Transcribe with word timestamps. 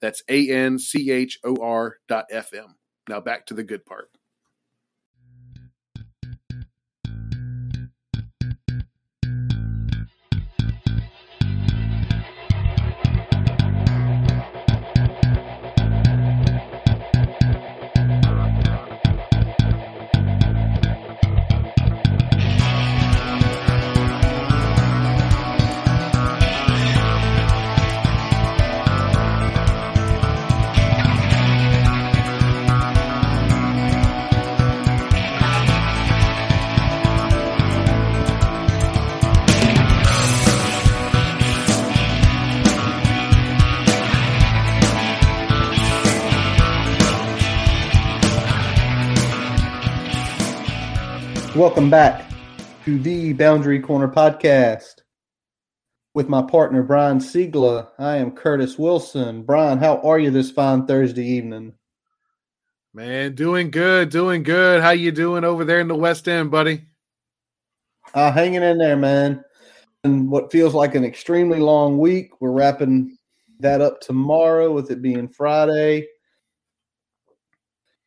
That's 0.00 0.22
A 0.28 0.50
N 0.50 0.78
C 0.78 1.10
H 1.10 1.38
O 1.44 1.56
R 1.62 1.96
dot 2.08 2.26
FM. 2.32 2.74
Now 3.08 3.20
back 3.20 3.46
to 3.46 3.54
the 3.54 3.64
good 3.64 3.84
part. 3.84 4.08
Welcome 51.60 51.90
back 51.90 52.24
to 52.86 52.98
the 52.98 53.34
Boundary 53.34 53.80
Corner 53.80 54.08
podcast 54.08 55.02
with 56.14 56.26
my 56.26 56.40
partner 56.40 56.82
Brian 56.82 57.18
Siegler. 57.18 57.86
I 57.98 58.16
am 58.16 58.30
Curtis 58.30 58.78
Wilson. 58.78 59.42
Brian, 59.42 59.76
how 59.76 59.98
are 59.98 60.18
you 60.18 60.30
this 60.30 60.50
fine 60.50 60.86
Thursday 60.86 61.26
evening? 61.26 61.74
Man, 62.94 63.34
doing 63.34 63.70
good, 63.70 64.08
doing 64.08 64.42
good. 64.42 64.80
How 64.80 64.92
you 64.92 65.12
doing 65.12 65.44
over 65.44 65.66
there 65.66 65.80
in 65.80 65.88
the 65.88 65.94
West 65.94 66.26
End, 66.28 66.50
buddy? 66.50 66.80
Uh, 68.14 68.32
hanging 68.32 68.62
in 68.62 68.78
there, 68.78 68.96
man. 68.96 69.44
And 70.02 70.30
what 70.30 70.50
feels 70.50 70.72
like 70.72 70.94
an 70.94 71.04
extremely 71.04 71.58
long 71.58 71.98
week. 71.98 72.40
We're 72.40 72.52
wrapping 72.52 73.18
that 73.58 73.82
up 73.82 74.00
tomorrow 74.00 74.72
with 74.72 74.90
it 74.90 75.02
being 75.02 75.28
Friday. 75.28 76.06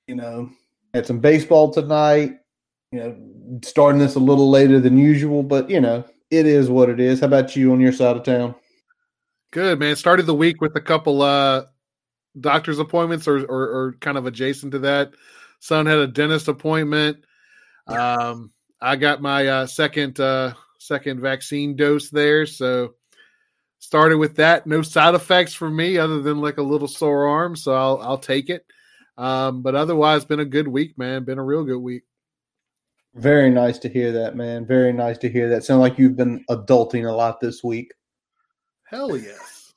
You 0.08 0.16
know, 0.16 0.50
had 0.96 1.06
some 1.06 1.20
baseball 1.20 1.72
tonight 1.72 2.40
you 2.94 3.00
know, 3.00 3.18
starting 3.64 4.00
this 4.00 4.16
a 4.16 4.20
little 4.20 4.50
later 4.50 4.80
than 4.80 4.98
usual, 4.98 5.44
but 5.44 5.70
you 5.70 5.82
know, 5.82 6.04
it 6.32 6.46
is 6.46 6.70
what 6.70 6.90
it 6.90 7.00
is. 7.00 7.20
How 7.20 7.28
about 7.28 7.56
you 7.56 7.72
on 7.72 7.80
your 7.80 7.92
side 7.92 8.18
of 8.18 8.24
town? 8.24 8.56
Good 9.52 9.80
man. 9.80 9.96
Started 9.96 10.26
the 10.26 10.34
week 10.34 10.62
with 10.62 10.76
a 10.76 10.82
couple 10.82 11.22
uh 11.22 11.66
doctor's 12.40 12.80
appointments 12.80 13.28
or, 13.28 13.46
or, 13.46 13.70
or 13.70 13.96
kind 14.00 14.18
of 14.18 14.26
adjacent 14.26 14.72
to 14.72 14.80
that. 14.80 15.14
Son 15.60 15.86
had 15.86 16.00
a 16.00 16.08
dentist 16.08 16.48
appointment. 16.48 17.24
Um 17.88 18.52
I 18.82 18.96
got 18.96 19.22
my 19.22 19.48
uh 19.48 19.68
second 19.68 20.20
uh 20.20 20.54
second 20.80 21.22
vaccine 21.22 21.76
dose 21.76 22.10
there, 22.10 22.46
so 22.46 22.96
started 23.80 24.18
with 24.18 24.38
that. 24.38 24.66
No 24.66 24.82
side 24.82 25.16
effects 25.16 25.54
for 25.54 25.70
me 25.70 25.98
other 25.98 26.22
than 26.22 26.42
like 26.42 26.58
a 26.58 26.64
little 26.64 26.88
sore 26.88 27.28
arm, 27.28 27.56
so 27.56 27.74
I'll 27.74 28.00
I'll 28.02 28.18
take 28.18 28.50
it. 28.50 28.66
Um 29.18 29.62
but 29.62 29.76
otherwise 29.76 30.26
been 30.26 30.40
a 30.40 30.46
good 30.46 30.68
week, 30.68 30.98
man. 30.98 31.26
Been 31.26 31.38
a 31.38 31.44
real 31.44 31.64
good 31.64 31.78
week. 31.78 32.04
Very 33.16 33.50
nice 33.50 33.78
to 33.80 33.90
hear 33.90 34.12
that, 34.12 34.36
man. 34.36 34.66
Very 34.66 34.92
nice 34.92 35.18
to 35.20 35.30
hear 35.30 35.48
that. 35.50 35.64
Sound 35.64 35.82
like 35.82 36.00
you've 36.00 36.16
been 36.16 36.44
adulting 36.50 37.08
a 37.08 37.14
lot 37.14 37.40
this 37.40 37.64
week. 37.64 37.94
Hell 38.86 39.16
yes. 39.18 39.74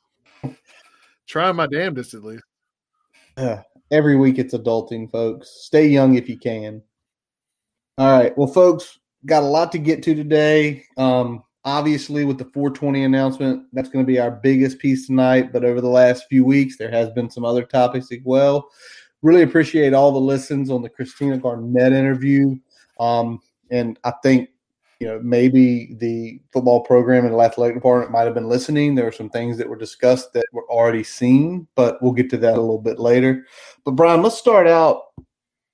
Trying 1.26 1.56
my 1.56 1.66
damnedest 1.66 2.14
at 2.14 2.24
least. 2.24 2.44
Uh, 3.36 3.58
every 3.90 4.16
week 4.16 4.38
it's 4.38 4.54
adulting, 4.54 5.10
folks. 5.10 5.50
Stay 5.64 5.86
young 5.86 6.16
if 6.16 6.28
you 6.28 6.38
can. 6.38 6.82
All 7.98 8.18
right. 8.18 8.36
Well, 8.38 8.46
folks, 8.46 8.98
got 9.26 9.42
a 9.42 9.46
lot 9.46 9.72
to 9.72 9.78
get 9.78 10.02
to 10.04 10.14
today. 10.14 10.84
Um, 10.96 11.42
obviously, 11.64 12.24
with 12.24 12.38
the 12.38 12.44
420 12.44 13.04
announcement, 13.04 13.64
that's 13.72 13.88
going 13.88 14.04
to 14.04 14.10
be 14.10 14.18
our 14.18 14.30
biggest 14.30 14.78
piece 14.78 15.06
tonight. 15.06 15.52
But 15.52 15.64
over 15.64 15.80
the 15.80 15.88
last 15.88 16.24
few 16.30 16.44
weeks, 16.44 16.78
there 16.78 16.90
has 16.90 17.10
been 17.10 17.28
some 17.28 17.44
other 17.44 17.64
topics 17.64 18.10
as 18.12 18.18
well. 18.24 18.70
Really 19.22 19.42
appreciate 19.42 19.92
all 19.92 20.12
the 20.12 20.18
listens 20.18 20.70
on 20.70 20.82
the 20.82 20.88
Christina 20.88 21.36
Garnett 21.36 21.92
interview. 21.92 22.56
Um, 22.98 23.40
and 23.70 23.98
I 24.04 24.12
think 24.22 24.50
you 25.00 25.06
know 25.06 25.20
maybe 25.22 25.94
the 25.98 26.40
football 26.52 26.80
program 26.80 27.24
and 27.24 27.34
the 27.34 27.38
athletic 27.38 27.76
department 27.76 28.12
might 28.12 28.24
have 28.24 28.34
been 28.34 28.48
listening. 28.48 28.94
There 28.94 29.04
were 29.04 29.12
some 29.12 29.30
things 29.30 29.58
that 29.58 29.68
were 29.68 29.76
discussed 29.76 30.32
that 30.32 30.46
were 30.52 30.68
already 30.70 31.04
seen, 31.04 31.66
but 31.74 32.02
we'll 32.02 32.12
get 32.12 32.30
to 32.30 32.36
that 32.38 32.56
a 32.56 32.60
little 32.60 32.80
bit 32.80 32.98
later. 32.98 33.46
But 33.84 33.92
Brian, 33.92 34.22
let's 34.22 34.38
start 34.38 34.66
out 34.66 35.02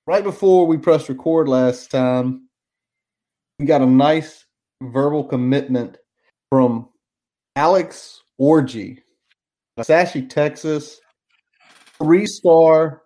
right 0.07 0.23
before 0.23 0.67
we 0.67 0.77
pressed 0.77 1.09
record 1.09 1.47
last 1.47 1.91
time. 1.91 2.47
We 3.59 3.65
got 3.65 3.81
a 3.81 3.85
nice 3.85 4.45
verbal 4.81 5.23
commitment 5.23 5.97
from 6.49 6.89
Alex 7.55 8.23
Orji, 8.39 8.99
Sachse, 9.81 10.17
Texas, 10.27 10.99
three 12.01 12.25
star, 12.25 13.03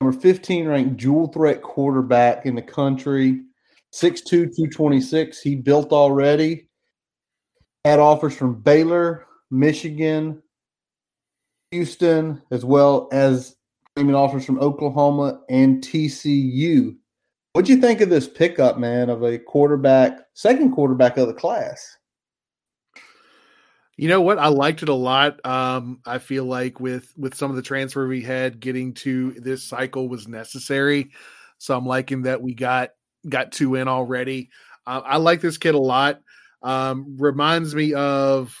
number 0.00 0.18
15 0.18 0.66
ranked 0.66 0.96
dual 0.96 1.28
threat 1.28 1.62
quarterback 1.62 2.46
in 2.46 2.54
the 2.54 2.62
country. 2.62 3.42
6'2, 3.94 4.24
226. 4.26 5.40
He 5.40 5.54
built 5.56 5.92
already. 5.92 6.68
Had 7.84 7.98
offers 7.98 8.36
from 8.36 8.60
Baylor, 8.60 9.26
Michigan, 9.50 10.42
Houston, 11.70 12.42
as 12.50 12.64
well 12.64 13.08
as 13.12 13.56
even 13.98 14.14
offers 14.14 14.44
from 14.44 14.58
Oklahoma 14.58 15.40
and 15.48 15.82
TCU. 15.82 16.96
What'd 17.52 17.68
you 17.68 17.80
think 17.80 18.00
of 18.00 18.10
this 18.10 18.28
pickup, 18.28 18.78
man, 18.78 19.10
of 19.10 19.22
a 19.22 19.38
quarterback, 19.38 20.20
second 20.34 20.72
quarterback 20.72 21.16
of 21.16 21.28
the 21.28 21.34
class? 21.34 21.96
You 23.96 24.08
know 24.08 24.20
what? 24.20 24.38
I 24.38 24.46
liked 24.46 24.82
it 24.82 24.88
a 24.88 24.94
lot. 24.94 25.44
Um, 25.44 26.00
I 26.06 26.18
feel 26.18 26.44
like 26.44 26.78
with 26.78 27.12
with 27.16 27.34
some 27.34 27.50
of 27.50 27.56
the 27.56 27.62
transfer 27.62 28.06
we 28.06 28.22
had, 28.22 28.60
getting 28.60 28.94
to 28.94 29.32
this 29.32 29.64
cycle 29.64 30.08
was 30.08 30.28
necessary. 30.28 31.10
So 31.58 31.76
I'm 31.76 31.86
liking 31.86 32.22
that 32.22 32.40
we 32.40 32.54
got 32.54 32.90
got 33.28 33.52
two 33.52 33.74
in 33.74 33.88
already. 33.88 34.50
Uh, 34.86 35.02
I 35.04 35.16
like 35.18 35.40
this 35.40 35.58
kid 35.58 35.74
a 35.74 35.78
lot. 35.78 36.20
Um, 36.62 37.16
reminds 37.18 37.74
me 37.74 37.94
of 37.94 38.54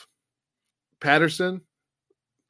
Patterson, 1.00 1.60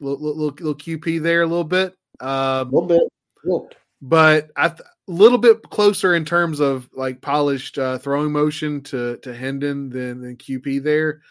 little, 0.00 0.20
little, 0.20 0.46
little 0.50 0.74
QP 0.74 1.22
there 1.22 1.42
a 1.42 1.46
little 1.46 1.64
bit. 1.64 1.94
Um, 2.20 2.28
a 2.28 2.64
little 2.64 2.86
bit. 2.88 3.02
Little. 3.44 3.70
But 4.00 4.50
a 4.56 4.70
th- 4.70 4.80
little 5.06 5.38
bit 5.38 5.62
closer 5.70 6.14
in 6.14 6.24
terms 6.24 6.60
of 6.60 6.88
like 6.92 7.20
polished 7.20 7.78
uh, 7.78 7.98
throwing 7.98 8.30
motion 8.30 8.82
to 8.82 9.16
to 9.18 9.34
Hendon 9.34 9.90
than, 9.90 10.20
than 10.20 10.36
QP 10.36 10.82
there, 10.82 11.22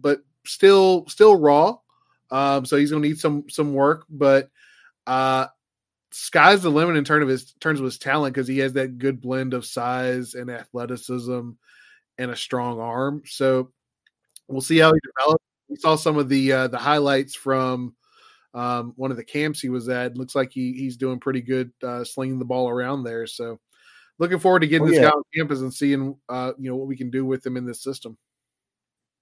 but 0.00 0.20
still 0.44 1.06
still 1.08 1.36
raw. 1.36 1.76
Um, 2.30 2.64
so 2.66 2.76
he's 2.76 2.90
going 2.90 3.02
to 3.02 3.08
need 3.08 3.18
some 3.18 3.48
some 3.48 3.72
work, 3.72 4.04
but 4.08 4.50
uh, 5.06 5.46
sky's 6.18 6.62
the 6.62 6.70
limit 6.70 6.96
in 6.96 7.04
terms 7.04 7.22
of 7.22 7.28
his 7.28 7.52
terms 7.60 7.78
of 7.78 7.84
his 7.84 7.98
talent 7.98 8.34
because 8.34 8.48
he 8.48 8.58
has 8.58 8.72
that 8.72 8.98
good 8.98 9.20
blend 9.20 9.52
of 9.52 9.66
size 9.66 10.32
and 10.34 10.50
athleticism 10.50 11.50
and 12.18 12.30
a 12.30 12.36
strong 12.36 12.80
arm. 12.80 13.22
So 13.26 13.70
we'll 14.48 14.62
see 14.62 14.78
how 14.78 14.92
he 14.94 15.00
develops. 15.14 15.44
We 15.68 15.76
saw 15.76 15.96
some 15.96 16.16
of 16.16 16.28
the 16.28 16.52
uh, 16.52 16.68
the 16.68 16.78
highlights 16.78 17.34
from 17.34 17.94
um, 18.54 18.94
one 18.96 19.10
of 19.10 19.18
the 19.18 19.24
camps 19.24 19.60
he 19.60 19.68
was 19.68 19.90
at. 19.90 20.16
Looks 20.16 20.34
like 20.34 20.52
he 20.52 20.72
he's 20.72 20.96
doing 20.96 21.20
pretty 21.20 21.42
good 21.42 21.70
uh, 21.82 22.04
slinging 22.04 22.38
the 22.38 22.44
ball 22.46 22.70
around 22.70 23.04
there. 23.04 23.26
So 23.26 23.60
looking 24.18 24.38
forward 24.38 24.60
to 24.60 24.66
getting 24.66 24.86
oh, 24.86 24.90
this 24.90 25.00
yeah. 25.00 25.10
guy 25.10 25.16
on 25.16 25.22
campus 25.34 25.60
and 25.60 25.74
seeing 25.74 26.16
uh, 26.30 26.52
you 26.58 26.70
know 26.70 26.76
what 26.76 26.88
we 26.88 26.96
can 26.96 27.10
do 27.10 27.26
with 27.26 27.44
him 27.44 27.58
in 27.58 27.66
this 27.66 27.82
system. 27.82 28.16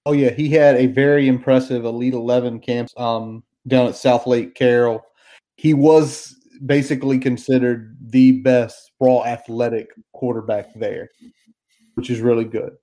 Oh 0.05 0.13
yeah, 0.13 0.29
he 0.29 0.49
had 0.49 0.77
a 0.77 0.85
very 0.85 1.27
impressive 1.27 1.83
Elite 1.83 2.13
Eleven 2.13 2.59
camps 2.59 2.93
um, 2.95 3.43
down 3.67 3.87
at 3.87 3.95
Southlake 3.95 4.55
Carroll. 4.55 5.03
He 5.57 5.73
was 5.73 6.34
basically 6.65 7.19
considered 7.19 7.97
the 7.99 8.41
best 8.41 8.91
raw 8.99 9.23
athletic 9.23 9.89
quarterback 10.13 10.67
there, 10.75 11.09
which 11.95 12.09
is 12.09 12.19
really 12.21 12.45
good. 12.45 12.73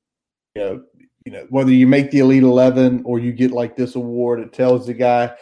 You 0.55 0.63
know, 0.63 0.83
you 1.25 1.33
know, 1.33 1.47
whether 1.51 1.73
you 1.73 1.87
make 1.87 2.11
the 2.11 2.19
Elite 2.19 2.43
11 2.43 3.03
or 3.05 3.19
you 3.19 3.33
get 3.33 3.53
like 3.53 3.77
this 3.77 3.95
award, 3.95 4.41
it 4.41 4.53
tells 4.53 4.87
the 4.87 4.95
guy, 4.95 5.33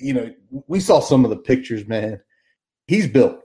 you 0.00 0.14
know, 0.14 0.32
we 0.68 0.80
saw 0.80 1.00
some 1.00 1.24
of 1.24 1.30
the 1.30 1.36
pictures, 1.36 1.86
man. 1.86 2.20
He's 2.86 3.08
built. 3.08 3.40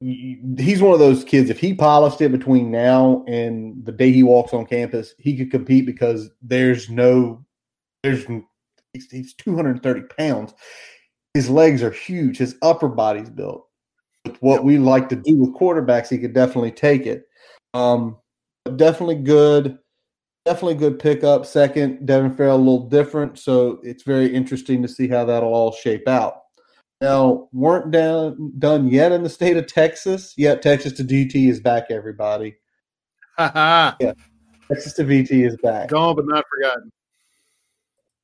He's 0.00 0.82
one 0.82 0.92
of 0.92 0.98
those 0.98 1.24
kids. 1.24 1.50
If 1.50 1.60
he 1.60 1.72
polished 1.72 2.20
it 2.20 2.32
between 2.32 2.70
now 2.70 3.24
and 3.26 3.84
the 3.86 3.92
day 3.92 4.12
he 4.12 4.22
walks 4.22 4.52
on 4.52 4.66
campus, 4.66 5.14
he 5.18 5.36
could 5.36 5.50
compete 5.50 5.86
because 5.86 6.30
there's 6.42 6.90
no, 6.90 7.44
there's, 8.02 8.26
he's, 8.92 9.10
he's 9.10 9.34
230 9.34 10.02
pounds. 10.18 10.52
His 11.34 11.50
legs 11.50 11.82
are 11.82 11.90
huge. 11.90 12.38
His 12.38 12.56
upper 12.62 12.88
body's 12.88 13.30
built. 13.30 13.66
With 14.24 14.36
what 14.40 14.64
we 14.64 14.78
like 14.78 15.08
to 15.10 15.16
do 15.16 15.36
with 15.36 15.54
quarterbacks, 15.54 16.08
he 16.08 16.18
could 16.18 16.32
definitely 16.32 16.70
take 16.70 17.06
it. 17.06 17.26
Um, 17.74 18.16
definitely 18.76 19.16
good 19.16 19.78
definitely 20.44 20.74
good 20.74 20.98
pickup. 20.98 21.46
Second, 21.46 22.06
Devin 22.06 22.36
Farrell 22.36 22.56
a 22.56 22.58
little 22.58 22.88
different, 22.88 23.38
so 23.38 23.80
it's 23.82 24.02
very 24.02 24.32
interesting 24.32 24.82
to 24.82 24.88
see 24.88 25.08
how 25.08 25.24
that'll 25.24 25.52
all 25.52 25.72
shape 25.72 26.06
out. 26.06 26.42
Now, 27.00 27.48
weren't 27.52 27.90
down 27.90 28.52
done 28.58 28.88
yet 28.88 29.12
in 29.12 29.22
the 29.22 29.28
state 29.28 29.56
of 29.56 29.66
Texas. 29.66 30.34
Yet 30.36 30.62
Texas 30.62 30.92
to 30.94 31.04
VT 31.04 31.48
is 31.48 31.60
back. 31.60 31.90
Everybody, 31.90 32.56
Ha 33.36 33.48
ha. 33.48 33.96
yeah, 34.00 34.12
Texas 34.68 34.94
to 34.94 35.04
VT 35.04 35.46
is 35.46 35.56
back. 35.58 35.88
Gone 35.88 36.14
but 36.16 36.26
not 36.26 36.44
forgotten. 36.48 36.90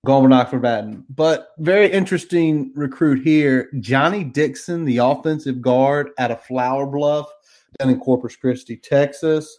Gone 0.06 0.22
but 0.22 0.28
not 0.28 0.50
forgotten. 0.50 1.04
But 1.10 1.48
very 1.58 1.92
interesting 1.92 2.72
recruit 2.74 3.22
here, 3.22 3.70
Johnny 3.80 4.24
Dixon, 4.24 4.86
the 4.86 4.98
offensive 4.98 5.60
guard 5.60 6.10
out 6.18 6.30
of 6.30 6.42
Flour 6.42 6.86
Bluff, 6.86 7.30
down 7.78 7.90
in 7.90 8.00
Corpus 8.00 8.34
Christi, 8.34 8.76
Texas. 8.76 9.58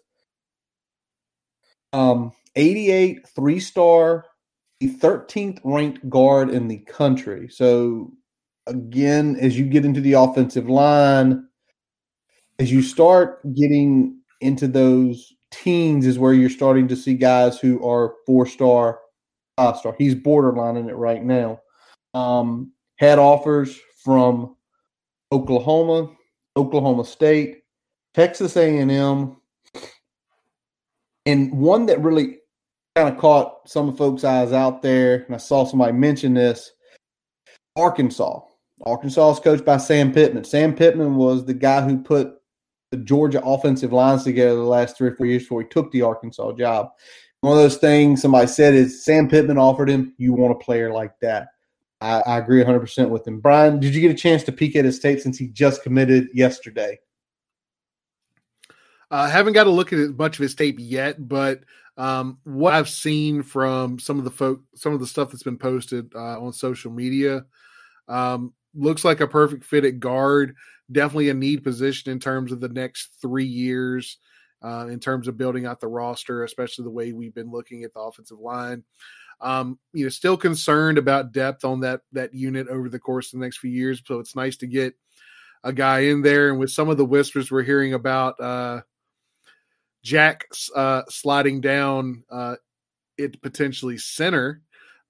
Um, 1.93 2.31
88 2.55 3.27
three 3.27 3.59
star, 3.59 4.25
the 4.79 4.89
13th 4.89 5.59
ranked 5.63 6.09
guard 6.09 6.49
in 6.49 6.67
the 6.67 6.79
country. 6.79 7.47
So, 7.49 8.11
again, 8.65 9.37
as 9.39 9.59
you 9.59 9.65
get 9.65 9.85
into 9.85 10.01
the 10.01 10.13
offensive 10.13 10.67
line, 10.67 11.47
as 12.57 12.71
you 12.71 12.81
start 12.81 13.41
getting 13.53 14.19
into 14.39 14.67
those 14.67 15.33
teens, 15.51 16.07
is 16.07 16.17
where 16.17 16.33
you're 16.33 16.49
starting 16.49 16.87
to 16.87 16.95
see 16.95 17.13
guys 17.13 17.59
who 17.59 17.85
are 17.87 18.15
four 18.25 18.47
star, 18.47 19.00
five 19.61 19.77
star. 19.77 19.95
He's 19.97 20.15
borderline 20.15 20.77
in 20.77 20.89
it 20.89 20.95
right 20.95 21.23
now. 21.23 21.59
Um, 22.13 22.71
had 22.97 23.19
offers 23.19 23.79
from 24.03 24.55
Oklahoma, 25.31 26.09
Oklahoma 26.57 27.05
State, 27.05 27.63
Texas 28.13 28.57
A&M, 28.57 29.37
and 31.25 31.51
one 31.53 31.85
that 31.85 32.01
really 32.01 32.39
kind 32.95 33.13
of 33.13 33.17
caught 33.17 33.69
some 33.69 33.95
folks' 33.95 34.23
eyes 34.23 34.51
out 34.51 34.81
there, 34.81 35.23
and 35.25 35.35
I 35.35 35.37
saw 35.37 35.65
somebody 35.65 35.93
mention 35.93 36.33
this. 36.33 36.71
Arkansas. 37.77 38.41
Arkansas 38.83 39.33
is 39.33 39.39
coached 39.39 39.63
by 39.63 39.77
Sam 39.77 40.11
Pittman. 40.11 40.43
Sam 40.43 40.75
Pittman 40.75 41.15
was 41.15 41.45
the 41.45 41.53
guy 41.53 41.81
who 41.81 41.99
put 41.99 42.33
the 42.89 42.97
Georgia 42.97 43.41
offensive 43.45 43.93
lines 43.93 44.23
together 44.23 44.55
the 44.55 44.63
last 44.63 44.97
three 44.97 45.09
or 45.09 45.15
four 45.15 45.27
years 45.27 45.43
before 45.43 45.61
he 45.61 45.67
took 45.69 45.91
the 45.91 46.01
Arkansas 46.01 46.51
job. 46.53 46.89
One 47.41 47.57
of 47.57 47.63
those 47.63 47.77
things 47.77 48.21
somebody 48.21 48.45
said 48.47 48.75
is 48.75 49.03
Sam 49.03 49.27
Pittman 49.27 49.57
offered 49.57 49.89
him, 49.89 50.13
you 50.17 50.33
want 50.33 50.53
a 50.53 50.63
player 50.63 50.93
like 50.93 51.19
that. 51.21 51.49
I, 51.99 52.21
I 52.21 52.37
agree 52.37 52.63
100% 52.63 53.09
with 53.09 53.27
him. 53.27 53.39
Brian, 53.39 53.79
did 53.79 53.95
you 53.95 54.01
get 54.01 54.11
a 54.11 54.15
chance 54.15 54.43
to 54.43 54.51
peek 54.51 54.75
at 54.75 54.85
his 54.85 54.99
tape 54.99 55.19
since 55.19 55.39
he 55.39 55.47
just 55.47 55.81
committed 55.81 56.29
yesterday? 56.33 56.99
I 59.09 59.25
uh, 59.25 59.29
haven't 59.29 59.53
got 59.53 59.65
to 59.65 59.71
look 59.71 59.91
at 59.91 60.17
much 60.17 60.37
of 60.37 60.43
his 60.43 60.55
tape 60.55 60.77
yet, 60.79 61.27
but 61.27 61.61
um, 61.97 62.37
what 62.43 62.73
I've 62.73 62.87
seen 62.87 63.43
from 63.43 63.99
some 63.99 64.19
of 64.19 64.23
the 64.23 64.31
folk, 64.31 64.61
some 64.75 64.93
of 64.93 64.99
the 64.99 65.07
stuff 65.07 65.31
that's 65.31 65.43
been 65.43 65.57
posted 65.57 66.13
uh, 66.15 66.39
on 66.39 66.53
social 66.53 66.91
media, 66.91 67.45
um, 68.07 68.53
looks 68.73 69.03
like 69.03 69.19
a 69.19 69.27
perfect 69.27 69.65
fit 69.65 69.83
at 69.83 69.99
guard. 69.99 70.55
Definitely 70.91 71.29
a 71.29 71.33
need 71.33 71.63
position 71.63 72.11
in 72.11 72.19
terms 72.19 72.51
of 72.51 72.61
the 72.61 72.69
next 72.69 73.15
three 73.21 73.45
years, 73.45 74.17
uh, 74.61 74.87
in 74.89 74.99
terms 74.99 75.27
of 75.27 75.37
building 75.37 75.65
out 75.65 75.79
the 75.79 75.87
roster, 75.87 76.43
especially 76.43 76.83
the 76.83 76.89
way 76.89 77.13
we've 77.13 77.33
been 77.33 77.51
looking 77.51 77.83
at 77.83 77.93
the 77.93 77.99
offensive 77.99 78.39
line. 78.39 78.83
Um, 79.39 79.79
you 79.93 80.03
know, 80.03 80.09
still 80.09 80.37
concerned 80.37 80.97
about 80.97 81.31
depth 81.31 81.65
on 81.65 81.79
that 81.79 82.01
that 82.11 82.33
unit 82.33 82.67
over 82.67 82.89
the 82.89 82.99
course 82.99 83.33
of 83.33 83.39
the 83.39 83.45
next 83.45 83.57
few 83.57 83.71
years. 83.71 84.01
So 84.05 84.19
it's 84.19 84.35
nice 84.35 84.57
to 84.57 84.67
get 84.67 84.93
a 85.63 85.73
guy 85.73 85.99
in 85.99 86.21
there. 86.21 86.49
And 86.49 86.59
with 86.59 86.71
some 86.71 86.89
of 86.89 86.97
the 86.97 87.05
whispers 87.05 87.51
we're 87.51 87.63
hearing 87.63 87.93
about 87.93 88.39
uh, 88.39 88.81
Jack 90.03 90.45
uh, 90.75 91.03
sliding 91.09 91.61
down 91.61 92.23
uh, 92.29 92.55
it 93.17 93.41
potentially 93.41 93.97
center. 93.97 94.61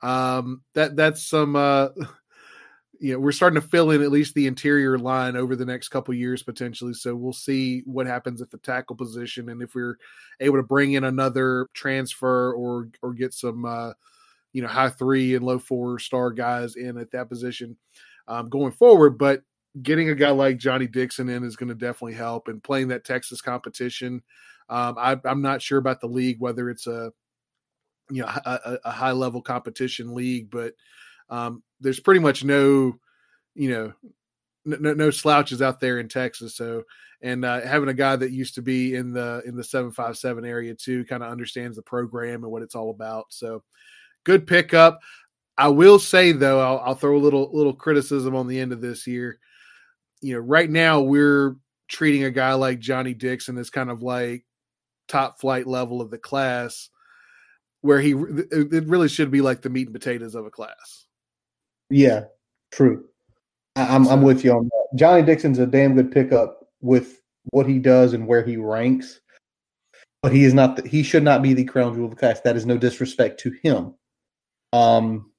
Um, 0.01 0.63
that 0.74 0.95
that's 0.95 1.27
some 1.27 1.56
uh, 1.56 1.89
you 3.01 3.13
know 3.13 3.19
we're 3.19 3.31
starting 3.31 3.59
to 3.59 3.68
fill 3.68 3.89
in 3.89 4.03
at 4.03 4.12
least 4.12 4.36
the 4.36 4.45
interior 4.45 5.00
line 5.00 5.36
over 5.36 5.56
the 5.56 5.65
next 5.65 5.89
couple 5.89 6.13
years 6.13 6.44
potentially. 6.44 6.94
So 6.94 7.15
we'll 7.15 7.33
see 7.33 7.81
what 7.86 8.06
happens 8.06 8.44
at 8.44 8.51
the 8.51 8.59
tackle 8.59 8.95
position 8.95 9.50
and 9.50 9.62
if 9.63 9.74
we're 9.74 9.98
able 10.39 10.57
to 10.57 10.63
bring 10.63 10.94
in 10.94 11.03
another 11.03 11.68
transfer 11.74 12.53
or 12.53 12.89
or 13.01 13.13
get 13.13 13.33
some 13.33 13.65
uh, 13.65 13.94
you 14.53 14.62
know 14.62 14.68
high 14.68 14.89
three 14.89 15.33
and 15.33 15.44
low 15.44 15.57
four 15.57 15.98
star 15.98 16.30
guys 16.30 16.75
in 16.75 17.00
at 17.00 17.09
that 17.12 17.27
position 17.27 17.75
um, 18.27 18.50
going 18.50 18.71
forward. 18.71 19.18
But 19.18 19.42
getting 19.81 20.09
a 20.09 20.15
guy 20.15 20.30
like 20.30 20.59
Johnny 20.59 20.86
Dixon 20.86 21.27
in 21.27 21.44
is 21.44 21.56
going 21.56 21.69
to 21.69 21.75
definitely 21.75 22.13
help 22.13 22.50
and 22.50 22.63
playing 22.63 22.89
that 22.89 23.03
Texas 23.03 23.42
competition. 23.42 24.21
Um, 24.69 24.95
I, 25.00 25.18
am 25.25 25.42
not 25.42 25.63
sure 25.63 25.80
about 25.80 26.01
the 26.01 26.07
league 26.07 26.39
whether 26.39 26.69
it's 26.69 26.86
a 26.86 27.12
you 28.12 28.21
know 28.21 28.27
a, 28.45 28.77
a 28.86 28.92
high 28.92 29.13
level 29.13 29.42
competition 29.42 30.13
league, 30.13 30.51
but 30.51 30.74
um, 31.31 31.63
there's 31.80 32.00
pretty 32.00 32.19
much 32.19 32.44
no 32.44 33.00
you 33.56 33.69
know 33.69 33.94
no, 34.63 34.94
no, 34.94 35.10
slouches 35.10 35.62
out 35.62 35.80
there 35.80 36.00
in 36.00 36.07
Texas. 36.07 36.56
So 36.56 36.83
and 37.24 37.44
uh, 37.44 37.62
having 37.62 37.89
a 37.89 37.94
guy 37.94 38.16
that 38.16 38.31
used 38.31 38.56
to 38.56 38.62
be 38.62 38.95
in 38.95 39.12
the 39.12 39.42
in 39.45 39.56
the 39.56 39.63
seven 39.63 39.92
five 39.92 40.18
seven 40.18 40.45
area 40.45 40.75
too 40.75 41.04
kind 41.06 41.24
of 41.24 41.31
understands 41.31 41.75
the 41.78 41.83
program 41.83 42.44
and 42.44 42.51
what 42.51 42.62
it's 42.62 42.75
all 42.75 42.92
about. 42.92 43.25
So 43.30 43.63
good 44.24 44.45
pickup. 44.45 45.00
I 45.57 45.68
will 45.68 46.00
say 46.00 46.31
though, 46.31 46.60
I'll, 46.60 46.80
I'll 46.80 46.95
throw 46.95 47.18
a 47.18 47.19
little 47.19 47.50
little 47.54 47.74
criticism 47.74 48.36
on 48.36 48.48
the 48.48 48.60
end 48.60 48.72
of 48.72 48.81
this 48.81 49.07
year. 49.07 49.39
You 50.22 50.36
know, 50.36 50.39
right 50.42 50.69
now 50.69 51.01
we're 51.01 51.56
treating 51.88 52.24
a 52.24 52.31
guy 52.31 52.54
like 52.54 52.80
Johnny 52.80 53.13
Dixon 53.13 53.57
as 53.57 53.69
kind 53.69 53.89
of 53.89 54.04
like 54.04 54.45
top 55.07 55.39
flight 55.39 55.68
level 55.68 56.01
of 56.01 56.12
the 56.12 56.18
class 56.18 56.89
where 57.81 58.00
he 58.00 58.12
it 58.12 58.88
really 58.88 59.10
should 59.10 59.31
be 59.31 59.42
like 59.42 59.62
the 59.62 59.69
meat 59.69 59.88
and 59.88 59.94
potatoes 59.94 60.36
of 60.36 60.45
a 60.45 60.51
class. 60.51 61.06
Yeah, 61.92 62.24
true. 62.72 63.06
I'm 63.76 64.06
so, 64.06 64.12
I'm 64.12 64.22
with 64.22 64.44
you 64.44 64.54
on 64.54 64.66
that. 64.66 64.98
Johnny 64.98 65.24
Dixon's 65.24 65.60
a 65.60 65.68
damn 65.68 65.96
good 65.96 66.12
pickup 66.12 66.65
with 66.82 67.22
what 67.51 67.68
he 67.68 67.80
does 67.80 68.13
and 68.13 68.27
where 68.27 68.44
he 68.44 68.58
ranks, 68.58 69.20
but 70.24 70.32
he 70.32 70.46
is 70.46 70.54
not. 70.54 70.77
The, 70.77 70.88
he 70.88 71.04
should 71.04 71.24
not 71.24 71.42
be 71.42 71.54
the 71.54 71.65
crown 71.65 71.94
jewel 71.94 72.06
of 72.06 72.12
the 72.12 72.18
class. 72.18 72.39
That 72.42 72.56
is 72.56 72.65
no 72.65 72.77
disrespect 72.77 73.39
to 73.42 73.51
him. 73.62 73.94
Um. 74.74 75.32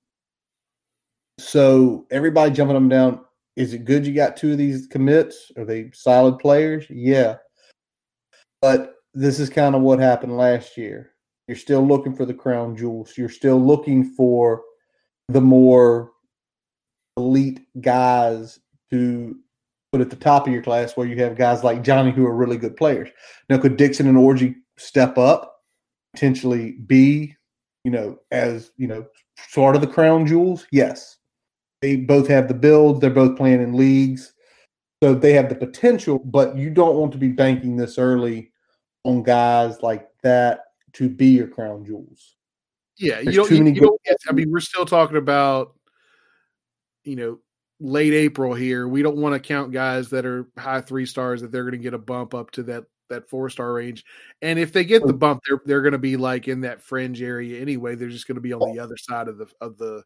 So 1.38 2.06
everybody 2.10 2.52
jumping 2.52 2.74
them 2.74 2.88
down. 2.88 3.24
Is 3.56 3.72
it 3.72 3.84
good 3.84 4.06
you 4.06 4.14
got 4.14 4.36
two 4.36 4.52
of 4.52 4.58
these 4.58 4.86
commits? 4.86 5.50
Are 5.56 5.64
they 5.64 5.90
solid 5.92 6.38
players? 6.38 6.86
Yeah. 6.88 7.36
But 8.60 8.94
this 9.14 9.40
is 9.40 9.50
kind 9.50 9.74
of 9.74 9.82
what 9.82 9.98
happened 9.98 10.36
last 10.36 10.76
year. 10.76 11.12
You're 11.48 11.56
still 11.56 11.86
looking 11.86 12.14
for 12.14 12.24
the 12.24 12.34
crown 12.34 12.76
jewels. 12.76 13.16
You're 13.16 13.28
still 13.28 13.60
looking 13.60 14.04
for 14.14 14.62
the 15.28 15.40
more 15.40 16.12
elite 17.16 17.60
guys 17.80 18.60
to 18.90 19.36
put 19.92 20.00
at 20.00 20.10
the 20.10 20.16
top 20.16 20.46
of 20.46 20.52
your 20.52 20.62
class 20.62 20.96
where 20.96 21.06
you 21.06 21.16
have 21.16 21.36
guys 21.36 21.62
like 21.62 21.82
Johnny 21.82 22.10
who 22.10 22.26
are 22.26 22.34
really 22.34 22.56
good 22.56 22.76
players. 22.76 23.10
Now, 23.48 23.58
could 23.58 23.76
Dixon 23.76 24.08
and 24.08 24.16
Orji 24.16 24.54
step 24.78 25.18
up, 25.18 25.60
potentially 26.14 26.72
be, 26.86 27.36
you 27.84 27.90
know, 27.90 28.18
as, 28.30 28.72
you 28.76 28.86
know, 28.86 29.06
sort 29.48 29.74
of 29.74 29.82
the 29.82 29.86
crown 29.86 30.26
jewels? 30.26 30.66
Yes. 30.72 31.18
They 31.82 31.96
both 31.96 32.28
have 32.28 32.48
the 32.48 32.54
build. 32.54 33.00
They're 33.00 33.10
both 33.10 33.36
playing 33.36 33.60
in 33.60 33.76
leagues. 33.76 34.32
So 35.02 35.14
they 35.14 35.32
have 35.32 35.48
the 35.48 35.56
potential, 35.56 36.20
but 36.20 36.56
you 36.56 36.70
don't 36.70 36.94
want 36.94 37.12
to 37.12 37.18
be 37.18 37.28
banking 37.28 37.76
this 37.76 37.98
early 37.98 38.52
on 39.04 39.24
guys 39.24 39.82
like 39.82 40.08
that 40.22 40.60
to 40.92 41.08
be 41.08 41.26
your 41.26 41.48
crown 41.48 41.84
jewels. 41.84 42.36
Yeah, 42.98 43.14
There's 43.16 43.34
you 43.34 43.44
don't. 43.44 43.66
You, 43.66 43.72
you 43.72 43.80
don't 43.80 44.00
I 44.28 44.32
mean, 44.32 44.52
we're 44.52 44.60
still 44.60 44.86
talking 44.86 45.16
about 45.16 45.74
you 47.04 47.16
know 47.16 47.38
late 47.80 48.12
April 48.12 48.54
here. 48.54 48.86
We 48.86 49.02
don't 49.02 49.16
want 49.16 49.34
to 49.34 49.40
count 49.40 49.72
guys 49.72 50.10
that 50.10 50.24
are 50.24 50.46
high 50.58 50.80
three 50.80 51.06
stars 51.06 51.40
that 51.42 51.50
they're 51.50 51.64
going 51.64 51.72
to 51.72 51.78
get 51.78 51.94
a 51.94 51.98
bump 51.98 52.34
up 52.34 52.50
to 52.52 52.62
that 52.64 52.84
that 53.08 53.28
four 53.28 53.50
star 53.50 53.72
range. 53.74 54.04
And 54.40 54.58
if 54.58 54.72
they 54.72 54.84
get 54.84 55.06
the 55.06 55.12
bump, 55.12 55.40
they're 55.46 55.60
they're 55.64 55.82
going 55.82 55.92
to 55.92 55.98
be 55.98 56.16
like 56.16 56.48
in 56.48 56.60
that 56.62 56.82
fringe 56.82 57.20
area 57.22 57.60
anyway. 57.60 57.94
They're 57.94 58.08
just 58.08 58.26
going 58.26 58.36
to 58.36 58.40
be 58.40 58.52
on 58.52 58.72
the 58.72 58.82
other 58.82 58.96
side 58.96 59.28
of 59.28 59.38
the 59.38 59.46
of 59.60 59.76
the 59.78 60.02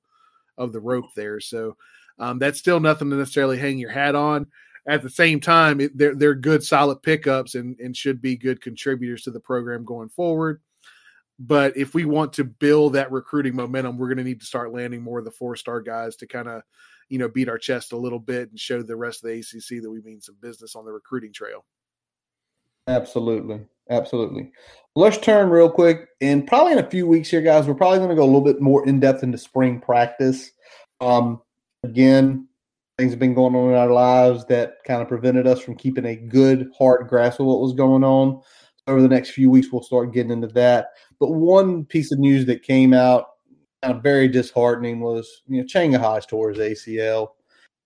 of 0.58 0.72
the 0.72 0.80
rope 0.80 1.06
there. 1.14 1.40
So 1.40 1.76
um, 2.18 2.38
that's 2.38 2.58
still 2.58 2.80
nothing 2.80 3.10
to 3.10 3.16
necessarily 3.16 3.58
hang 3.58 3.78
your 3.78 3.90
hat 3.90 4.14
on 4.14 4.46
at 4.86 5.02
the 5.02 5.10
same 5.10 5.40
time, 5.40 5.80
it, 5.80 5.96
they're 5.96 6.14
they're 6.14 6.34
good, 6.34 6.62
solid 6.62 7.02
pickups 7.02 7.54
and 7.54 7.78
and 7.80 7.96
should 7.96 8.22
be 8.22 8.36
good 8.36 8.60
contributors 8.60 9.22
to 9.22 9.30
the 9.30 9.40
program 9.40 9.84
going 9.84 10.08
forward. 10.08 10.60
But 11.38 11.76
if 11.76 11.94
we 11.94 12.04
want 12.04 12.32
to 12.34 12.44
build 12.44 12.94
that 12.94 13.12
recruiting 13.12 13.54
momentum, 13.54 13.98
we're 13.98 14.08
going 14.08 14.18
to 14.18 14.24
need 14.24 14.40
to 14.40 14.46
start 14.46 14.72
landing 14.72 15.02
more 15.02 15.18
of 15.18 15.24
the 15.24 15.30
four 15.30 15.54
star 15.56 15.80
guys 15.80 16.16
to 16.16 16.26
kind 16.26 16.48
of, 16.48 16.62
you 17.08 17.18
know, 17.18 17.28
beat 17.28 17.48
our 17.48 17.58
chest 17.58 17.92
a 17.92 17.96
little 17.96 18.18
bit 18.18 18.50
and 18.50 18.58
show 18.58 18.82
the 18.82 18.96
rest 18.96 19.22
of 19.22 19.30
the 19.30 19.38
ACC 19.38 19.82
that 19.82 19.90
we 19.90 20.00
mean 20.00 20.20
some 20.20 20.36
business 20.40 20.74
on 20.74 20.84
the 20.84 20.92
recruiting 20.92 21.32
trail. 21.32 21.64
Absolutely. 22.88 23.60
Absolutely. 23.90 24.50
Let's 24.94 25.18
turn 25.18 25.50
real 25.50 25.70
quick. 25.70 26.08
And 26.20 26.46
probably 26.46 26.72
in 26.72 26.78
a 26.78 26.90
few 26.90 27.06
weeks 27.06 27.28
here, 27.28 27.42
guys, 27.42 27.66
we're 27.66 27.74
probably 27.74 27.98
going 27.98 28.10
to 28.10 28.16
go 28.16 28.24
a 28.24 28.26
little 28.26 28.40
bit 28.40 28.60
more 28.60 28.86
in 28.86 28.98
depth 28.98 29.22
into 29.22 29.38
spring 29.38 29.80
practice. 29.80 30.50
Um, 31.00 31.42
again, 31.84 32.48
things 32.98 33.12
have 33.12 33.20
been 33.20 33.34
going 33.34 33.54
on 33.54 33.70
in 33.70 33.76
our 33.76 33.90
lives 33.90 34.44
that 34.46 34.78
kind 34.84 35.02
of 35.02 35.08
prevented 35.08 35.46
us 35.46 35.60
from 35.60 35.76
keeping 35.76 36.06
a 36.06 36.16
good, 36.16 36.70
hard 36.76 37.08
grasp 37.08 37.40
of 37.40 37.46
what 37.46 37.60
was 37.60 37.74
going 37.74 38.02
on. 38.02 38.40
Over 38.86 39.02
the 39.02 39.08
next 39.08 39.30
few 39.30 39.50
weeks, 39.50 39.68
we'll 39.72 39.82
start 39.82 40.12
getting 40.12 40.30
into 40.30 40.46
that. 40.48 40.90
But 41.18 41.30
one 41.30 41.84
piece 41.84 42.12
of 42.12 42.18
news 42.18 42.46
that 42.46 42.62
came 42.62 42.92
out 42.94 43.26
kind 43.82 43.96
of 43.96 44.02
very 44.02 44.28
disheartening 44.28 45.00
was, 45.00 45.42
you 45.48 45.64
know, 45.64 45.98
Hodge 45.98 46.26
tore 46.26 46.50
his 46.50 46.58
ACL 46.58 47.30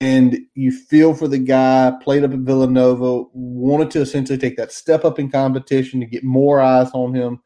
and 0.00 0.38
you 0.54 0.72
feel 0.72 1.14
for 1.14 1.28
the 1.28 1.38
guy, 1.38 1.92
played 2.02 2.24
up 2.24 2.32
at 2.32 2.38
Villanova, 2.38 3.24
wanted 3.32 3.90
to 3.90 4.00
essentially 4.00 4.38
take 4.38 4.56
that 4.56 4.72
step 4.72 5.04
up 5.04 5.18
in 5.18 5.30
competition 5.30 6.00
to 6.00 6.06
get 6.06 6.24
more 6.24 6.60
eyes 6.60 6.90
on 6.94 7.14
him, 7.14 7.40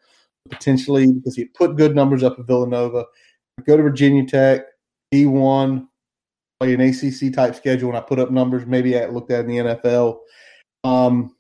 potentially 0.49 1.11
because 1.11 1.35
he 1.35 1.47
put 1.47 1.77
good 1.77 1.97
numbers 1.97 2.23
up 2.23 2.39
at 2.39 2.47
Villanova. 2.47 3.07
Go 3.67 3.77
to 3.77 3.83
Virginia 3.83 4.25
Tech, 4.25 4.63
he 5.11 5.27
won, 5.27 5.89
play 6.61 6.75
an 6.75 6.81
ACC 6.81 7.33
type 7.33 7.57
schedule, 7.57 7.89
and 7.89 7.99
I 7.99 8.01
put 8.01 8.21
up 8.21 8.31
numbers 8.31 8.67
maybe 8.67 8.99
I 8.99 9.07
looked 9.07 9.33
at 9.33 9.45
in 9.45 9.49
the 9.49 9.57
NFL. 9.57 10.19
Um, 10.85 11.34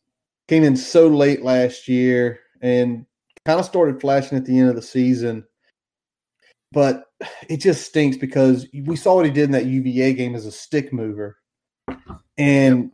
came 0.48 0.64
in 0.64 0.76
so 0.76 1.08
late 1.08 1.42
last 1.42 1.88
year 1.88 2.40
and 2.60 3.06
kind 3.46 3.60
of 3.60 3.66
started 3.66 4.00
flashing 4.00 4.38
at 4.38 4.44
the 4.44 4.58
end 4.58 4.68
of 4.68 4.76
the 4.76 4.82
season 4.82 5.44
but 6.74 7.04
it 7.48 7.58
just 7.58 7.86
stinks 7.86 8.16
because 8.16 8.66
we 8.72 8.96
saw 8.96 9.14
what 9.14 9.24
he 9.24 9.30
did 9.30 9.44
in 9.44 9.52
that 9.52 9.66
UVA 9.66 10.12
game 10.12 10.34
as 10.34 10.44
a 10.44 10.52
stick 10.52 10.92
mover, 10.92 11.38
and 12.36 12.90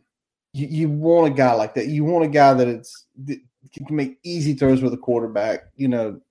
you, 0.53 0.67
you, 0.67 0.89
want 0.89 1.33
a 1.33 1.35
guy 1.35 1.53
like 1.53 1.73
that. 1.73 1.87
You 1.87 2.05
want 2.05 2.23
a 2.23 2.29
guy 2.29 2.53
that 2.53 2.67
it's 2.67 3.07
that 3.25 3.39
can 3.75 3.95
make 3.95 4.19
easy 4.23 4.53
throws 4.53 4.81
with 4.81 4.93
a 4.93 4.97
quarterback. 4.97 5.63
You 5.75 5.87
know, 5.87 6.21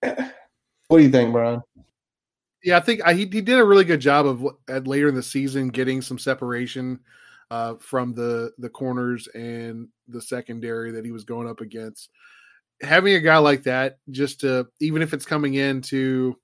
what 0.00 0.98
do 0.98 1.02
you 1.02 1.10
think, 1.10 1.32
Brian? 1.32 1.62
Yeah, 2.64 2.78
I 2.78 2.80
think 2.80 3.02
I, 3.06 3.14
he 3.14 3.20
he 3.20 3.40
did 3.40 3.58
a 3.58 3.64
really 3.64 3.84
good 3.84 4.00
job 4.00 4.26
of 4.26 4.46
at 4.68 4.88
later 4.88 5.08
in 5.08 5.14
the 5.14 5.22
season 5.22 5.68
getting 5.68 6.02
some 6.02 6.18
separation 6.18 6.98
uh, 7.50 7.74
from 7.76 8.12
the 8.12 8.52
the 8.58 8.70
corners 8.70 9.28
and 9.28 9.88
the 10.08 10.20
secondary 10.20 10.92
that 10.92 11.04
he 11.04 11.12
was 11.12 11.24
going 11.24 11.48
up 11.48 11.60
against 11.60 12.10
having 12.80 13.14
a 13.14 13.20
guy 13.20 13.38
like 13.38 13.62
that, 13.64 13.98
just 14.10 14.40
to 14.40 14.68
even 14.80 15.02
if 15.02 15.14
it's 15.14 15.24
coming 15.24 15.54
in 15.54 15.80
to 15.82 16.36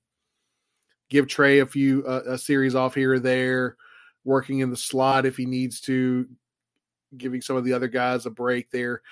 give 1.10 1.28
Trey 1.28 1.58
a 1.58 1.66
few 1.66 2.04
uh, 2.06 2.22
a 2.26 2.38
series 2.38 2.74
off 2.74 2.94
here 2.94 3.14
or 3.14 3.18
there, 3.18 3.76
working 4.24 4.60
in 4.60 4.70
the 4.70 4.76
slot 4.76 5.26
if 5.26 5.36
he 5.36 5.46
needs 5.46 5.80
to, 5.82 6.26
giving 7.16 7.42
some 7.42 7.56
of 7.56 7.64
the 7.64 7.72
other 7.72 7.88
guys 7.88 8.26
a 8.26 8.30
break 8.30 8.70
there. 8.70 9.02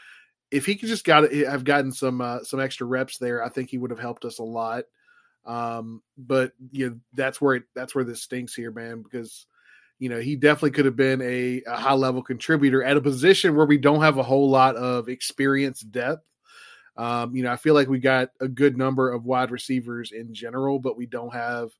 If 0.51 0.67
he 0.67 0.75
could 0.75 0.89
just 0.89 1.05
got 1.05 1.31
have 1.33 1.65
gotten 1.65 1.93
some 1.93 2.21
uh, 2.21 2.43
some 2.43 2.61
extra 2.61 2.87
reps 2.87 3.19
there, 3.19 3.45
I 3.45 3.49
think 3.49 3.71
he 3.71 3.79
would 3.79 3.91
have 3.91 4.01
helped 4.01 4.25
us 4.25 4.39
a 4.39 4.45
lot. 4.45 4.85
Um, 5.47 6.03
but 6.19 6.53
you 6.71 6.91
know, 6.91 7.01
that's 7.15 7.41
where 7.41 7.57
it 7.57 7.65
that's 7.75 7.95
where 7.95 8.05
this 8.05 8.23
stinks 8.23 8.55
here, 8.55 8.71
man, 8.71 9.03
because 9.03 9.47
you 10.01 10.09
know 10.09 10.19
he 10.19 10.35
definitely 10.35 10.73
could 10.73 10.87
have 10.87 10.97
been 10.97 11.23
a, 11.23 11.63
a 11.69 11.77
high 11.77 11.95
level 11.95 12.23
contributor 12.23 12.83
at 12.83 12.97
a 12.97 13.01
position 13.01 13.55
where 13.55 13.67
we 13.67 13.79
don't 13.79 14.03
have 14.03 14.19
a 14.19 14.23
whole 14.23 14.51
lot 14.51 14.75
of 14.75 15.09
experience 15.09 15.81
depth 15.81 16.25
um, 17.01 17.35
you 17.35 17.43
know, 17.43 17.51
I 17.51 17.57
feel 17.57 17.73
like 17.73 17.89
we 17.89 17.99
got 17.99 18.29
a 18.41 18.49
good 18.49 18.77
number 18.77 19.11
of 19.11 19.25
wide 19.25 19.51
receivers 19.51 20.13
in 20.13 20.35
general, 20.35 20.79
but 20.79 20.99
we 20.99 21.07
don't 21.07 21.33
have 21.33 21.71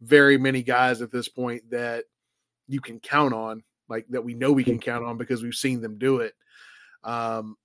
very 0.00 0.38
many 0.38 0.62
guys 0.62 1.02
at 1.02 1.10
this 1.10 1.28
point 1.28 1.68
that 1.70 2.04
you 2.68 2.80
can 2.80 3.00
count 3.00 3.34
on, 3.34 3.64
like 3.88 4.06
that 4.10 4.22
we 4.22 4.34
know 4.34 4.52
we 4.52 4.62
can 4.62 4.78
count 4.78 5.04
on 5.04 5.16
because 5.16 5.42
we've 5.42 5.54
seen 5.54 5.80
them 5.80 5.98
do 5.98 6.18
it. 6.18 6.34
Um, 7.02 7.56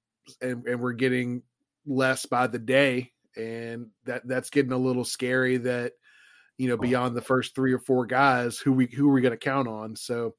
and, 0.42 0.66
and 0.66 0.80
we're 0.80 0.94
getting 0.94 1.44
less 1.86 2.26
by 2.26 2.48
the 2.48 2.58
day, 2.58 3.12
and 3.36 3.92
that 4.06 4.28
that's 4.28 4.50
getting 4.50 4.72
a 4.72 4.78
little 4.78 5.06
scary. 5.06 5.58
That 5.58 5.94
you 6.58 6.68
know, 6.68 6.78
beyond 6.78 7.16
the 7.16 7.22
first 7.22 7.54
three 7.54 7.72
or 7.72 7.80
four 7.80 8.06
guys, 8.06 8.58
who 8.58 8.74
we 8.74 8.88
who 8.88 9.10
are 9.10 9.14
we 9.14 9.22
going 9.22 9.32
to 9.32 9.38
count 9.38 9.68
on? 9.68 9.96
So 9.96 10.36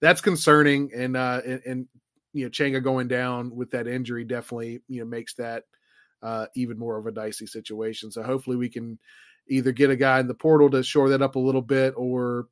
that's 0.00 0.20
concerning, 0.20 0.90
and 0.94 1.16
uh, 1.16 1.40
and, 1.44 1.62
and 1.66 1.88
you 2.32 2.44
know, 2.44 2.50
Changa 2.50 2.82
going 2.82 3.08
down 3.08 3.54
with 3.54 3.70
that 3.72 3.86
injury 3.86 4.24
definitely 4.24 4.80
you 4.88 5.00
know 5.00 5.06
makes 5.06 5.34
that 5.34 5.64
uh, 6.22 6.46
even 6.56 6.78
more 6.78 6.98
of 6.98 7.06
a 7.06 7.12
dicey 7.12 7.46
situation. 7.46 8.10
So 8.10 8.22
hopefully 8.22 8.56
we 8.56 8.68
can 8.68 8.98
either 9.48 9.72
get 9.72 9.90
a 9.90 9.96
guy 9.96 10.20
in 10.20 10.26
the 10.26 10.34
portal 10.34 10.70
to 10.70 10.82
shore 10.82 11.08
that 11.10 11.22
up 11.22 11.36
a 11.36 11.40
little 11.40 11.62
bit, 11.62 11.94
or 11.96 12.46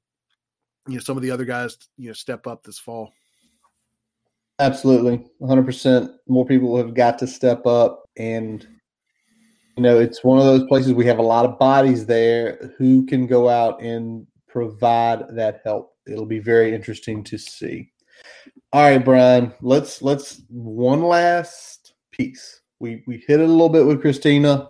you 0.89 0.95
know 0.95 1.01
some 1.01 1.17
of 1.17 1.23
the 1.23 1.31
other 1.31 1.45
guys 1.45 1.77
you 1.97 2.09
know 2.09 2.15
step 2.15 2.47
up 2.47 2.63
this 2.65 2.79
fall. 2.79 3.13
Absolutely, 4.59 5.23
100%. 5.43 6.15
More 6.29 6.47
people 6.47 6.77
have 6.79 6.95
got 6.95 7.19
to 7.19 7.27
step 7.27 7.67
up, 7.67 8.05
and 8.17 8.67
you 9.77 9.83
know 9.83 9.99
it's 9.99 10.25
one 10.25 10.39
of 10.39 10.45
those 10.45 10.67
places 10.69 10.93
we 10.93 11.07
have 11.07 11.19
a 11.19 11.23
lot 11.23 11.45
of 11.45 11.59
bodies 11.59 12.07
there 12.07 12.73
who 12.79 13.05
can 13.07 13.27
go 13.27 13.49
out 13.49 13.81
and 13.83 14.27
provide 14.49 15.25
that 15.37 15.61
help. 15.65 15.93
It'll 16.07 16.27
be 16.27 16.39
very 16.39 16.75
interesting 16.75 17.23
to 17.25 17.37
see. 17.37 17.93
All 18.73 18.83
right, 18.83 19.05
Brian. 19.05 19.53
Let's 19.61 20.03
let's 20.03 20.43
one 20.49 21.03
last 21.03 21.95
piece 22.13 22.61
we 22.81 23.03
we 23.07 23.23
hit 23.27 23.41
it 23.41 23.49
a 23.49 23.53
little 23.53 23.69
bit 23.69 23.87
with 23.87 24.01
Christina. 24.01 24.69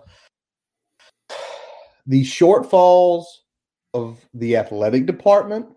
The 2.05 2.23
shortfalls 2.23 3.25
of 3.93 4.19
the 4.33 4.55
athletic 4.57 5.05
department 5.05 5.67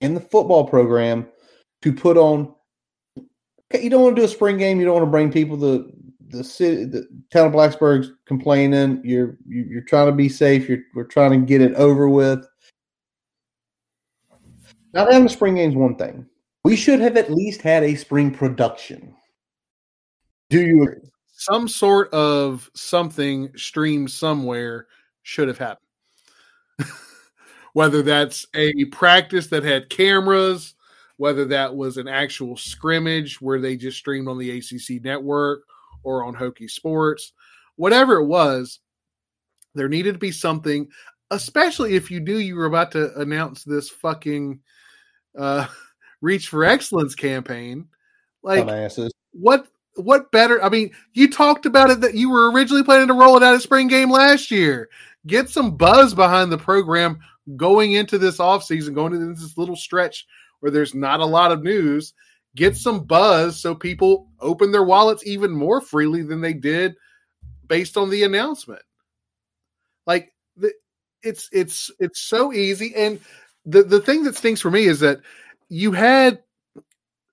and 0.00 0.16
the 0.16 0.20
football 0.20 0.66
program 0.66 1.26
to 1.82 1.92
put 1.92 2.16
on. 2.16 2.54
You 3.72 3.90
don't 3.90 4.02
want 4.02 4.16
to 4.16 4.22
do 4.22 4.26
a 4.26 4.28
spring 4.28 4.58
game. 4.58 4.78
You 4.78 4.86
don't 4.86 4.94
want 4.94 5.06
to 5.06 5.10
bring 5.10 5.32
people 5.32 5.58
to 5.58 5.92
the 6.30 6.44
city, 6.44 6.84
the 6.84 7.06
town 7.32 7.48
of 7.48 7.52
Blacksburg's 7.52 8.12
complaining. 8.26 9.00
You're 9.04 9.36
you're 9.46 9.82
trying 9.82 10.06
to 10.06 10.12
be 10.12 10.28
safe. 10.28 10.68
You're 10.68 10.82
we're 10.94 11.04
trying 11.04 11.32
to 11.32 11.46
get 11.46 11.60
it 11.60 11.74
over 11.74 12.08
with. 12.08 12.46
Not 14.92 15.12
having 15.12 15.26
a 15.26 15.30
spring 15.30 15.56
game 15.56 15.70
is 15.70 15.76
one 15.76 15.96
thing. 15.96 16.26
We 16.64 16.76
should 16.76 17.00
have 17.00 17.16
at 17.16 17.30
least 17.30 17.62
had 17.62 17.82
a 17.84 17.94
spring 17.94 18.32
production. 18.32 19.14
Do 20.48 20.60
you 20.60 20.82
agree? 20.82 21.10
Some 21.32 21.68
sort 21.68 22.12
of 22.12 22.70
something 22.74 23.50
streamed 23.56 24.10
somewhere 24.10 24.86
should 25.22 25.48
have 25.48 25.58
happened. 25.58 25.86
whether 27.72 28.02
that's 28.02 28.46
a 28.54 28.84
practice 28.86 29.46
that 29.48 29.62
had 29.62 29.88
cameras, 29.88 30.74
whether 31.16 31.44
that 31.46 31.74
was 31.74 31.96
an 31.96 32.08
actual 32.08 32.56
scrimmage 32.56 33.40
where 33.40 33.60
they 33.60 33.76
just 33.76 33.98
streamed 33.98 34.28
on 34.28 34.38
the 34.38 34.58
ACC 34.58 35.02
network 35.02 35.62
or 36.02 36.24
on 36.24 36.34
Hokie 36.34 36.70
Sports, 36.70 37.32
whatever 37.76 38.16
it 38.16 38.26
was, 38.26 38.80
there 39.74 39.88
needed 39.88 40.12
to 40.14 40.18
be 40.18 40.32
something, 40.32 40.88
especially 41.30 41.94
if 41.94 42.10
you 42.10 42.20
knew 42.20 42.36
you 42.36 42.56
were 42.56 42.66
about 42.66 42.92
to 42.92 43.16
announce 43.18 43.64
this 43.64 43.88
fucking 43.88 44.60
uh, 45.38 45.66
Reach 46.20 46.48
for 46.48 46.64
Excellence 46.64 47.14
campaign. 47.14 47.88
Like, 48.42 48.66
what 49.32 49.66
what 49.96 50.30
better? 50.30 50.62
I 50.62 50.68
mean, 50.68 50.90
you 51.14 51.30
talked 51.30 51.66
about 51.66 51.90
it 51.90 52.00
that 52.00 52.14
you 52.14 52.30
were 52.30 52.50
originally 52.50 52.82
planning 52.82 53.08
to 53.08 53.14
roll 53.14 53.36
it 53.36 53.42
out 53.42 53.54
at 53.54 53.62
spring 53.62 53.88
game 53.88 54.10
last 54.10 54.50
year. 54.50 54.88
Get 55.26 55.48
some 55.48 55.76
buzz 55.76 56.14
behind 56.14 56.50
the 56.50 56.58
program 56.58 57.20
going 57.56 57.92
into 57.92 58.18
this 58.18 58.38
offseason, 58.38 58.94
going 58.94 59.14
into 59.14 59.34
this 59.34 59.58
little 59.58 59.76
stretch 59.76 60.26
where 60.60 60.70
there's 60.70 60.94
not 60.94 61.20
a 61.20 61.26
lot 61.26 61.52
of 61.52 61.62
news. 61.62 62.14
Get 62.56 62.76
some 62.76 63.04
buzz 63.04 63.60
so 63.60 63.74
people 63.74 64.28
open 64.40 64.72
their 64.72 64.82
wallets 64.82 65.26
even 65.26 65.52
more 65.52 65.80
freely 65.80 66.22
than 66.22 66.40
they 66.40 66.52
did 66.52 66.94
based 67.66 67.96
on 67.96 68.10
the 68.10 68.24
announcement. 68.24 68.82
Like 70.06 70.32
the, 70.56 70.72
it's 71.22 71.48
it's 71.52 71.90
it's 72.00 72.20
so 72.20 72.52
easy 72.52 72.94
and 72.96 73.20
the 73.66 73.82
the 73.82 74.00
thing 74.00 74.24
that 74.24 74.36
stinks 74.36 74.60
for 74.60 74.70
me 74.70 74.84
is 74.84 75.00
that 75.00 75.20
you 75.68 75.92
had 75.92 76.42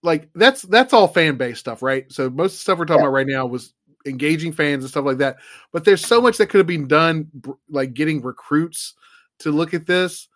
like 0.03 0.29
that's 0.35 0.61
that's 0.63 0.93
all 0.93 1.07
fan 1.07 1.37
base 1.37 1.59
stuff, 1.59 1.81
right? 1.81 2.11
So 2.11 2.29
most 2.29 2.53
of 2.53 2.57
the 2.57 2.61
stuff 2.61 2.79
we're 2.79 2.85
talking 2.85 3.01
yeah. 3.01 3.07
about 3.07 3.13
right 3.13 3.27
now 3.27 3.45
was 3.45 3.73
engaging 4.05 4.53
fans 4.53 4.83
and 4.83 4.89
stuff 4.89 5.05
like 5.05 5.17
that. 5.17 5.37
But 5.71 5.85
there's 5.85 6.05
so 6.05 6.21
much 6.21 6.37
that 6.37 6.47
could 6.47 6.59
have 6.59 6.67
been 6.67 6.87
done, 6.87 7.29
like 7.69 7.93
getting 7.93 8.21
recruits 8.21 8.93
to 9.39 9.51
look 9.51 9.73
at 9.73 9.85
this 9.85 10.27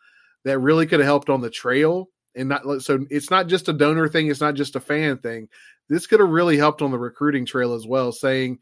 that 0.43 0.59
really 0.59 0.85
could 0.85 0.99
have 0.99 1.07
helped 1.07 1.29
on 1.29 1.41
the 1.41 1.49
trail. 1.49 2.09
And 2.35 2.49
not 2.49 2.81
so 2.81 3.05
it's 3.09 3.29
not 3.29 3.47
just 3.47 3.67
a 3.67 3.73
donor 3.73 4.07
thing, 4.07 4.27
it's 4.27 4.41
not 4.41 4.55
just 4.55 4.75
a 4.75 4.79
fan 4.79 5.17
thing. 5.17 5.49
This 5.89 6.07
could 6.07 6.21
have 6.21 6.29
really 6.29 6.57
helped 6.57 6.81
on 6.81 6.91
the 6.91 6.97
recruiting 6.97 7.45
trail 7.45 7.73
as 7.73 7.85
well, 7.85 8.11
saying 8.11 8.59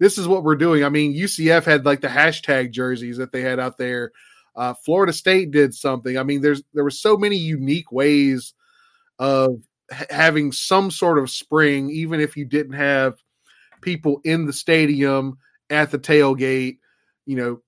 this 0.00 0.18
is 0.18 0.26
what 0.26 0.42
we're 0.42 0.56
doing. 0.56 0.82
I 0.82 0.88
mean, 0.88 1.14
UCF 1.14 1.64
had 1.64 1.84
like 1.84 2.00
the 2.00 2.08
hashtag 2.08 2.72
jerseys 2.72 3.18
that 3.18 3.30
they 3.30 3.42
had 3.42 3.60
out 3.60 3.78
there. 3.78 4.10
Uh, 4.56 4.74
Florida 4.74 5.12
State 5.12 5.52
did 5.52 5.74
something. 5.74 6.18
I 6.18 6.24
mean, 6.24 6.40
there's 6.40 6.62
there 6.74 6.84
were 6.84 6.90
so 6.90 7.16
many 7.16 7.36
unique 7.36 7.92
ways 7.92 8.54
of 9.18 9.62
having 10.10 10.52
some 10.52 10.90
sort 10.90 11.18
of 11.18 11.30
spring, 11.30 11.90
even 11.90 12.20
if 12.20 12.36
you 12.36 12.44
didn't 12.44 12.74
have 12.74 13.14
people 13.80 14.20
in 14.24 14.46
the 14.46 14.52
stadium 14.52 15.38
at 15.70 15.90
the 15.90 15.98
tailgate, 15.98 16.78
you 17.26 17.36
know, 17.36 17.60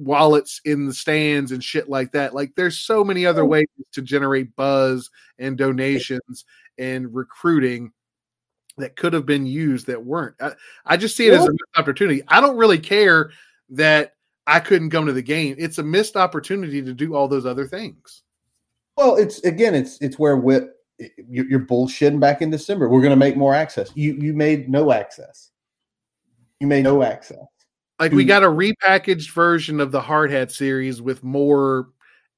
wallets 0.00 0.60
in 0.64 0.86
the 0.86 0.94
stands 0.94 1.52
and 1.52 1.62
shit 1.62 1.88
like 1.88 2.12
that. 2.12 2.34
Like 2.34 2.54
there's 2.56 2.78
so 2.78 3.04
many 3.04 3.26
other 3.26 3.42
oh. 3.42 3.46
ways 3.46 3.66
to 3.92 4.02
generate 4.02 4.56
buzz 4.56 5.10
and 5.38 5.56
donations 5.56 6.44
and 6.78 7.14
recruiting 7.14 7.92
that 8.78 8.96
could 8.96 9.12
have 9.12 9.26
been 9.26 9.46
used 9.46 9.86
that 9.86 10.04
weren't. 10.04 10.36
I, 10.40 10.52
I 10.86 10.96
just 10.96 11.16
see 11.16 11.26
it 11.26 11.34
as 11.34 11.44
a 11.44 11.50
missed 11.50 11.76
opportunity. 11.76 12.22
I 12.28 12.40
don't 12.40 12.56
really 12.56 12.78
care 12.78 13.30
that 13.70 14.14
I 14.46 14.60
couldn't 14.60 14.90
come 14.90 15.06
to 15.06 15.12
the 15.12 15.22
game. 15.22 15.54
It's 15.58 15.78
a 15.78 15.82
missed 15.82 16.16
opportunity 16.16 16.82
to 16.82 16.94
do 16.94 17.14
all 17.14 17.28
those 17.28 17.46
other 17.46 17.66
things. 17.66 18.22
Well, 18.96 19.16
it's 19.16 19.40
again, 19.44 19.74
it's 19.74 20.00
it's 20.00 20.18
where 20.18 20.36
Whit 20.36 20.70
you're 21.28 21.60
bullshitting 21.60 22.20
back 22.20 22.42
in 22.42 22.50
December. 22.50 22.88
We're 22.88 23.00
going 23.00 23.10
to 23.10 23.16
make 23.16 23.36
more 23.36 23.54
access. 23.54 23.90
You 23.94 24.14
you 24.14 24.32
made 24.32 24.68
no 24.68 24.92
access. 24.92 25.50
You 26.58 26.66
made 26.66 26.84
no 26.84 27.02
access. 27.02 27.38
Like 28.00 28.12
we 28.12 28.24
got 28.24 28.42
a 28.42 28.46
repackaged 28.46 29.30
version 29.32 29.78
of 29.78 29.92
the 29.92 30.00
Hard 30.00 30.30
Hat 30.30 30.50
series 30.50 31.02
with 31.02 31.22
more 31.22 31.90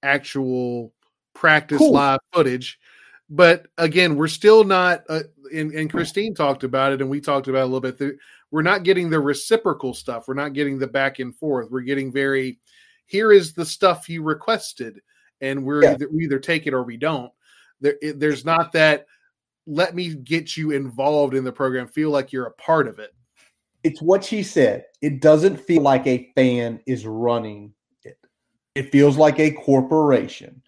actual 0.03 0.93
practice 1.35 1.79
cool. 1.79 1.93
live 1.93 2.19
footage. 2.33 2.81
But 3.31 3.69
again, 3.79 4.17
we're 4.17 4.27
still 4.27 4.65
not. 4.65 5.05
Uh, 5.09 5.21
and, 5.55 5.71
and 5.73 5.89
Christine 5.89 6.35
talked 6.35 6.65
about 6.65 6.93
it, 6.93 7.01
and 7.01 7.09
we 7.09 7.21
talked 7.21 7.47
about 7.47 7.61
it 7.61 7.63
a 7.63 7.67
little 7.67 7.93
bit. 7.93 8.17
We're 8.51 8.63
not 8.63 8.83
getting 8.83 9.09
the 9.09 9.21
reciprocal 9.21 9.95
stuff. 9.95 10.27
We're 10.27 10.35
not 10.35 10.53
getting 10.53 10.79
the 10.79 10.89
back 10.89 11.21
and 11.21 11.35
forth. 11.35 11.71
We're 11.71 11.83
getting 11.83 12.11
very. 12.11 12.59
Here 13.07 13.31
is 13.31 13.53
the 13.53 13.65
stuff 13.65 14.09
you 14.09 14.23
requested, 14.23 15.01
and 15.41 15.65
we're 15.65 15.85
yeah. 15.85 15.93
either, 15.93 16.09
we 16.13 16.25
either 16.25 16.41
take 16.41 16.67
it 16.67 16.75
or 16.75 16.83
we 16.83 16.97
don't. 16.97 17.31
There, 17.81 17.97
it, 18.03 18.19
there's 18.19 18.45
not 18.45 18.73
that. 18.73 19.07
Let 19.67 19.95
me 19.95 20.15
get 20.15 20.57
you 20.57 20.73
involved 20.73 21.35
in 21.35 21.45
the 21.45 21.53
program. 21.53 21.87
Feel 21.87 22.11
like 22.11 22.33
you're 22.33 22.47
a 22.47 22.53
part 22.53 22.89
of 22.89 22.99
it. 22.99 23.15
It's 23.85 24.01
what 24.01 24.25
she 24.25 24.43
said. 24.43 24.85
It 25.01 25.21
doesn't 25.21 25.57
feel 25.57 25.83
like 25.83 26.07
a 26.07 26.31
fan 26.35 26.81
is 26.87 27.07
running 27.07 27.73
it. 28.05 28.17
It 28.75 28.93
feels 28.93 29.17
like 29.17 29.41
a 29.41 29.51
corporation. 29.51 30.63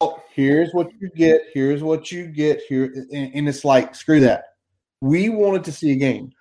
Oh, 0.00 0.20
here's 0.32 0.72
what 0.72 0.90
you 1.00 1.08
get. 1.16 1.42
Here's 1.54 1.82
what 1.82 2.10
you 2.10 2.26
get 2.26 2.60
here, 2.68 3.06
and, 3.12 3.34
and 3.34 3.48
it's 3.48 3.64
like 3.64 3.94
screw 3.94 4.20
that. 4.20 4.44
We 5.00 5.28
wanted 5.28 5.64
to 5.64 5.72
see 5.72 5.92
a 5.92 5.96
game. 5.96 6.32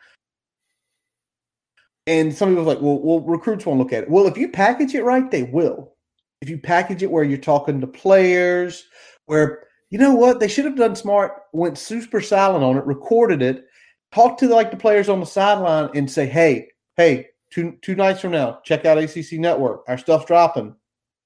And 2.08 2.34
some 2.34 2.50
people 2.50 2.64
like, 2.64 2.82
well, 2.82 3.00
well, 3.00 3.22
recruits 3.22 3.66
won't 3.66 3.80
look 3.80 3.94
at 3.94 4.04
it. 4.04 4.10
Well, 4.10 4.28
if 4.28 4.38
you 4.38 4.50
package 4.50 4.94
it 4.94 5.04
right, 5.04 5.30
they 5.30 5.44
will. 5.44 5.94
If 6.42 6.50
you 6.50 6.58
package 6.58 7.02
it 7.02 7.10
where 7.10 7.24
you're 7.24 7.38
talking 7.38 7.82
to 7.82 7.88
players, 7.88 8.86
where 9.26 9.64
you 9.90 9.98
know 9.98 10.14
what? 10.14 10.40
They 10.40 10.48
should 10.48 10.66
have 10.66 10.76
done 10.76 10.96
smart, 10.96 11.44
went 11.54 11.78
super 11.78 12.22
silent 12.22 12.64
on 12.64 12.78
it, 12.78 12.86
recorded 12.86 13.42
it, 13.42 13.66
talked 14.12 14.40
to 14.40 14.48
the, 14.48 14.56
like 14.56 14.72
the 14.72 14.78
players 14.78 15.10
on 15.10 15.20
the 15.20 15.26
sideline 15.26 15.90
and 15.96 16.10
say, 16.10 16.26
hey, 16.26 16.70
hey, 16.98 17.28
two 17.52 17.78
two 17.82 17.96
nights 17.96 18.22
from 18.22 18.32
now, 18.32 18.60
check 18.64 18.86
out 18.86 18.98
ACC 18.98 19.34
Network. 19.34 19.84
Our 19.88 19.98
stuff's 19.98 20.26
dropping. 20.26 20.76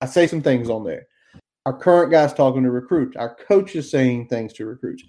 I 0.02 0.06
say 0.06 0.28
some 0.28 0.42
things 0.42 0.70
on 0.70 0.84
there. 0.84 1.08
Our 1.66 1.78
current 1.78 2.12
guys 2.12 2.34
talking 2.34 2.64
to 2.64 2.72
recruits. 2.72 3.18
Our 3.18 3.36
coaches 3.36 3.92
saying 3.92 4.28
things 4.28 4.54
to 4.54 4.66
recruits. 4.66 5.04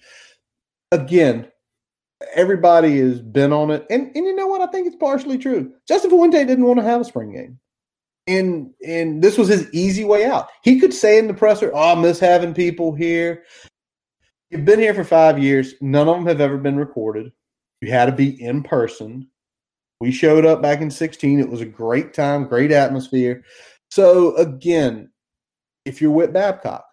Again, 0.93 1.49
everybody 2.35 2.99
has 2.99 3.21
been 3.21 3.53
on 3.53 3.71
it. 3.71 3.87
And, 3.91 4.11
and 4.15 4.27
you 4.27 4.35
know 4.35 4.47
what? 4.47 4.61
I 4.61 4.67
think 4.67 4.87
it's 4.87 4.97
partially 4.97 5.39
true. 5.39 5.73
Justin 5.87 6.11
Fuente 6.11 6.45
didn't 6.45 6.65
want 6.65 6.79
to 6.79 6.85
have 6.85 7.01
a 7.01 7.05
spring 7.05 7.33
game. 7.33 7.59
And 8.27 8.73
and 8.87 9.23
this 9.23 9.39
was 9.39 9.49
his 9.49 9.73
easy 9.73 10.05
way 10.05 10.25
out. 10.25 10.49
He 10.63 10.79
could 10.79 10.93
say 10.93 11.19
in 11.19 11.27
the 11.27 11.35
presser, 11.35 11.73
"Oh, 11.75 11.97
I 11.97 12.01
miss 12.01 12.21
having 12.21 12.53
people 12.53 12.95
here." 12.95 13.45
You've 14.51 14.65
been 14.65 14.79
here 14.79 14.95
for 14.95 15.05
five 15.05 15.39
years. 15.39 15.75
None 15.81 16.09
of 16.09 16.17
them 16.17 16.27
have 16.27 16.41
ever 16.41 16.59
been 16.59 16.77
recorded. 16.77 17.33
You 17.81 17.91
had 17.91 18.07
to 18.07 18.13
be 18.13 18.43
in 18.43 18.63
person. 18.63 19.29
We 20.01 20.13
showed 20.13 20.47
up 20.47 20.63
back 20.63 20.81
in 20.81 20.91
16. 20.91 21.41
It 21.41 21.49
was 21.49 21.61
a 21.61 21.67
great 21.67 22.15
time, 22.15 22.47
great 22.47 22.73
atmosphere. 22.73 23.45
So 23.91 24.37
again, 24.37 25.11
if 25.85 26.01
you're 26.01 26.11
with 26.11 26.33
Babcock, 26.33 26.85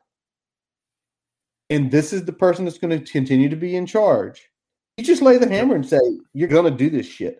and 1.69 1.91
this 1.91 2.13
is 2.13 2.25
the 2.25 2.33
person 2.33 2.65
that's 2.65 2.77
going 2.77 2.97
to 2.97 3.11
continue 3.11 3.49
to 3.49 3.55
be 3.55 3.75
in 3.75 3.85
charge, 3.85 4.49
you 4.97 5.03
just 5.03 5.21
lay 5.21 5.37
the 5.37 5.47
hammer 5.47 5.75
and 5.75 5.85
say, 5.85 5.99
You're 6.33 6.47
going 6.47 6.65
to 6.65 6.71
do 6.71 6.89
this 6.89 7.05
shit. 7.05 7.39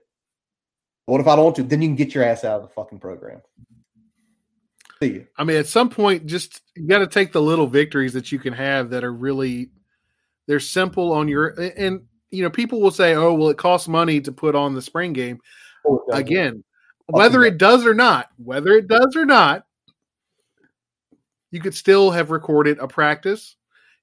What 1.05 1.21
if 1.21 1.27
I 1.27 1.35
don't 1.35 1.45
want 1.45 1.55
to? 1.57 1.63
Then 1.63 1.81
you 1.81 1.87
can 1.87 1.95
get 1.95 2.13
your 2.13 2.25
ass 2.25 2.43
out 2.43 2.61
of 2.61 2.63
the 2.63 2.73
fucking 2.73 2.99
program. 2.99 3.41
See 5.01 5.13
you. 5.13 5.27
I 5.37 5.43
mean, 5.43 5.57
at 5.57 5.67
some 5.67 5.89
point, 5.89 6.25
just 6.25 6.61
you 6.75 6.87
got 6.87 6.99
to 6.99 7.07
take 7.07 7.31
the 7.31 7.41
little 7.41 7.67
victories 7.67 8.13
that 8.13 8.31
you 8.31 8.39
can 8.39 8.53
have 8.53 8.89
that 8.89 9.03
are 9.03 9.13
really 9.13 9.69
they're 10.47 10.59
simple 10.59 11.13
on 11.13 11.27
your 11.27 11.49
and 11.77 12.01
you 12.31 12.43
know 12.43 12.49
people 12.49 12.81
will 12.81 12.91
say, 12.91 13.15
"Oh, 13.15 13.33
well, 13.33 13.49
it 13.49 13.57
costs 13.57 13.87
money 13.87 14.21
to 14.21 14.31
put 14.31 14.55
on 14.55 14.73
the 14.73 14.81
spring 14.81 15.13
game." 15.13 15.39
Oh, 15.85 16.03
Again, 16.11 16.63
whether 17.07 17.43
it 17.43 17.57
does 17.57 17.85
or 17.85 17.93
not, 17.93 18.29
whether 18.37 18.71
it 18.71 18.87
does 18.87 19.15
or 19.15 19.25
not, 19.25 19.65
you 21.51 21.61
could 21.61 21.75
still 21.75 22.11
have 22.11 22.31
recorded 22.31 22.79
a 22.79 22.87
practice. 22.87 23.55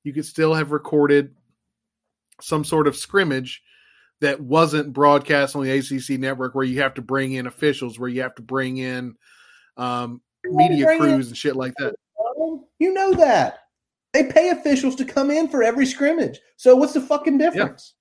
You 0.02 0.12
could 0.12 0.26
still 0.26 0.54
have 0.54 0.72
recorded 0.72 1.34
some 2.40 2.64
sort 2.64 2.86
of 2.86 2.96
scrimmage 2.96 3.62
that 4.20 4.40
wasn't 4.40 4.92
broadcast 4.92 5.54
on 5.54 5.64
the 5.64 5.70
ACC 5.70 6.18
network, 6.18 6.54
where 6.54 6.64
you 6.64 6.80
have 6.80 6.94
to 6.94 7.02
bring 7.02 7.32
in 7.32 7.46
officials, 7.46 7.98
where 7.98 8.08
you 8.08 8.22
have 8.22 8.34
to 8.36 8.42
bring 8.42 8.78
in 8.78 9.14
um, 9.76 10.20
media 10.44 10.86
crews 10.98 11.28
and 11.28 11.36
shit 11.36 11.56
like 11.56 11.74
that. 11.78 11.94
You 12.78 12.92
know 12.92 13.12
that 13.14 13.60
they 14.12 14.24
pay 14.24 14.50
officials 14.50 14.94
to 14.96 15.04
come 15.04 15.30
in 15.30 15.48
for 15.48 15.62
every 15.62 15.86
scrimmage. 15.86 16.40
So 16.56 16.76
what's 16.76 16.92
the 16.92 17.00
fucking 17.00 17.38
difference? 17.38 17.93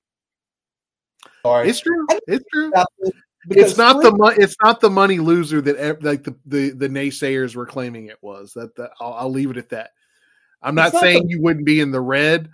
Yeah. 1.45 1.61
It's 1.63 1.79
true. 1.81 2.05
It's 2.27 2.45
true. 2.51 2.71
it's 3.49 3.77
not 3.77 4.01
the 4.01 4.11
mo- 4.11 4.33
it's 4.37 4.55
not 4.63 4.79
the 4.79 4.89
money 4.89 5.19
loser 5.19 5.61
that 5.61 6.01
like 6.03 6.23
the, 6.23 6.35
the 6.45 6.69
the 6.71 6.87
naysayers 6.89 7.55
were 7.55 7.65
claiming 7.65 8.07
it 8.07 8.17
was. 8.21 8.53
That, 8.53 8.75
that 8.77 8.91
I'll, 8.99 9.13
I'll 9.13 9.31
leave 9.31 9.51
it 9.51 9.57
at 9.57 9.69
that. 9.69 9.91
I'm 10.61 10.75
not, 10.75 10.93
not 10.93 11.01
saying 11.01 11.23
the- 11.23 11.29
you 11.29 11.41
wouldn't 11.41 11.65
be 11.65 11.81
in 11.81 11.91
the 11.91 12.01
red. 12.01 12.49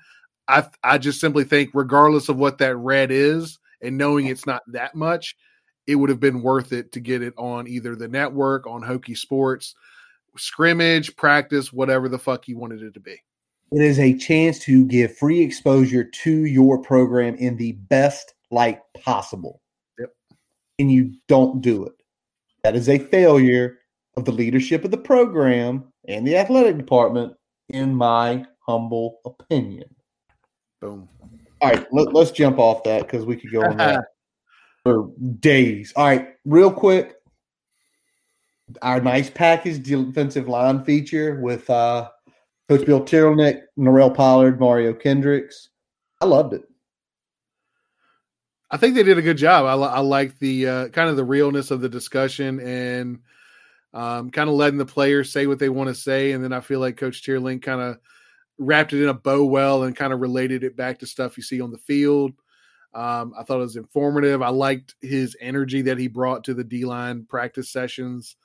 I 0.48 0.68
I 0.84 0.98
just 0.98 1.22
simply 1.22 1.44
think, 1.44 1.72
regardless 1.74 2.30
of 2.30 2.38
what 2.38 2.58
that 2.58 2.76
red 2.78 3.12
is, 3.12 3.60
and 3.82 3.98
knowing 3.98 4.28
it's 4.28 4.48
not 4.48 4.64
that 4.68 4.96
much, 4.96 5.36
it 5.86 5.96
would 5.96 6.10
have 6.10 6.20
been 6.20 6.42
worth 6.42 6.74
it 6.74 6.92
to 6.94 7.00
get 7.00 7.22
it 7.22 7.36
on 7.38 7.68
either 7.68 7.96
the 7.96 8.08
network, 8.08 8.66
on 8.66 8.82
Hokie 8.82 9.18
Sports, 9.18 9.76
scrimmage, 10.38 11.16
practice, 11.16 11.72
whatever 11.72 12.10
the 12.10 12.18
fuck 12.20 12.48
you 12.48 12.58
wanted 12.58 12.82
it 12.82 12.96
to 12.96 13.00
be. 13.00 13.16
It 13.72 13.82
is 13.84 14.00
a 14.00 14.18
chance 14.18 14.58
to 14.62 14.86
give 14.86 15.16
free 15.16 15.42
exposure 15.42 16.04
to 16.04 16.46
your 16.46 16.82
program 16.82 17.36
in 17.36 17.56
the 17.56 17.74
best 17.74 18.34
light 18.52 18.80
possible. 19.04 19.62
Yep. 20.00 20.14
And 20.80 20.92
you 20.92 21.14
don't 21.28 21.62
do 21.62 21.86
it. 21.86 21.94
That 22.64 22.76
is 22.76 22.90
a 22.90 23.00
failure 23.00 23.80
of 24.18 24.26
the 24.26 24.32
leadership 24.32 24.84
of 24.84 24.92
the 24.92 24.98
program 24.98 25.92
and 26.08 26.28
the 26.28 26.38
athletic 26.38 26.78
department, 26.78 27.34
in 27.70 27.94
my 27.96 28.46
humble 28.66 29.20
opinion. 29.26 29.96
Boom. 30.82 31.08
All 31.62 31.70
right, 31.70 31.86
let, 31.92 32.16
us 32.16 32.32
jump 32.32 32.58
off 32.58 32.84
that 32.84 33.02
because 33.02 33.26
we 33.26 33.36
could 33.36 33.52
go 33.52 33.62
on 33.64 33.78
that. 33.78 34.06
for 34.84 35.10
days. 35.40 35.94
All 35.96 36.06
right, 36.06 36.30
real 36.46 36.72
quick. 36.72 37.16
Our 38.84 39.02
nice 39.02 39.30
package 39.32 39.82
defensive 39.82 40.48
line 40.48 40.84
feature 40.84 41.40
with 41.42 41.68
uh, 41.70 42.10
Coach 42.70 42.86
Bill 42.86 43.02
Teerlinck, 43.02 43.62
Norell 43.78 44.16
Pollard, 44.16 44.60
Mario 44.60 44.94
Kendricks. 44.94 45.70
I 46.22 46.26
loved 46.26 46.54
it. 46.54 46.69
I 48.72 48.78
think 48.78 48.96
they 48.96 49.04
did 49.04 49.18
a 49.18 49.24
good 49.24 49.38
job. 49.38 49.66
I, 49.66 49.74
I 49.74 50.00
like 50.00 50.38
the 50.40 50.68
uh, 50.68 50.88
kind 50.90 51.10
of 51.10 51.16
the 51.16 51.24
realness 51.24 51.72
of 51.72 51.82
the 51.82 51.90
discussion 51.90 52.60
and 52.60 53.20
um, 53.94 54.30
kind 54.30 54.50
of 54.50 54.56
letting 54.56 54.78
the 54.78 54.86
players 54.86 55.32
say 55.32 55.48
what 55.48 55.60
they 55.60 55.70
want 55.70 55.88
to 55.88 55.96
say. 55.96 56.32
And 56.34 56.44
then 56.44 56.54
I 56.54 56.60
feel 56.60 56.80
like 56.80 56.98
Coach 56.98 57.24
Teerlinck 57.24 57.64
kind 57.64 57.82
of 57.82 57.98
wrapped 58.60 58.94
it 58.94 59.02
in 59.02 59.10
a 59.10 59.14
bow 59.14 59.46
well 59.46 59.84
and 59.84 59.96
kind 59.96 60.14
of 60.14 60.20
related 60.20 60.64
it 60.64 60.76
back 60.76 61.00
to 61.00 61.08
stuff 61.08 61.38
you 61.38 61.44
see 61.44 61.62
on 61.62 61.72
the 61.72 61.78
field. 61.80 62.34
Um, 62.94 63.34
I 63.38 63.44
thought 63.44 63.60
it 63.60 63.62
was 63.62 63.76
informative. 63.76 64.42
I 64.42 64.50
liked 64.50 64.96
his 65.02 65.36
energy 65.40 65.82
that 65.84 65.98
he 65.98 66.08
brought 66.08 66.44
to 66.46 66.54
the 66.54 66.64
D 66.64 66.86
line 66.86 67.26
practice 67.26 67.72
sessions. 67.72 68.36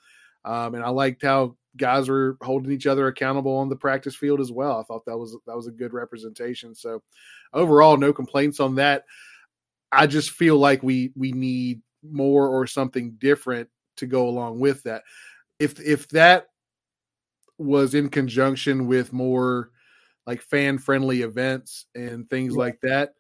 Um, 0.45 0.75
and 0.75 0.85
I 0.85 0.91
liked 0.91 1.23
how 1.23 1.57
guys 1.77 2.09
were 2.09 2.37
holding 2.43 2.71
each 2.71 2.87
other 2.87 3.09
accountable 3.09 3.57
on 3.57 3.69
the 3.69 3.77
practice 3.77 4.15
field 4.15 4.41
as 4.41 4.53
well. 4.53 4.79
I 4.79 4.85
thought 4.85 5.07
that 5.07 5.17
was 5.17 5.37
that 5.47 5.57
was 5.57 5.67
a 5.67 5.73
good 5.73 5.93
representation. 5.93 6.75
So 6.75 7.03
overall, 7.53 7.97
no 7.97 8.13
complaints 8.13 8.61
on 8.61 8.75
that. 8.77 9.05
I 9.95 10.07
just 10.07 10.31
feel 10.31 10.59
like 10.59 10.83
we 10.83 11.13
we 11.17 11.33
need 11.33 11.81
more 12.03 12.49
or 12.49 12.67
something 12.67 13.13
different 13.19 13.69
to 13.97 14.07
go 14.07 14.29
along 14.29 14.61
with 14.61 14.83
that. 14.85 15.03
If 15.59 15.81
if 15.81 16.09
that 16.09 16.47
was 17.59 17.95
in 17.95 18.09
conjunction 18.09 18.87
with 18.87 19.13
more 19.13 19.71
like 20.27 20.43
fan 20.43 20.79
friendly 20.79 21.23
events 21.23 21.87
and 21.95 22.29
things 22.29 22.55
yeah. 22.55 22.59
like 22.59 22.81
that, 22.83 23.15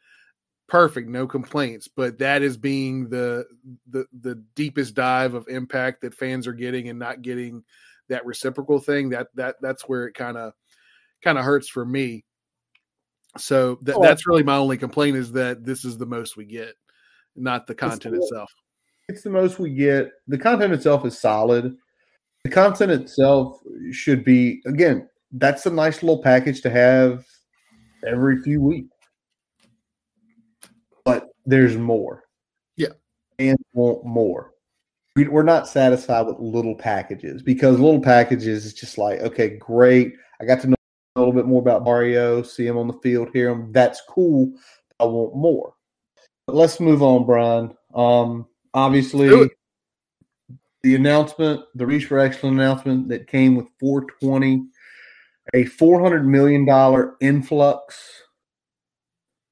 perfect, 0.68 1.08
no 1.08 1.26
complaints. 1.26 1.88
But 1.88 2.18
that 2.18 2.42
is 2.42 2.56
being 2.56 3.08
the 3.08 3.46
the 3.88 4.06
the 4.20 4.42
deepest 4.54 4.94
dive 4.94 5.34
of 5.34 5.48
impact 5.48 6.02
that 6.02 6.14
fans 6.14 6.46
are 6.46 6.52
getting 6.52 6.88
and 6.88 6.98
not 6.98 7.22
getting 7.22 7.62
that 8.08 8.26
reciprocal 8.26 8.80
thing. 8.80 9.10
That 9.10 9.28
that 9.34 9.56
that's 9.60 9.88
where 9.88 10.06
it 10.06 10.14
kind 10.14 10.36
of 10.36 10.52
kind 11.22 11.38
of 11.38 11.44
hurts 11.44 11.68
for 11.68 11.84
me. 11.84 12.24
So 13.38 13.76
th- 13.76 13.98
that's 14.00 14.26
really 14.26 14.42
my 14.42 14.56
only 14.56 14.76
complaint 14.76 15.16
is 15.16 15.32
that 15.32 15.64
this 15.64 15.84
is 15.84 15.98
the 15.98 16.06
most 16.06 16.36
we 16.36 16.44
get, 16.44 16.74
not 17.36 17.66
the 17.66 17.74
content 17.74 18.16
itself. 18.16 18.50
It's 19.08 19.22
the 19.22 19.30
most 19.30 19.58
we 19.58 19.74
get. 19.74 20.10
The 20.28 20.38
content 20.38 20.72
itself 20.72 21.04
is 21.04 21.18
solid. 21.18 21.76
The 22.44 22.50
content 22.50 22.92
itself 22.92 23.58
should 23.90 24.24
be 24.24 24.62
again. 24.66 25.08
That's 25.32 25.66
a 25.66 25.70
nice 25.70 26.02
little 26.02 26.22
package 26.22 26.62
to 26.62 26.70
have 26.70 27.24
every 28.06 28.40
few 28.42 28.60
weeks. 28.60 28.94
But 31.04 31.28
there's 31.44 31.76
more. 31.76 32.22
Yeah. 32.76 32.92
And 33.38 33.58
want 33.72 34.04
more. 34.04 34.52
We, 35.16 35.28
we're 35.28 35.42
not 35.42 35.68
satisfied 35.68 36.26
with 36.26 36.38
little 36.38 36.74
packages 36.74 37.42
because 37.42 37.78
little 37.78 38.00
packages 38.00 38.64
is 38.64 38.74
just 38.74 38.98
like, 38.98 39.20
okay, 39.20 39.56
great. 39.58 40.14
I 40.40 40.44
got 40.44 40.60
to 40.62 40.68
know 40.68 40.73
a 41.16 41.20
little 41.20 41.34
bit 41.34 41.46
more 41.46 41.60
about 41.60 41.84
Mario, 41.84 42.42
see 42.42 42.66
him 42.66 42.76
on 42.76 42.88
the 42.88 42.98
field, 43.02 43.28
hear 43.32 43.50
him. 43.50 43.72
That's 43.72 44.02
cool. 44.08 44.52
I 44.98 45.04
want 45.04 45.36
more. 45.36 45.74
But 46.46 46.56
let's 46.56 46.80
move 46.80 47.02
on, 47.02 47.24
Brian. 47.24 47.74
Um, 47.94 48.46
obviously, 48.72 49.50
the 50.82 50.94
announcement, 50.94 51.62
the 51.74 51.86
Reach 51.86 52.06
for 52.06 52.18
Excellence 52.18 52.54
announcement 52.54 53.08
that 53.08 53.26
came 53.26 53.54
with 53.54 53.66
420, 53.80 54.66
a 55.54 55.64
$400 55.64 56.24
million 56.24 57.12
influx 57.20 58.22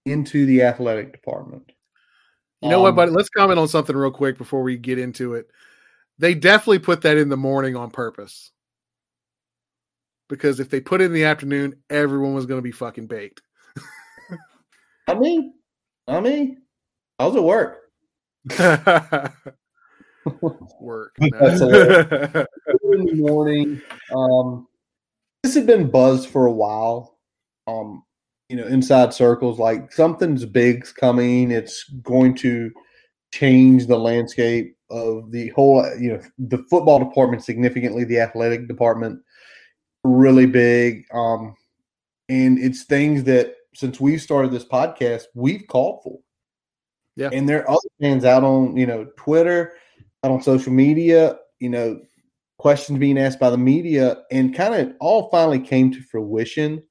into 0.05 0.47
the 0.47 0.63
athletic 0.63 1.13
department. 1.13 1.71
You 2.61 2.71
know 2.71 2.77
um, 2.79 2.83
what, 2.83 2.97
buddy? 2.97 3.13
Let's 3.13 3.29
comment 3.29 3.59
on 3.59 3.69
something 3.69 3.97
real 3.97 4.11
quick 4.11 4.37
before 4.37 4.63
we 4.63 4.77
get 4.77 4.99
into 4.99 5.35
it. 5.35 5.49
They 6.19 6.35
definitely 6.35 6.81
put 6.81 7.03
that 7.03 7.17
in 7.17 7.29
the 7.29 7.37
morning 7.37 7.77
on 7.77 7.91
purpose. 7.91 8.53
Because 10.33 10.61
if 10.61 10.71
they 10.71 10.81
put 10.81 11.03
it 11.03 11.05
in 11.05 11.13
the 11.13 11.25
afternoon, 11.25 11.75
everyone 11.91 12.33
was 12.33 12.47
going 12.47 12.57
to 12.57 12.63
be 12.63 12.73
fucking 12.73 13.07
baked. 13.07 13.43
I 15.07 15.13
mean, 15.13 15.53
I 16.09 16.21
mean, 16.21 16.63
how's 17.19 17.37
it 17.37 17.43
work? 17.43 17.81
work. 20.81 21.15
in 21.21 21.29
the 23.05 23.15
morning. 23.15 23.83
Um, 24.17 24.69
this 25.43 25.55
had 25.55 25.67
been 25.67 25.91
buzzed 25.91 26.31
for 26.31 26.47
a 26.47 26.53
while. 26.53 27.19
Um, 27.67 28.03
you 28.49 28.57
know, 28.57 28.67
inside 28.67 29.13
circles, 29.13 29.59
like 29.59 29.93
something's 29.93 30.47
big's 30.47 30.95
coming. 30.95 31.51
It's 31.51 31.85
going 32.03 32.37
to 32.37 32.71
change 33.35 33.87
the 33.87 33.99
landscape 33.99 34.79
of 34.89 35.31
the 35.31 35.51
whole, 35.51 35.87
you 36.01 36.15
know, 36.15 36.23
the 36.39 36.65
football 36.71 37.01
department 37.01 37.45
significantly, 37.45 38.05
the 38.05 38.21
athletic 38.21 38.67
department 38.67 39.21
really 40.05 40.47
big. 40.47 41.07
Um, 41.13 41.55
and 42.29 42.59
it's 42.59 42.85
things 42.85 43.25
that 43.25 43.55
since 43.75 44.01
we've 44.01 44.23
started 44.23 44.51
this 44.51 44.65
podcast, 44.65 45.25
we've 45.35 45.67
called 45.69 46.03
for. 46.03 46.19
Yeah. 47.17 47.31
And 47.33 47.49
there 47.49 47.63
are 47.63 47.71
other 47.71 47.89
fans 48.01 48.25
out 48.25 48.43
on, 48.43 48.77
you 48.77 48.87
know, 48.87 49.07
Twitter, 49.17 49.75
out 50.25 50.31
on 50.31 50.43
social 50.43 50.73
media, 50.73 51.37
you 51.59 51.69
know, 51.69 52.01
questions 52.59 52.99
being 52.99 53.19
asked 53.19 53.41
by 53.41 53.51
the 53.51 53.59
media, 53.59 54.19
and 54.31 54.55
kind 54.55 54.75
of 54.75 54.95
all 55.01 55.29
finally 55.31 55.59
came 55.59 55.93
to 55.93 56.03
fruition 56.03 56.83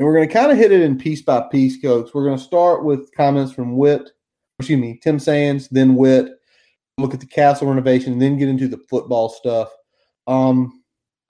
and 0.00 0.06
we're 0.06 0.14
going 0.14 0.26
to 0.26 0.32
kind 0.32 0.50
of 0.50 0.56
hit 0.56 0.72
it 0.72 0.80
in 0.80 0.96
piece 0.96 1.20
by 1.20 1.42
piece, 1.52 1.76
folks. 1.76 2.14
We're 2.14 2.24
going 2.24 2.38
to 2.38 2.42
start 2.42 2.86
with 2.86 3.14
comments 3.14 3.52
from 3.52 3.76
Whit, 3.76 4.10
excuse 4.58 4.80
me, 4.80 4.98
Tim 5.02 5.18
Sands, 5.18 5.68
then 5.68 5.94
Whit, 5.94 6.30
look 6.96 7.12
at 7.12 7.20
the 7.20 7.26
Cassell 7.26 7.68
renovation, 7.68 8.14
and 8.14 8.22
then 8.22 8.38
get 8.38 8.48
into 8.48 8.66
the 8.66 8.80
football 8.88 9.28
stuff. 9.28 9.68
Um, 10.26 10.79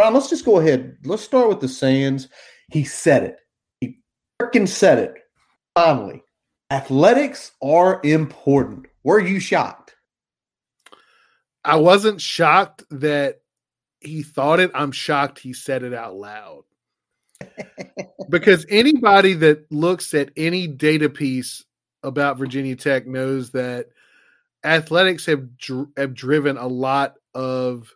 let's 0.09 0.31
just 0.31 0.45
go 0.45 0.59
ahead. 0.59 0.97
Let's 1.05 1.23
start 1.23 1.49
with 1.49 1.61
the 1.61 1.69
Sands. 1.69 2.29
He 2.71 2.85
said 2.85 3.25
it. 3.25 3.37
He 3.81 3.99
freaking 4.41 4.69
said 4.69 4.99
it. 4.99 5.15
Finally, 5.75 6.23
athletics 6.71 7.53
are 7.63 8.01
important. 8.05 8.87
Were 9.05 9.21
you 9.21 9.41
shocked? 9.41 9.97
I 11.65 11.77
wasn't 11.77 12.21
shocked 12.21 12.85
that 12.91 13.41
he 14.01 14.23
thought 14.23 14.61
it. 14.61 14.71
I'm 14.75 14.93
shocked 14.93 15.39
he 15.39 15.53
said 15.53 15.83
it 15.83 15.93
out 15.93 16.17
loud 16.17 16.63
because 18.31 18.65
anybody 18.69 19.35
that 19.35 19.71
looks 19.71 20.15
at 20.15 20.31
any 20.37 20.67
data 20.67 21.11
piece 21.11 21.65
about 22.03 22.39
Virginia 22.39 22.77
Tech 22.77 23.07
knows 23.07 23.51
that 23.51 23.89
athletics 24.65 25.27
have 25.27 25.57
dr- 25.59 25.89
have 25.97 26.15
driven 26.15 26.57
a 26.57 26.67
lot 26.67 27.17
of 27.35 27.95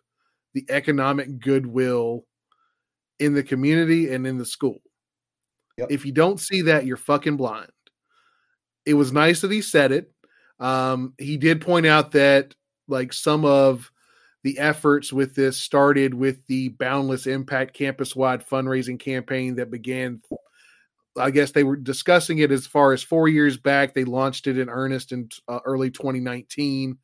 the 0.55 0.65
economic 0.69 1.39
goodwill 1.39 2.25
in 3.19 3.33
the 3.33 3.43
community 3.43 4.11
and 4.11 4.25
in 4.25 4.37
the 4.37 4.45
school. 4.45 4.81
Yep. 5.77 5.91
If 5.91 6.05
you 6.05 6.13
don't 6.13 6.39
see 6.39 6.63
that, 6.63 6.85
you're 6.85 6.97
fucking 6.97 7.37
blind. 7.37 7.69
It 8.85 8.93
was 8.93 9.11
nice 9.11 9.41
that 9.41 9.51
he 9.51 9.61
said 9.61 9.91
it. 9.91 10.11
Um, 10.59 11.13
he 11.19 11.35
did 11.37 11.59
point 11.59 11.85
out 11.85 12.11
that 12.13 12.55
like 12.87 13.11
some 13.11 13.43
of 13.43 13.91
the 14.43 14.57
efforts 14.59 15.11
with 15.11 15.35
this 15.35 15.57
started 15.57 16.13
with 16.13 16.45
the 16.47 16.69
Boundless 16.69 17.27
Impact 17.27 17.73
campus 17.73 18.15
wide 18.15 18.47
fundraising 18.47 18.99
campaign 18.99 19.55
that 19.55 19.69
began. 19.69 20.21
I 21.17 21.31
guess 21.31 21.51
they 21.51 21.63
were 21.63 21.77
discussing 21.77 22.39
it 22.39 22.51
as 22.51 22.67
far 22.67 22.91
as 22.91 23.01
four 23.01 23.29
years 23.29 23.55
back. 23.55 23.93
They 23.93 24.03
launched 24.03 24.47
it 24.47 24.57
in 24.57 24.69
earnest 24.69 25.13
in 25.13 25.29
uh, 25.47 25.59
early 25.65 25.89
2019. 25.89 26.97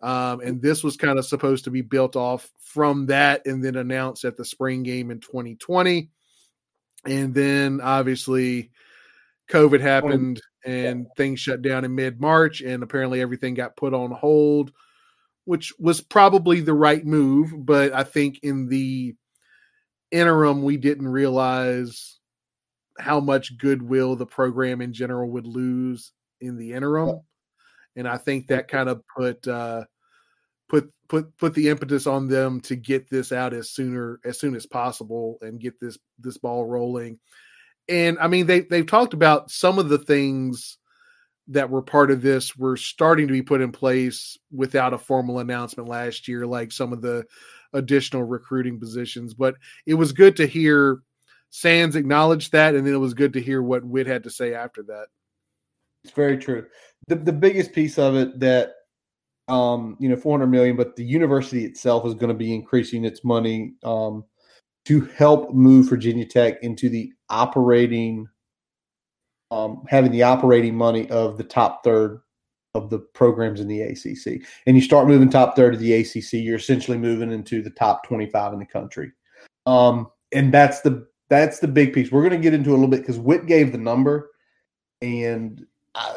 Um, 0.00 0.40
and 0.40 0.62
this 0.62 0.84
was 0.84 0.96
kind 0.96 1.18
of 1.18 1.26
supposed 1.26 1.64
to 1.64 1.70
be 1.70 1.82
built 1.82 2.14
off 2.14 2.48
from 2.60 3.06
that 3.06 3.46
and 3.46 3.64
then 3.64 3.76
announced 3.76 4.24
at 4.24 4.36
the 4.36 4.44
spring 4.44 4.82
game 4.82 5.10
in 5.10 5.20
2020. 5.20 6.10
And 7.04 7.34
then 7.34 7.80
obviously 7.80 8.70
COVID 9.50 9.80
happened 9.80 10.40
and 10.64 11.06
things 11.16 11.40
shut 11.40 11.62
down 11.62 11.84
in 11.84 11.94
mid 11.94 12.20
March, 12.20 12.60
and 12.60 12.82
apparently 12.82 13.20
everything 13.20 13.54
got 13.54 13.76
put 13.76 13.94
on 13.94 14.10
hold 14.10 14.72
which 15.48 15.72
was 15.78 16.02
probably 16.02 16.60
the 16.60 16.74
right 16.74 17.06
move, 17.06 17.54
but 17.56 17.94
I 17.94 18.04
think 18.04 18.40
in 18.42 18.68
the 18.68 19.14
interim 20.10 20.62
we 20.62 20.76
didn't 20.76 21.08
realize 21.08 22.18
how 22.98 23.20
much 23.20 23.56
goodwill 23.56 24.14
the 24.14 24.26
program 24.26 24.82
in 24.82 24.92
general 24.92 25.30
would 25.30 25.46
lose 25.46 26.12
in 26.38 26.58
the 26.58 26.74
interim. 26.74 27.20
And 27.98 28.08
I 28.08 28.16
think 28.16 28.46
that 28.46 28.68
kind 28.68 28.88
of 28.88 29.02
put 29.14 29.46
uh 29.46 29.84
put 30.68 30.90
put 31.08 31.36
put 31.36 31.54
the 31.54 31.68
impetus 31.68 32.06
on 32.06 32.28
them 32.28 32.60
to 32.62 32.76
get 32.76 33.10
this 33.10 33.32
out 33.32 33.52
as 33.52 33.70
sooner 33.70 34.20
as 34.24 34.38
soon 34.38 34.54
as 34.54 34.66
possible 34.66 35.38
and 35.42 35.60
get 35.60 35.78
this 35.80 35.98
this 36.18 36.38
ball 36.38 36.64
rolling. 36.64 37.18
And 37.88 38.18
I 38.18 38.28
mean 38.28 38.46
they 38.46 38.60
they've 38.60 38.86
talked 38.86 39.14
about 39.14 39.50
some 39.50 39.78
of 39.78 39.88
the 39.88 39.98
things 39.98 40.78
that 41.48 41.70
were 41.70 41.82
part 41.82 42.10
of 42.10 42.20
this 42.20 42.56
were 42.56 42.76
starting 42.76 43.26
to 43.26 43.32
be 43.32 43.42
put 43.42 43.62
in 43.62 43.72
place 43.72 44.36
without 44.52 44.92
a 44.92 44.98
formal 44.98 45.38
announcement 45.38 45.88
last 45.88 46.28
year, 46.28 46.46
like 46.46 46.70
some 46.70 46.92
of 46.92 47.00
the 47.00 47.24
additional 47.72 48.22
recruiting 48.22 48.78
positions. 48.78 49.32
But 49.32 49.56
it 49.86 49.94
was 49.94 50.12
good 50.12 50.36
to 50.36 50.46
hear 50.46 51.00
Sands 51.50 51.96
acknowledge 51.96 52.50
that, 52.50 52.74
and 52.74 52.86
then 52.86 52.94
it 52.94 52.98
was 52.98 53.14
good 53.14 53.32
to 53.32 53.40
hear 53.40 53.62
what 53.62 53.84
Whit 53.84 54.06
had 54.06 54.24
to 54.24 54.30
say 54.30 54.54
after 54.54 54.82
that. 54.84 55.06
It's 56.04 56.12
very 56.12 56.36
true. 56.36 56.66
The 57.08 57.16
the 57.16 57.32
biggest 57.32 57.72
piece 57.72 57.98
of 57.98 58.14
it 58.14 58.38
that 58.40 58.74
um, 59.48 59.96
you 59.98 60.08
know, 60.08 60.16
400 60.16 60.46
million, 60.46 60.76
but 60.76 60.94
the 60.96 61.04
university 61.04 61.64
itself 61.64 62.06
is 62.06 62.14
going 62.14 62.28
to 62.28 62.34
be 62.34 62.54
increasing 62.54 63.04
its 63.04 63.24
money 63.24 63.72
um, 63.82 64.24
to 64.84 65.00
help 65.16 65.54
move 65.54 65.88
Virginia 65.88 66.26
Tech 66.26 66.62
into 66.62 66.88
the 66.88 67.12
operating 67.30 68.28
um, 69.50 69.84
having 69.88 70.12
the 70.12 70.22
operating 70.22 70.76
money 70.76 71.08
of 71.10 71.38
the 71.38 71.44
top 71.44 71.82
third 71.82 72.20
of 72.74 72.90
the 72.90 72.98
programs 72.98 73.60
in 73.60 73.68
the 73.68 73.80
ACC. 73.80 74.46
And 74.66 74.76
you 74.76 74.82
start 74.82 75.08
moving 75.08 75.30
top 75.30 75.56
third 75.56 75.74
of 75.74 75.80
the 75.80 75.94
ACC, 75.94 76.34
you're 76.34 76.56
essentially 76.56 76.98
moving 76.98 77.32
into 77.32 77.62
the 77.62 77.70
top 77.70 78.06
25 78.06 78.52
in 78.52 78.58
the 78.58 78.66
country. 78.66 79.10
Um, 79.66 80.08
and 80.32 80.52
that's 80.52 80.82
the 80.82 81.06
that's 81.30 81.60
the 81.60 81.68
big 81.68 81.92
piece. 81.92 82.10
We're 82.10 82.22
going 82.26 82.40
to 82.40 82.42
get 82.42 82.54
into 82.54 82.70
a 82.70 82.72
little 82.72 82.88
bit 82.88 83.00
because 83.00 83.18
Whit 83.18 83.46
gave 83.46 83.72
the 83.72 83.78
number, 83.78 84.30
and 85.02 85.64
I, 85.94 86.16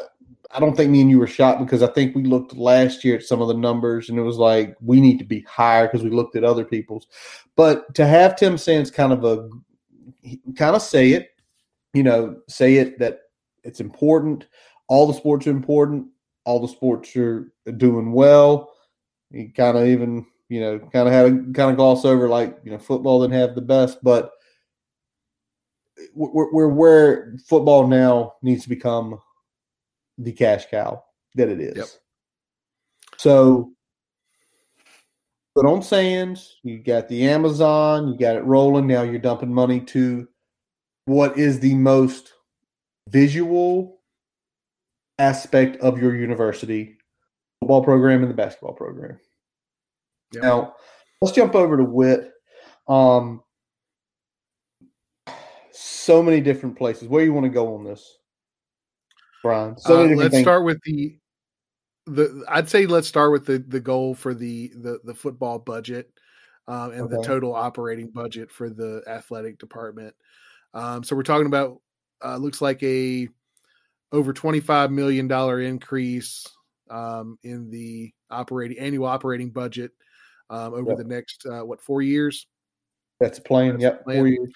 I 0.54 0.60
don't 0.60 0.76
think 0.76 0.90
me 0.90 1.00
and 1.00 1.10
you 1.10 1.18
were 1.18 1.26
shocked 1.26 1.60
because 1.60 1.82
I 1.82 1.86
think 1.86 2.14
we 2.14 2.24
looked 2.24 2.54
last 2.54 3.04
year 3.04 3.16
at 3.16 3.22
some 3.22 3.40
of 3.40 3.48
the 3.48 3.54
numbers 3.54 4.10
and 4.10 4.18
it 4.18 4.22
was 4.22 4.36
like 4.36 4.76
we 4.80 5.00
need 5.00 5.18
to 5.18 5.24
be 5.24 5.40
higher 5.42 5.86
because 5.86 6.02
we 6.02 6.10
looked 6.10 6.36
at 6.36 6.44
other 6.44 6.64
people's. 6.64 7.06
But 7.56 7.94
to 7.94 8.06
have 8.06 8.36
Tim 8.36 8.58
Sands 8.58 8.90
kind 8.90 9.12
of 9.12 9.24
a 9.24 9.48
kind 10.56 10.76
of 10.76 10.82
say 10.82 11.12
it, 11.12 11.30
you 11.94 12.02
know, 12.02 12.36
say 12.48 12.76
it 12.76 12.98
that 12.98 13.20
it's 13.64 13.80
important. 13.80 14.46
All 14.88 15.06
the 15.06 15.14
sports 15.14 15.46
are 15.46 15.50
important. 15.50 16.08
All 16.44 16.60
the 16.60 16.68
sports 16.68 17.16
are 17.16 17.50
doing 17.78 18.12
well. 18.12 18.72
He 19.30 19.48
kind 19.48 19.78
of 19.78 19.86
even, 19.86 20.26
you 20.50 20.60
know, 20.60 20.78
kind 20.78 21.08
of 21.08 21.14
had 21.14 21.26
a 21.26 21.30
kind 21.52 21.70
of 21.70 21.76
gloss 21.76 22.04
over 22.04 22.28
like, 22.28 22.58
you 22.62 22.72
know, 22.72 22.78
football 22.78 23.22
didn't 23.22 23.40
have 23.40 23.54
the 23.54 23.62
best, 23.62 23.98
but 24.02 24.32
we're, 26.14 26.52
we're 26.52 26.68
where 26.68 27.34
football 27.46 27.86
now 27.86 28.34
needs 28.42 28.64
to 28.64 28.68
become 28.68 29.18
the 30.18 30.32
cash 30.32 30.66
cow 30.70 31.02
that 31.34 31.48
it 31.48 31.60
is. 31.60 31.76
Yep. 31.76 31.86
So 33.16 33.72
put 35.54 35.66
on 35.66 35.82
Sands, 35.82 36.56
you 36.62 36.78
got 36.78 37.08
the 37.08 37.28
Amazon, 37.28 38.08
you 38.08 38.18
got 38.18 38.36
it 38.36 38.44
rolling. 38.44 38.86
Now 38.86 39.02
you're 39.02 39.18
dumping 39.18 39.52
money 39.52 39.80
to 39.80 40.28
what 41.04 41.38
is 41.38 41.60
the 41.60 41.74
most 41.74 42.32
visual 43.08 44.00
aspect 45.18 45.76
of 45.80 46.00
your 46.00 46.14
university 46.14 46.96
football 47.60 47.84
program 47.84 48.22
and 48.22 48.30
the 48.30 48.34
basketball 48.34 48.74
program. 48.74 49.18
Yep. 50.32 50.42
Now, 50.42 50.74
let's 51.20 51.34
jump 51.34 51.54
over 51.54 51.76
to 51.76 51.84
Whit. 51.84 52.30
Um, 52.88 53.42
so 55.70 56.22
many 56.22 56.40
different 56.40 56.76
places. 56.76 57.08
Where 57.08 57.24
you 57.24 57.32
want 57.32 57.44
to 57.44 57.50
go 57.50 57.74
on 57.74 57.84
this, 57.84 58.18
Brian? 59.42 59.78
So 59.78 60.04
uh, 60.04 60.06
let's 60.14 60.34
things. 60.34 60.44
start 60.44 60.64
with 60.64 60.80
the 60.84 61.16
the. 62.06 62.44
I'd 62.48 62.68
say 62.68 62.86
let's 62.86 63.08
start 63.08 63.32
with 63.32 63.46
the 63.46 63.58
the 63.58 63.80
goal 63.80 64.14
for 64.14 64.34
the 64.34 64.72
the 64.76 65.00
the 65.04 65.14
football 65.14 65.58
budget 65.58 66.10
um, 66.68 66.92
and 66.92 67.02
okay. 67.02 67.16
the 67.16 67.22
total 67.22 67.54
operating 67.54 68.08
budget 68.08 68.50
for 68.50 68.70
the 68.70 69.02
athletic 69.06 69.58
department. 69.58 70.14
Um, 70.74 71.04
so 71.04 71.16
we're 71.16 71.22
talking 71.22 71.46
about 71.46 71.80
uh, 72.24 72.36
looks 72.36 72.60
like 72.60 72.82
a 72.82 73.28
over 74.12 74.32
twenty 74.32 74.60
five 74.60 74.90
million 74.90 75.28
dollar 75.28 75.60
increase 75.60 76.46
um, 76.90 77.38
in 77.42 77.70
the 77.70 78.12
operating 78.30 78.78
annual 78.78 79.06
operating 79.06 79.50
budget 79.50 79.92
um, 80.50 80.74
over 80.74 80.90
yep. 80.90 80.98
the 80.98 81.04
next 81.04 81.46
uh, 81.46 81.64
what 81.64 81.80
four 81.80 82.02
years. 82.02 82.46
That's 83.20 83.38
a 83.38 83.42
plan. 83.42 83.72
That's 83.72 83.82
yep, 83.82 84.04
plan. 84.04 84.18
four 84.18 84.28
years. 84.28 84.52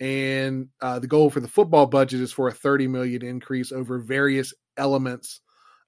And 0.00 0.68
uh, 0.80 0.98
the 0.98 1.06
goal 1.06 1.30
for 1.30 1.40
the 1.40 1.48
football 1.48 1.86
budget 1.86 2.20
is 2.20 2.32
for 2.32 2.48
a 2.48 2.52
thirty 2.52 2.86
million 2.86 3.24
increase 3.24 3.72
over 3.72 3.98
various 3.98 4.54
elements 4.76 5.40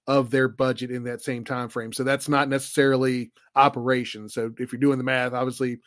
of 0.06 0.30
their 0.30 0.48
budget 0.48 0.90
in 0.90 1.04
that 1.04 1.22
same 1.22 1.44
time 1.44 1.68
frame. 1.68 1.92
So 1.92 2.02
that's 2.02 2.28
not 2.28 2.48
necessarily 2.48 3.30
operations. 3.54 4.34
So 4.34 4.52
if 4.58 4.72
you're 4.72 4.80
doing 4.80 4.98
the 4.98 5.04
math, 5.04 5.32
obviously 5.32 5.78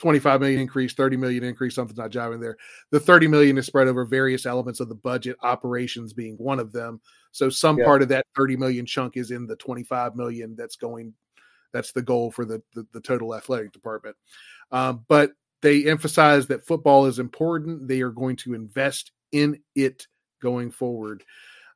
25 0.00 0.40
million 0.40 0.60
increase, 0.60 0.94
30 0.94 1.16
million 1.18 1.44
increase, 1.44 1.74
something's 1.74 1.98
not 1.98 2.10
jiving 2.10 2.40
there. 2.40 2.56
The 2.90 2.98
30 2.98 3.28
million 3.28 3.58
is 3.58 3.66
spread 3.66 3.86
over 3.86 4.04
various 4.04 4.46
elements 4.46 4.80
of 4.80 4.88
the 4.88 4.94
budget, 4.94 5.36
operations 5.42 6.12
being 6.12 6.36
one 6.36 6.58
of 6.58 6.72
them. 6.72 7.00
So 7.32 7.50
some 7.50 7.78
yeah. 7.78 7.84
part 7.84 8.02
of 8.02 8.08
that 8.08 8.26
30 8.36 8.56
million 8.56 8.86
chunk 8.86 9.16
is 9.16 9.30
in 9.30 9.46
the 9.46 9.56
25 9.56 10.16
million 10.16 10.56
that's 10.56 10.76
going 10.76 11.14
that's 11.72 11.92
the 11.92 12.02
goal 12.02 12.32
for 12.32 12.44
the 12.44 12.60
the, 12.74 12.86
the 12.92 13.00
total 13.00 13.34
athletic 13.34 13.72
department. 13.72 14.16
Um, 14.72 15.04
but 15.06 15.32
they 15.62 15.88
emphasize 15.88 16.46
that 16.46 16.66
football 16.66 17.06
is 17.06 17.18
important. 17.18 17.88
They 17.88 18.00
are 18.00 18.10
going 18.10 18.36
to 18.36 18.54
invest 18.54 19.12
in 19.32 19.60
it 19.74 20.06
going 20.42 20.70
forward. 20.70 21.24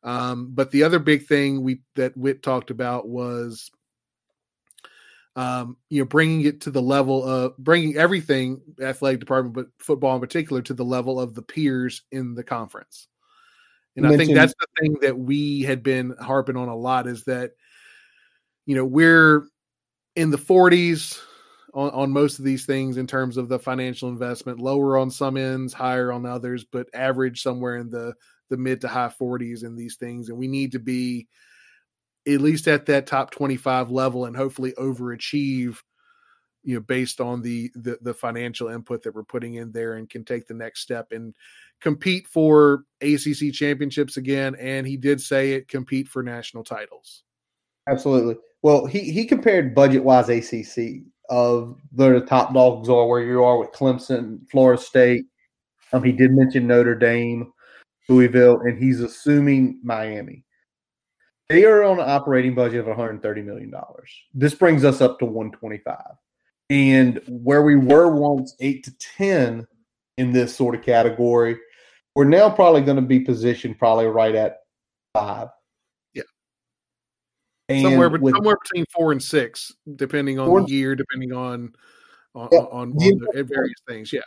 Um, 0.02 0.50
but 0.52 0.70
the 0.70 0.82
other 0.82 0.98
big 0.98 1.26
thing 1.26 1.62
we 1.62 1.80
that 1.96 2.16
Whit 2.16 2.42
talked 2.42 2.70
about 2.70 3.08
was, 3.08 3.70
um, 5.36 5.76
you 5.88 6.00
know, 6.02 6.06
bringing 6.06 6.42
it 6.42 6.62
to 6.62 6.70
the 6.70 6.82
level 6.82 7.24
of 7.24 7.56
bringing 7.56 7.96
everything 7.96 8.60
athletic 8.80 9.20
department, 9.20 9.54
but 9.54 9.66
football 9.78 10.14
in 10.14 10.20
particular, 10.20 10.60
to 10.62 10.74
the 10.74 10.84
level 10.84 11.18
of 11.18 11.34
the 11.34 11.42
peers 11.42 12.02
in 12.12 12.34
the 12.34 12.44
conference. 12.44 13.08
And 13.96 14.06
I 14.06 14.16
think 14.16 14.34
that's 14.34 14.54
the 14.58 14.66
thing 14.80 14.98
that 15.02 15.16
we 15.16 15.62
had 15.62 15.82
been 15.82 16.16
harping 16.20 16.56
on 16.56 16.68
a 16.68 16.76
lot 16.76 17.06
is 17.06 17.24
that, 17.24 17.52
you 18.66 18.74
know, 18.74 18.84
we're 18.84 19.46
in 20.16 20.30
the 20.30 20.36
40s 20.36 21.20
on, 21.74 21.90
on 21.90 22.10
most 22.10 22.38
of 22.38 22.44
these 22.44 22.64
things 22.64 22.96
in 22.96 23.06
terms 23.06 23.36
of 23.36 23.48
the 23.48 23.58
financial 23.58 24.08
investment, 24.08 24.60
lower 24.60 24.96
on 24.96 25.10
some 25.10 25.36
ends, 25.36 25.74
higher 25.74 26.12
on 26.12 26.24
others, 26.24 26.64
but 26.64 26.88
average 26.94 27.42
somewhere 27.42 27.76
in 27.76 27.90
the 27.90 28.14
the 28.50 28.56
mid 28.56 28.80
to 28.82 28.88
high 28.88 29.12
40s 29.20 29.64
in 29.64 29.74
these 29.74 29.96
things. 29.96 30.28
And 30.28 30.38
we 30.38 30.48
need 30.48 30.72
to 30.72 30.78
be 30.78 31.28
at 32.26 32.40
least 32.40 32.68
at 32.68 32.86
that 32.86 33.06
top 33.06 33.30
25 33.30 33.90
level 33.90 34.26
and 34.26 34.36
hopefully 34.36 34.72
overachieve 34.78 35.76
you 36.62 36.74
know 36.74 36.80
based 36.80 37.20
on 37.20 37.42
the, 37.42 37.70
the 37.74 37.98
the 38.00 38.14
financial 38.14 38.68
input 38.68 39.02
that 39.02 39.14
we're 39.14 39.22
putting 39.24 39.54
in 39.54 39.70
there 39.72 39.94
and 39.94 40.08
can 40.08 40.24
take 40.24 40.46
the 40.46 40.54
next 40.54 40.80
step 40.80 41.12
and 41.12 41.34
compete 41.80 42.26
for 42.26 42.84
ACC 43.02 43.52
championships 43.52 44.16
again. 44.16 44.54
And 44.58 44.86
he 44.86 44.96
did 44.96 45.20
say 45.20 45.52
it 45.52 45.68
compete 45.68 46.08
for 46.08 46.22
national 46.22 46.64
titles. 46.64 47.22
Absolutely. 47.88 48.36
Well 48.62 48.86
he 48.86 49.10
he 49.10 49.26
compared 49.26 49.74
budget 49.74 50.02
wise 50.02 50.30
ACC 50.30 51.02
of 51.30 51.78
the 51.92 52.20
top 52.20 52.52
dogs 52.52 52.88
are 52.88 53.06
where 53.06 53.22
you 53.22 53.42
are 53.42 53.58
with 53.58 53.72
Clemson 53.72 54.40
Florida 54.50 54.80
State 54.80 55.24
um 55.92 56.02
he 56.02 56.12
did 56.12 56.32
mention 56.32 56.66
Notre 56.66 56.94
Dame 56.94 57.52
Louisville, 58.08 58.60
and 58.60 58.78
he's 58.78 59.00
assuming 59.00 59.80
Miami. 59.82 60.44
They 61.48 61.64
are 61.64 61.82
on 61.82 61.98
an 61.98 62.08
operating 62.08 62.54
budget 62.54 62.80
of 62.80 62.86
130 62.86 63.42
million 63.42 63.70
dollars. 63.70 64.10
This 64.32 64.54
brings 64.54 64.84
us 64.84 65.00
up 65.00 65.18
to 65.18 65.26
125, 65.26 65.98
and 66.70 67.20
where 67.28 67.62
we 67.62 67.76
were 67.76 68.14
once 68.14 68.54
eight 68.60 68.84
to 68.84 68.94
ten 68.98 69.66
in 70.16 70.32
this 70.32 70.54
sort 70.54 70.74
of 70.74 70.82
category, 70.82 71.58
we're 72.14 72.24
now 72.24 72.48
probably 72.48 72.80
going 72.80 72.96
to 72.96 73.02
be 73.02 73.20
positioned 73.20 73.78
probably 73.78 74.06
right 74.06 74.34
at 74.34 74.58
five. 75.12 75.48
And 77.68 77.82
somewhere 77.82 78.10
with, 78.10 78.34
somewhere 78.34 78.56
between 78.62 78.84
four 78.92 79.12
and 79.12 79.22
six, 79.22 79.72
depending 79.96 80.38
on 80.38 80.64
the 80.64 80.70
year, 80.70 80.94
depending 80.94 81.32
on 81.32 81.72
on, 82.34 82.48
yeah, 82.52 82.58
on, 82.58 82.92
on 82.92 82.96
the 82.96 83.44
various 83.48 83.80
things. 83.88 84.12
Yeah, 84.12 84.20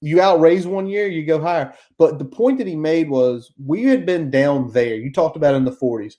you 0.00 0.20
outraise 0.20 0.66
one 0.66 0.86
year, 0.86 1.06
you 1.06 1.24
go 1.24 1.40
higher. 1.40 1.74
But 1.98 2.18
the 2.18 2.24
point 2.24 2.58
that 2.58 2.66
he 2.66 2.76
made 2.76 3.08
was 3.08 3.52
we 3.64 3.84
had 3.84 4.06
been 4.06 4.30
down 4.30 4.70
there. 4.72 4.94
You 4.94 5.12
talked 5.12 5.36
about 5.36 5.54
in 5.54 5.64
the 5.64 5.72
40s. 5.72 6.14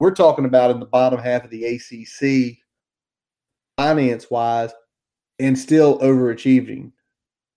We're 0.00 0.14
talking 0.14 0.44
about 0.44 0.70
in 0.70 0.80
the 0.80 0.86
bottom 0.86 1.18
half 1.18 1.44
of 1.44 1.50
the 1.50 1.64
ACC, 1.64 2.58
finance 3.76 4.30
wise, 4.30 4.72
and 5.38 5.58
still 5.58 5.98
overachieving. 6.00 6.92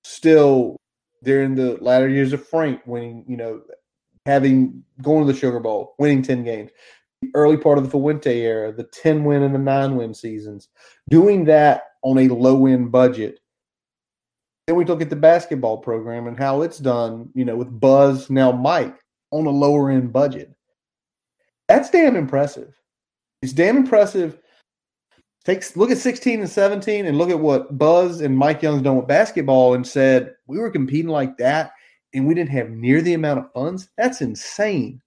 Still 0.03 0.77
during 1.23 1.55
the 1.55 1.77
latter 1.81 2.07
years 2.07 2.33
of 2.33 2.47
Frank 2.47 2.81
winning, 2.85 3.25
you 3.27 3.37
know, 3.37 3.61
having 4.25 4.83
going 5.01 5.25
to 5.25 5.33
the 5.33 5.37
Sugar 5.37 5.59
Bowl, 5.59 5.95
winning 5.99 6.21
10 6.21 6.43
games. 6.43 6.71
Early 7.33 7.57
part 7.57 7.77
of 7.77 7.83
the 7.83 7.89
Fuente 7.89 8.41
era, 8.41 8.71
the 8.71 8.83
10 8.83 9.23
win 9.23 9.43
and 9.43 9.53
the 9.53 9.59
9 9.59 9.95
win 9.95 10.13
seasons, 10.13 10.69
doing 11.09 11.45
that 11.45 11.83
on 12.03 12.19
a 12.19 12.27
low 12.27 12.67
end 12.67 12.91
budget 12.91 13.39
then 14.67 14.75
we 14.75 14.83
look 14.83 15.01
at 15.01 15.09
the 15.09 15.15
basketball 15.15 15.77
program 15.77 16.27
and 16.27 16.37
how 16.37 16.61
it's 16.61 16.77
done, 16.77 17.29
you 17.33 17.45
know, 17.45 17.55
with 17.55 17.79
Buzz, 17.79 18.29
now 18.29 18.51
Mike, 18.51 19.01
on 19.31 19.45
a 19.45 19.49
lower 19.49 19.89
end 19.89 20.11
budget. 20.11 20.53
That's 21.69 21.89
damn 21.89 22.17
impressive. 22.17 22.77
It's 23.41 23.53
damn 23.53 23.77
impressive. 23.77 24.37
Takes 25.45 25.77
look 25.77 25.89
at 25.89 25.97
16 25.97 26.41
and 26.41 26.49
17 26.49 27.05
and 27.05 27.17
look 27.17 27.29
at 27.29 27.39
what 27.39 27.77
Buzz 27.77 28.19
and 28.19 28.37
Mike 28.37 28.61
Young's 28.61 28.81
done 28.81 28.97
with 28.97 29.07
basketball 29.07 29.73
and 29.73 29.87
said, 29.87 30.35
we 30.47 30.59
were 30.59 30.69
competing 30.69 31.09
like 31.09 31.37
that 31.37 31.71
and 32.13 32.27
we 32.27 32.33
didn't 32.33 32.49
have 32.49 32.69
near 32.69 33.01
the 33.01 33.13
amount 33.13 33.39
of 33.39 33.51
funds. 33.53 33.87
That's 33.97 34.19
insane. 34.19 35.01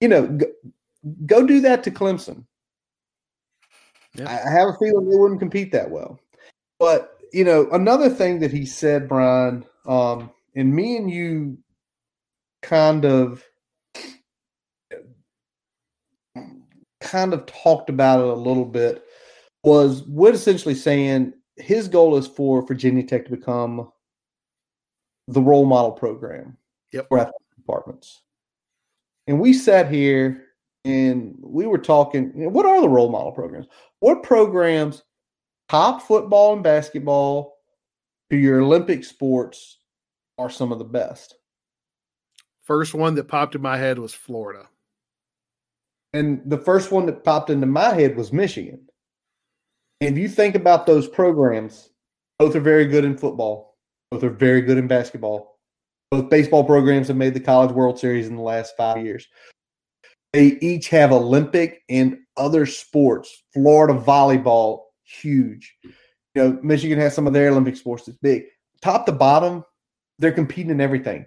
You 0.00 0.08
know, 0.08 0.38
go, 1.26 1.46
do 1.46 1.60
that 1.60 1.82
to 1.84 1.90
Clemson. 1.90 2.44
Yeah. 4.14 4.28
I 4.28 4.50
have 4.50 4.68
a 4.68 4.76
feeling 4.78 5.08
they 5.08 5.16
wouldn't 5.16 5.40
compete 5.40 5.72
that 5.72 5.90
well. 5.90 6.18
But 6.78 7.18
you 7.32 7.44
know, 7.44 7.68
another 7.72 8.08
thing 8.08 8.40
that 8.40 8.52
he 8.52 8.64
said, 8.64 9.08
Brian, 9.08 9.64
um, 9.86 10.30
and 10.54 10.74
me 10.74 10.96
and 10.96 11.10
you 11.10 11.58
kind 12.62 13.04
of 13.04 13.44
kind 17.00 17.32
of 17.32 17.46
talked 17.46 17.88
about 17.90 18.20
it 18.20 18.26
a 18.26 18.34
little 18.34 18.64
bit 18.64 19.04
was 19.62 20.02
what 20.04 20.34
essentially 20.34 20.74
saying 20.74 21.32
his 21.56 21.88
goal 21.88 22.16
is 22.16 22.26
for 22.26 22.66
Virginia 22.66 23.02
Tech 23.02 23.24
to 23.24 23.30
become 23.30 23.90
the 25.28 25.40
role 25.40 25.66
model 25.66 25.92
program 25.92 26.56
yep. 26.92 27.06
for 27.08 27.18
athletic 27.18 27.56
departments. 27.56 28.22
And 29.26 29.40
we 29.40 29.52
sat 29.52 29.90
here 29.90 30.45
and 30.86 31.34
we 31.40 31.66
were 31.66 31.78
talking, 31.78 32.32
you 32.36 32.44
know, 32.44 32.48
what 32.48 32.64
are 32.64 32.80
the 32.80 32.88
role 32.88 33.10
model 33.10 33.32
programs? 33.32 33.66
What 33.98 34.22
programs 34.22 35.02
top 35.68 36.00
football 36.02 36.52
and 36.52 36.62
basketball 36.62 37.56
to 38.30 38.36
your 38.36 38.60
Olympic 38.60 39.02
sports 39.02 39.78
are 40.38 40.48
some 40.48 40.70
of 40.70 40.78
the 40.78 40.84
best. 40.84 41.34
First 42.62 42.94
one 42.94 43.16
that 43.16 43.26
popped 43.26 43.56
in 43.56 43.62
my 43.62 43.76
head 43.76 43.98
was 43.98 44.14
Florida. 44.14 44.68
And 46.12 46.40
the 46.46 46.58
first 46.58 46.92
one 46.92 47.06
that 47.06 47.24
popped 47.24 47.50
into 47.50 47.66
my 47.66 47.92
head 47.92 48.16
was 48.16 48.32
Michigan. 48.32 48.86
And 50.00 50.16
if 50.16 50.22
you 50.22 50.28
think 50.28 50.54
about 50.54 50.86
those 50.86 51.08
programs, 51.08 51.90
both 52.38 52.54
are 52.54 52.60
very 52.60 52.86
good 52.86 53.04
in 53.04 53.18
football, 53.18 53.76
both 54.12 54.22
are 54.22 54.30
very 54.30 54.60
good 54.60 54.78
in 54.78 54.86
basketball. 54.86 55.58
Both 56.12 56.30
baseball 56.30 56.62
programs 56.62 57.08
have 57.08 57.16
made 57.16 57.34
the 57.34 57.40
College 57.40 57.72
World 57.72 57.98
Series 57.98 58.28
in 58.28 58.36
the 58.36 58.42
last 58.42 58.76
five 58.76 59.04
years. 59.04 59.26
They 60.36 60.58
each 60.60 60.90
have 60.90 61.12
Olympic 61.12 61.82
and 61.88 62.18
other 62.36 62.66
sports. 62.66 63.42
Florida 63.54 63.94
volleyball 63.98 64.80
huge. 65.02 65.74
You 65.82 65.92
know, 66.34 66.58
Michigan 66.62 66.98
has 66.98 67.14
some 67.14 67.26
of 67.26 67.32
their 67.32 67.48
Olympic 67.48 67.74
sports 67.74 68.04
that's 68.04 68.18
big. 68.18 68.44
Top 68.82 69.06
to 69.06 69.12
bottom, 69.12 69.64
they're 70.18 70.32
competing 70.32 70.72
in 70.72 70.82
everything. 70.82 71.24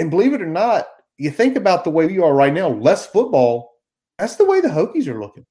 And 0.00 0.10
believe 0.10 0.34
it 0.34 0.42
or 0.42 0.46
not, 0.46 0.86
you 1.16 1.30
think 1.30 1.56
about 1.56 1.82
the 1.82 1.88
way 1.88 2.04
we 2.04 2.18
are 2.18 2.34
right 2.34 2.52
now, 2.52 2.68
less 2.68 3.06
football, 3.06 3.72
that's 4.18 4.36
the 4.36 4.44
way 4.44 4.60
the 4.60 4.68
Hokies 4.68 5.06
are 5.06 5.18
looking. 5.18 5.46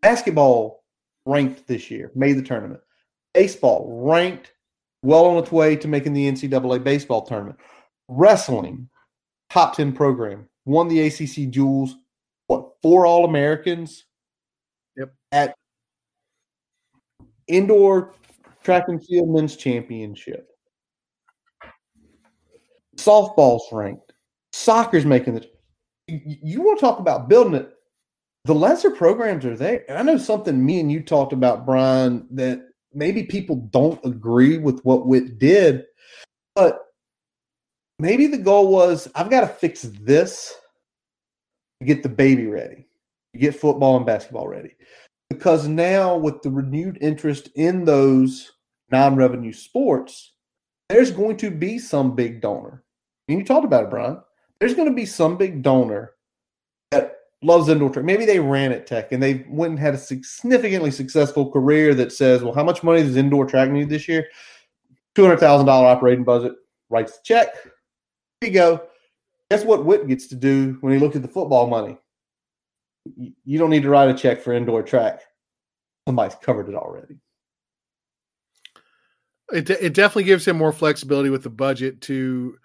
Basketball 0.00 0.82
ranked 1.26 1.66
this 1.66 1.90
year, 1.90 2.10
made 2.14 2.38
the 2.38 2.42
tournament. 2.42 2.80
Baseball 3.34 4.06
ranked 4.06 4.54
well 5.02 5.26
on 5.26 5.42
its 5.42 5.52
way 5.52 5.76
to 5.76 5.86
making 5.86 6.14
the 6.14 6.32
NCAA 6.32 6.82
baseball 6.82 7.26
tournament. 7.26 7.58
Wrestling, 8.08 8.88
top 9.50 9.76
10 9.76 9.92
program, 9.92 10.48
won 10.68 10.88
the 10.88 11.00
ACC 11.00 11.50
duals. 11.50 11.92
What, 12.46 12.72
four 12.82 13.06
All 13.06 13.24
Americans, 13.24 14.04
Yep. 14.98 15.14
At 15.30 15.54
indoor 17.46 18.14
track 18.64 18.84
and 18.88 19.04
field 19.04 19.30
men's 19.30 19.56
championship, 19.56 20.48
softball's 22.96 23.66
ranked, 23.72 24.12
soccer's 24.52 25.06
making 25.06 25.34
the. 25.34 25.48
You, 26.08 26.62
want 26.62 26.78
to 26.78 26.84
talk 26.84 26.98
about 26.98 27.28
building 27.28 27.54
it? 27.54 27.70
The 28.44 28.54
lesser 28.54 28.90
programs 28.90 29.44
are 29.44 29.56
there. 29.56 29.84
And 29.88 29.98
I 29.98 30.02
know 30.02 30.16
something 30.16 30.64
me 30.64 30.80
and 30.80 30.90
you 30.90 31.02
talked 31.02 31.34
about, 31.34 31.66
Brian, 31.66 32.26
that 32.30 32.62
maybe 32.94 33.24
people 33.24 33.56
don't 33.70 34.00
agree 34.04 34.56
with 34.56 34.80
what 34.84 35.06
Whit 35.06 35.38
did, 35.38 35.84
but 36.54 36.87
maybe 37.98 38.26
the 38.26 38.38
goal 38.38 38.68
was 38.68 39.08
I've 39.14 39.30
got 39.30 39.40
to 39.42 39.48
fix 39.48 39.82
this 39.82 40.54
to 41.80 41.86
get 41.86 42.02
the 42.02 42.08
baby 42.08 42.46
ready, 42.46 42.86
to 43.32 43.38
get 43.38 43.58
football 43.58 43.96
and 43.96 44.06
basketball 44.06 44.48
ready. 44.48 44.74
Because 45.30 45.68
now, 45.68 46.16
with 46.16 46.42
the 46.42 46.50
renewed 46.50 46.98
interest 47.00 47.50
in 47.54 47.84
those 47.84 48.52
non 48.90 49.16
revenue 49.16 49.52
sports, 49.52 50.32
there's 50.88 51.10
going 51.10 51.36
to 51.38 51.50
be 51.50 51.78
some 51.78 52.14
big 52.14 52.40
donor. 52.40 52.82
And 53.28 53.38
you 53.38 53.44
talked 53.44 53.66
about 53.66 53.84
it, 53.84 53.90
Brian. 53.90 54.20
There's 54.58 54.74
going 54.74 54.88
to 54.88 54.94
be 54.94 55.06
some 55.06 55.36
big 55.36 55.62
donor 55.62 56.12
that 56.90 57.16
loves 57.42 57.68
indoor 57.68 57.90
track. 57.90 58.06
Maybe 58.06 58.24
they 58.24 58.40
ran 58.40 58.72
at 58.72 58.86
Tech 58.86 59.12
and 59.12 59.22
they 59.22 59.44
went 59.48 59.72
and 59.72 59.78
had 59.78 59.94
a 59.94 59.98
significantly 59.98 60.90
successful 60.90 61.50
career 61.50 61.94
that 61.94 62.12
says, 62.12 62.42
well, 62.42 62.54
how 62.54 62.64
much 62.64 62.82
money 62.82 63.02
does 63.02 63.16
indoor 63.16 63.46
track 63.46 63.70
need 63.70 63.90
this 63.90 64.08
year? 64.08 64.26
$200,000 65.14 65.68
operating 65.68 66.24
budget, 66.24 66.54
writes 66.90 67.12
the 67.12 67.18
check. 67.24 67.48
You 68.40 68.50
go. 68.50 68.82
Guess 69.50 69.64
what 69.64 69.84
Whit 69.84 70.06
gets 70.06 70.26
to 70.28 70.36
do 70.36 70.76
when 70.80 70.92
he 70.92 70.98
looked 70.98 71.16
at 71.16 71.22
the 71.22 71.28
football 71.28 71.66
money? 71.66 71.98
You 73.44 73.58
don't 73.58 73.70
need 73.70 73.82
to 73.82 73.90
write 73.90 74.10
a 74.10 74.14
check 74.14 74.42
for 74.42 74.52
indoor 74.52 74.82
track. 74.82 75.22
Somebody's 76.06 76.36
covered 76.36 76.68
it 76.68 76.74
already. 76.74 77.16
It, 79.50 79.70
it 79.70 79.94
definitely 79.94 80.24
gives 80.24 80.46
him 80.46 80.58
more 80.58 80.72
flexibility 80.72 81.30
with 81.30 81.42
the 81.42 81.50
budget 81.50 82.02
to 82.02 82.58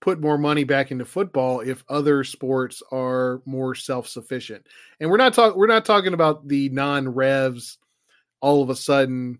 put 0.00 0.20
more 0.20 0.38
money 0.38 0.64
back 0.64 0.92
into 0.92 1.04
football 1.04 1.60
if 1.60 1.84
other 1.88 2.24
sports 2.24 2.82
are 2.92 3.42
more 3.44 3.74
self-sufficient. 3.74 4.66
And 5.00 5.10
we're 5.10 5.16
not 5.16 5.34
talking 5.34 5.58
we're 5.58 5.66
not 5.66 5.84
talking 5.84 6.14
about 6.14 6.46
the 6.46 6.68
non-revs 6.70 7.78
all 8.40 8.62
of 8.62 8.70
a 8.70 8.76
sudden 8.76 9.38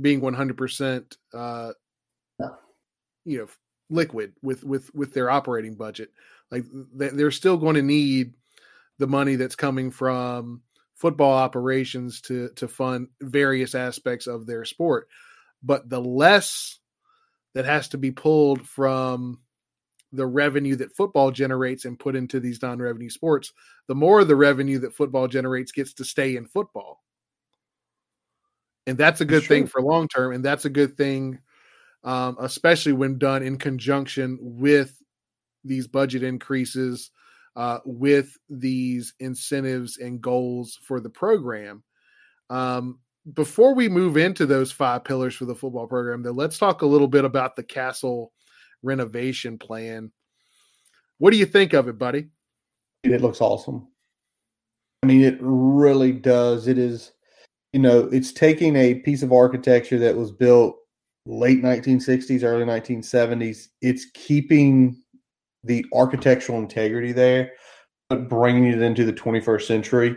being 0.00 0.20
100% 0.20 1.16
uh 1.34 1.72
you 3.24 3.38
know 3.38 3.48
liquid 3.90 4.32
with 4.42 4.64
with 4.64 4.94
with 4.94 5.12
their 5.12 5.30
operating 5.30 5.74
budget. 5.74 6.10
Like 6.50 6.64
they're 6.94 7.30
still 7.30 7.56
going 7.56 7.76
to 7.76 7.82
need 7.82 8.34
the 8.98 9.06
money 9.06 9.36
that's 9.36 9.56
coming 9.56 9.90
from 9.90 10.62
football 10.94 11.32
operations 11.32 12.20
to 12.22 12.50
to 12.56 12.68
fund 12.68 13.08
various 13.20 13.74
aspects 13.74 14.26
of 14.26 14.46
their 14.46 14.64
sport. 14.64 15.08
But 15.62 15.88
the 15.88 16.00
less 16.00 16.78
that 17.54 17.64
has 17.64 17.88
to 17.88 17.98
be 17.98 18.10
pulled 18.10 18.66
from 18.66 19.40
the 20.12 20.26
revenue 20.26 20.76
that 20.76 20.94
football 20.96 21.30
generates 21.30 21.84
and 21.84 21.98
put 21.98 22.16
into 22.16 22.40
these 22.40 22.62
non-revenue 22.62 23.10
sports, 23.10 23.52
the 23.86 23.94
more 23.94 24.24
the 24.24 24.36
revenue 24.36 24.78
that 24.80 24.94
football 24.94 25.28
generates 25.28 25.72
gets 25.72 25.92
to 25.94 26.04
stay 26.04 26.36
in 26.36 26.46
football. 26.46 27.02
And 28.86 28.98
that's 28.98 29.20
a 29.20 29.24
good 29.24 29.44
thing 29.44 29.66
for 29.66 29.80
long 29.82 30.08
term. 30.08 30.32
And 30.32 30.44
that's 30.44 30.64
a 30.64 30.70
good 30.70 30.96
thing, 30.96 31.38
um, 32.04 32.36
especially 32.40 32.92
when 32.92 33.18
done 33.18 33.42
in 33.42 33.56
conjunction 33.58 34.38
with 34.40 35.00
these 35.64 35.86
budget 35.86 36.22
increases, 36.22 37.10
uh, 37.56 37.78
with 37.84 38.36
these 38.48 39.14
incentives 39.20 39.98
and 39.98 40.20
goals 40.20 40.78
for 40.82 41.00
the 41.00 41.10
program. 41.10 41.82
Um, 42.48 42.98
before 43.34 43.74
we 43.74 43.88
move 43.88 44.16
into 44.16 44.46
those 44.46 44.72
five 44.72 45.04
pillars 45.04 45.34
for 45.34 45.44
the 45.44 45.54
football 45.54 45.86
program, 45.86 46.22
though, 46.22 46.30
let's 46.30 46.58
talk 46.58 46.82
a 46.82 46.86
little 46.86 47.08
bit 47.08 47.24
about 47.24 47.54
the 47.54 47.62
Cassell 47.62 48.32
renovation 48.82 49.58
plan. 49.58 50.10
What 51.18 51.32
do 51.32 51.36
you 51.36 51.46
think 51.46 51.74
of 51.74 51.86
it, 51.88 51.98
buddy? 51.98 52.28
It 53.04 53.20
looks 53.20 53.40
awesome. 53.40 53.88
I 55.02 55.06
mean, 55.06 55.22
it 55.22 55.38
really 55.40 56.12
does. 56.12 56.66
It 56.66 56.78
is, 56.78 57.12
you 57.72 57.80
know, 57.80 58.08
it's 58.12 58.32
taking 58.32 58.76
a 58.76 58.94
piece 58.94 59.22
of 59.22 59.32
architecture 59.32 59.98
that 59.98 60.16
was 60.16 60.32
built 60.32 60.76
late 61.30 61.62
1960s, 61.62 62.42
early 62.42 62.64
1970s. 62.64 63.68
It's 63.80 64.06
keeping 64.14 65.00
the 65.62 65.84
architectural 65.94 66.58
integrity 66.58 67.12
there, 67.12 67.52
but 68.08 68.28
bringing 68.28 68.64
it 68.64 68.82
into 68.82 69.04
the 69.04 69.12
21st 69.12 69.62
century. 69.62 70.16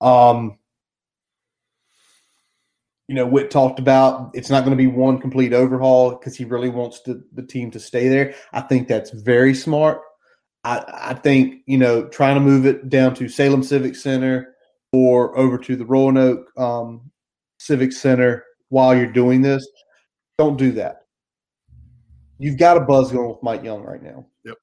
Um, 0.00 0.58
you 3.08 3.16
know, 3.16 3.26
Whit 3.26 3.50
talked 3.50 3.78
about 3.78 4.30
it's 4.34 4.50
not 4.50 4.60
going 4.64 4.76
to 4.76 4.82
be 4.82 4.86
one 4.86 5.18
complete 5.18 5.52
overhaul 5.52 6.12
because 6.12 6.36
he 6.36 6.44
really 6.44 6.68
wants 6.70 7.00
the 7.02 7.42
team 7.42 7.70
to 7.72 7.80
stay 7.80 8.08
there. 8.08 8.34
I 8.52 8.60
think 8.60 8.88
that's 8.88 9.10
very 9.10 9.54
smart. 9.54 10.00
I, 10.64 10.84
I 11.10 11.14
think, 11.14 11.62
you 11.66 11.78
know, 11.78 12.06
trying 12.06 12.36
to 12.36 12.40
move 12.40 12.66
it 12.66 12.88
down 12.88 13.14
to 13.16 13.28
Salem 13.28 13.64
Civic 13.64 13.96
Center 13.96 14.54
or 14.92 15.36
over 15.36 15.58
to 15.58 15.74
the 15.74 15.84
Roanoke 15.84 16.46
um, 16.56 17.10
Civic 17.58 17.92
Center 17.92 18.44
while 18.68 18.96
you're 18.96 19.10
doing 19.10 19.42
this, 19.42 19.66
don't 20.38 20.56
do 20.56 20.72
that. 20.72 21.06
You've 22.38 22.58
got 22.58 22.76
a 22.76 22.80
buzz 22.80 23.12
going 23.12 23.28
with 23.28 23.42
Mike 23.42 23.62
Young 23.62 23.82
right 23.82 24.02
now. 24.02 24.26
Yep. 24.44 24.56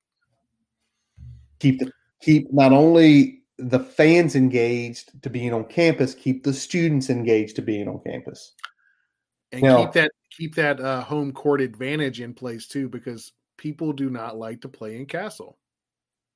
Keep 1.59 1.79
the 1.79 1.91
keep 2.21 2.51
not 2.51 2.73
only 2.73 3.43
the 3.57 3.79
fans 3.79 4.35
engaged 4.35 5.21
to 5.23 5.29
being 5.29 5.53
on 5.53 5.65
campus, 5.65 6.13
keep 6.13 6.43
the 6.43 6.53
students 6.53 7.09
engaged 7.09 7.55
to 7.57 7.61
being 7.61 7.87
on 7.87 8.01
campus, 8.05 8.53
and 9.51 9.61
now, 9.61 9.83
keep 9.83 9.93
that 9.93 10.11
keep 10.31 10.55
that 10.55 10.79
uh, 10.79 11.01
home 11.01 11.31
court 11.31 11.61
advantage 11.61 12.21
in 12.21 12.33
place 12.33 12.67
too, 12.67 12.89
because 12.89 13.31
people 13.57 13.93
do 13.93 14.09
not 14.09 14.37
like 14.37 14.61
to 14.61 14.69
play 14.69 14.97
in 14.97 15.05
Cassell. 15.05 15.57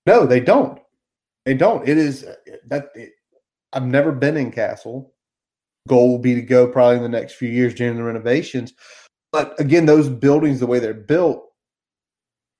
No, 0.05 0.25
they 0.25 0.39
don't. 0.39 0.79
They 1.45 1.53
don't. 1.53 1.87
It 1.87 1.97
is 1.97 2.25
that 2.67 2.89
it, 2.95 3.11
I've 3.71 3.85
never 3.85 4.11
been 4.11 4.37
in 4.37 4.51
Cassell. 4.51 5.13
Goal 5.87 6.11
will 6.11 6.19
be 6.19 6.35
to 6.35 6.41
go 6.41 6.67
probably 6.67 6.97
in 6.97 7.03
the 7.03 7.09
next 7.09 7.33
few 7.33 7.49
years 7.49 7.73
during 7.73 7.97
the 7.97 8.03
renovations. 8.03 8.73
But 9.33 9.59
again, 9.59 9.85
those 9.85 10.07
buildings, 10.07 10.61
the 10.61 10.67
way 10.67 10.79
they're 10.79 10.93
built, 10.93 11.49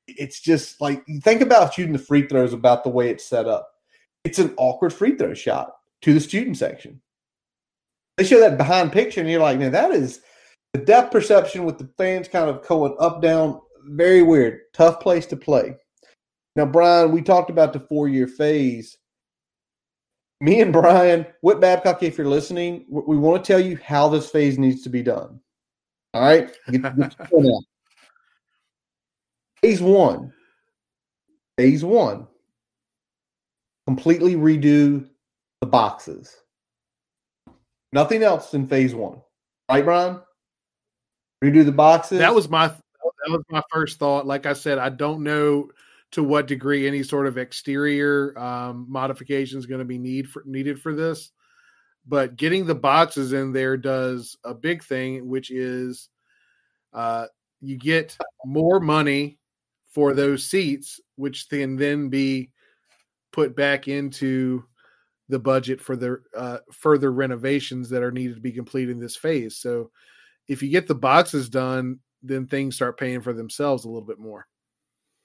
it's 0.07 0.41
just 0.41 0.81
like 0.81 1.05
think 1.21 1.39
about 1.39 1.73
shooting 1.73 1.93
the 1.93 1.99
free 1.99 2.27
throws 2.27 2.51
about 2.51 2.83
the 2.83 2.89
way 2.89 3.09
it's 3.09 3.25
set 3.25 3.47
up 3.47 3.69
it's 4.23 4.39
an 4.39 4.53
awkward 4.57 4.93
free 4.93 5.15
throw 5.15 5.33
shot 5.33 5.75
to 6.01 6.13
the 6.13 6.19
student 6.19 6.57
section. 6.57 7.01
They 8.17 8.23
show 8.23 8.39
that 8.39 8.57
behind 8.57 8.91
picture, 8.91 9.21
and 9.21 9.29
you're 9.29 9.41
like, 9.41 9.59
man, 9.59 9.71
that 9.71 9.91
is 9.91 10.21
the 10.73 10.79
depth 10.79 11.11
perception 11.11 11.65
with 11.65 11.77
the 11.77 11.89
fans 11.97 12.27
kind 12.27 12.49
of 12.49 12.65
going 12.67 12.95
up, 12.99 13.21
down. 13.21 13.59
Very 13.85 14.21
weird. 14.21 14.61
Tough 14.73 14.99
place 14.99 15.25
to 15.27 15.35
play. 15.35 15.75
Now, 16.55 16.65
Brian, 16.65 17.11
we 17.11 17.21
talked 17.21 17.49
about 17.49 17.73
the 17.73 17.79
four 17.79 18.07
year 18.07 18.27
phase. 18.27 18.97
Me 20.39 20.61
and 20.61 20.73
Brian, 20.73 21.25
Whit 21.41 21.59
Babcock, 21.59 22.03
if 22.03 22.17
you're 22.17 22.27
listening, 22.27 22.85
we 22.89 23.17
want 23.17 23.43
to 23.43 23.47
tell 23.47 23.59
you 23.59 23.77
how 23.83 24.09
this 24.09 24.29
phase 24.29 24.57
needs 24.57 24.83
to 24.83 24.89
be 24.89 25.01
done. 25.01 25.39
All 26.13 26.21
right? 26.21 26.51
Get, 26.69 26.81
get 26.81 27.15
phase 29.61 29.81
one. 29.81 30.33
Phase 31.57 31.83
one 31.83 32.27
completely 33.87 34.35
redo 34.35 35.07
the 35.61 35.67
boxes. 35.67 36.35
Nothing 37.91 38.23
else 38.23 38.53
in 38.53 38.67
phase 38.67 38.95
one. 38.95 39.21
Right, 39.69 39.83
Brian? 39.83 40.19
Redo 41.43 41.65
the 41.65 41.71
boxes. 41.71 42.19
That 42.19 42.33
was 42.33 42.49
my 42.49 42.67
that 42.67 43.31
was 43.31 43.43
my 43.49 43.61
first 43.71 43.99
thought. 43.99 44.25
Like 44.25 44.45
I 44.45 44.53
said, 44.53 44.77
I 44.77 44.89
don't 44.89 45.23
know 45.23 45.69
to 46.11 46.23
what 46.23 46.47
degree 46.47 46.87
any 46.87 47.03
sort 47.03 47.27
of 47.27 47.37
exterior 47.37 48.37
um, 48.37 48.85
modification 48.87 49.57
is 49.57 49.65
going 49.65 49.79
to 49.79 49.85
be 49.85 49.97
need 49.97 50.29
for, 50.29 50.43
needed 50.45 50.81
for 50.81 50.93
this. 50.93 51.31
But 52.05 52.35
getting 52.35 52.65
the 52.65 52.75
boxes 52.75 53.33
in 53.33 53.53
there 53.53 53.77
does 53.77 54.37
a 54.43 54.53
big 54.53 54.83
thing, 54.83 55.27
which 55.27 55.51
is 55.51 56.09
uh, 56.91 57.27
you 57.61 57.77
get 57.77 58.17
more 58.45 58.79
money 58.79 59.37
for 59.87 60.13
those 60.13 60.45
seats, 60.45 60.99
which 61.15 61.47
can 61.49 61.75
then 61.75 62.09
be 62.09 62.51
put 63.31 63.55
back 63.55 63.87
into 63.87 64.63
the 65.29 65.39
budget 65.39 65.79
for 65.79 65.95
the 65.95 66.21
uh, 66.35 66.57
further 66.71 67.11
renovations 67.11 67.89
that 67.89 68.03
are 68.03 68.11
needed 68.11 68.35
to 68.35 68.41
be 68.41 68.51
completed 68.51 68.91
in 68.91 68.99
this 68.99 69.15
phase. 69.15 69.57
So 69.57 69.89
if 70.47 70.61
you 70.61 70.69
get 70.69 70.87
the 70.87 70.95
boxes 70.95 71.47
done, 71.47 71.99
then 72.21 72.47
things 72.47 72.75
start 72.75 72.99
paying 72.99 73.21
for 73.21 73.33
themselves 73.33 73.85
a 73.85 73.87
little 73.87 74.05
bit 74.05 74.19
more. 74.19 74.45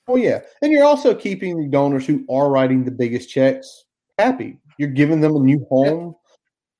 Oh 0.06 0.16
yeah, 0.16 0.40
and 0.62 0.72
you're 0.72 0.86
also 0.86 1.14
keeping 1.14 1.58
the 1.58 1.68
donors 1.68 2.06
who 2.06 2.24
are 2.30 2.50
writing 2.50 2.84
the 2.84 2.90
biggest 2.90 3.28
checks 3.28 3.84
happy. 4.18 4.58
You're 4.78 4.88
giving 4.88 5.20
them 5.20 5.36
a 5.36 5.40
new 5.40 5.66
home 5.68 6.14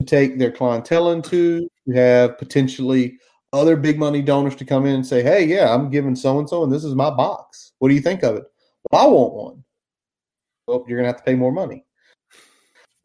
to 0.00 0.06
take 0.06 0.38
their 0.38 0.52
clientele 0.52 1.12
into. 1.12 1.68
You 1.86 1.94
have 1.94 2.38
potentially 2.38 3.18
other 3.52 3.76
big 3.76 3.98
money 3.98 4.22
donors 4.22 4.56
to 4.56 4.64
come 4.64 4.86
in 4.86 4.94
and 4.94 5.06
say, 5.06 5.22
"Hey, 5.22 5.44
yeah, 5.44 5.74
I'm 5.74 5.90
giving 5.90 6.16
so 6.16 6.38
and 6.38 6.48
so, 6.48 6.62
and 6.64 6.72
this 6.72 6.84
is 6.84 6.94
my 6.94 7.10
box. 7.10 7.72
What 7.78 7.88
do 7.88 7.94
you 7.94 8.00
think 8.00 8.22
of 8.22 8.36
it?" 8.36 8.44
Well, 8.90 9.02
I 9.02 9.06
want 9.06 9.34
one 9.34 9.64
well, 10.68 10.84
you're 10.86 10.98
gonna 10.98 11.08
have 11.08 11.16
to 11.16 11.24
pay 11.24 11.34
more 11.34 11.50
money. 11.50 11.84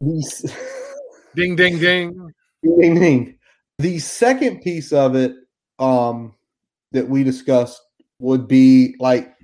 Ding, 1.34 1.56
ding, 1.56 1.80
ding. 1.80 2.32
Ding, 2.62 2.78
ding, 2.78 3.00
ding. 3.00 3.38
The 3.80 3.98
second 3.98 4.60
piece 4.60 4.92
of 4.92 5.16
it 5.16 5.34
um, 5.80 6.34
that 6.92 7.08
we 7.08 7.24
discussed 7.24 7.82
would 8.20 8.46
be 8.46 8.94
like, 9.00 9.34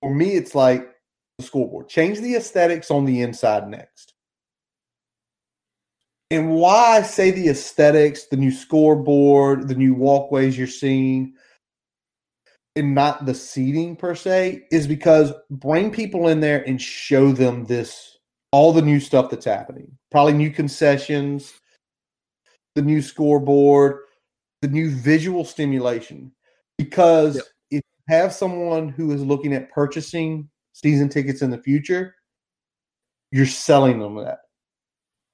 for 0.00 0.12
me, 0.12 0.30
it's 0.32 0.56
like 0.56 0.90
the 1.38 1.44
scoreboard. 1.44 1.88
Change 1.88 2.18
the 2.18 2.34
aesthetics 2.34 2.90
on 2.90 3.04
the 3.04 3.20
inside 3.20 3.68
next. 3.68 4.14
And 6.30 6.54
why 6.54 6.96
I 6.96 7.02
say 7.02 7.30
the 7.30 7.48
aesthetics, 7.48 8.26
the 8.26 8.36
new 8.36 8.50
scoreboard, 8.50 9.68
the 9.68 9.76
new 9.76 9.94
walkways 9.94 10.58
you're 10.58 10.66
seeing, 10.66 11.34
and 12.74 12.94
not 12.94 13.26
the 13.26 13.34
seating 13.34 13.94
per 13.94 14.14
se, 14.14 14.64
is 14.72 14.86
because 14.86 15.32
bring 15.50 15.90
people 15.90 16.28
in 16.28 16.40
there 16.40 16.66
and 16.66 16.82
show 16.82 17.30
them 17.32 17.64
this, 17.66 18.18
all 18.50 18.72
the 18.72 18.82
new 18.82 18.98
stuff 18.98 19.30
that's 19.30 19.44
happening. 19.44 19.96
Probably 20.10 20.32
new 20.32 20.50
concessions, 20.50 21.52
the 22.74 22.82
new 22.82 23.02
scoreboard, 23.02 24.00
the 24.62 24.68
new 24.68 24.90
visual 24.90 25.44
stimulation. 25.44 26.32
Because 26.76 27.36
yep. 27.36 27.44
if 27.70 27.82
you 27.84 28.14
have 28.14 28.32
someone 28.32 28.88
who 28.88 29.12
is 29.12 29.22
looking 29.22 29.54
at 29.54 29.70
purchasing 29.70 30.48
season 30.72 31.08
tickets 31.08 31.40
in 31.40 31.50
the 31.50 31.58
future, 31.58 32.16
you're 33.30 33.46
selling 33.46 34.00
them 34.00 34.16
that. 34.16 34.40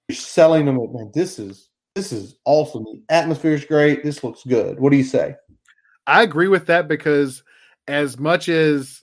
You're 0.08 0.16
selling 0.16 0.66
them 0.66 0.76
man, 0.76 1.10
this 1.14 1.38
is 1.38 1.68
this 1.94 2.12
is 2.12 2.36
awesome. 2.44 2.84
The 2.84 3.02
atmosphere 3.10 3.52
is 3.52 3.64
great. 3.64 4.02
This 4.02 4.24
looks 4.24 4.42
good. 4.44 4.80
What 4.80 4.90
do 4.90 4.96
you 4.96 5.04
say? 5.04 5.36
I 6.06 6.22
agree 6.22 6.48
with 6.48 6.66
that 6.66 6.88
because 6.88 7.42
as 7.86 8.18
much 8.18 8.48
as 8.48 9.02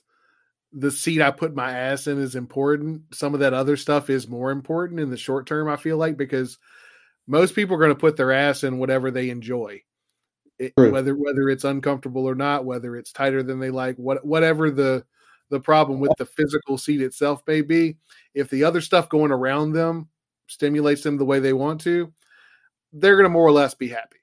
the 0.72 0.90
seat 0.90 1.20
I 1.20 1.30
put 1.30 1.54
my 1.54 1.72
ass 1.72 2.06
in 2.06 2.20
is 2.20 2.34
important, 2.34 3.02
some 3.12 3.34
of 3.34 3.40
that 3.40 3.54
other 3.54 3.76
stuff 3.76 4.10
is 4.10 4.28
more 4.28 4.50
important 4.50 5.00
in 5.00 5.10
the 5.10 5.16
short 5.16 5.46
term, 5.46 5.68
I 5.68 5.76
feel 5.76 5.96
like, 5.96 6.16
because 6.16 6.58
most 7.26 7.54
people 7.54 7.76
are 7.76 7.78
going 7.78 7.90
to 7.90 7.94
put 7.94 8.16
their 8.16 8.32
ass 8.32 8.64
in 8.64 8.78
whatever 8.78 9.10
they 9.10 9.30
enjoy. 9.30 9.82
It, 10.58 10.74
whether 10.76 11.14
whether 11.14 11.48
it's 11.48 11.64
uncomfortable 11.64 12.28
or 12.28 12.34
not, 12.34 12.66
whether 12.66 12.94
it's 12.94 13.12
tighter 13.12 13.42
than 13.42 13.60
they 13.60 13.70
like, 13.70 13.96
what 13.96 14.24
whatever 14.26 14.70
the 14.70 15.06
the 15.48 15.60
problem 15.60 16.00
with 16.00 16.12
the 16.18 16.26
physical 16.26 16.76
seat 16.76 17.00
itself 17.00 17.42
may 17.46 17.62
be, 17.62 17.96
if 18.34 18.50
the 18.50 18.64
other 18.64 18.82
stuff 18.82 19.08
going 19.08 19.32
around 19.32 19.72
them 19.72 20.08
stimulates 20.50 21.02
them 21.02 21.16
the 21.16 21.24
way 21.24 21.38
they 21.38 21.52
want 21.52 21.80
to, 21.82 22.12
they're 22.92 23.14
going 23.14 23.24
to 23.24 23.30
more 23.30 23.46
or 23.46 23.52
less 23.52 23.74
be 23.74 23.88
happy. 23.88 24.18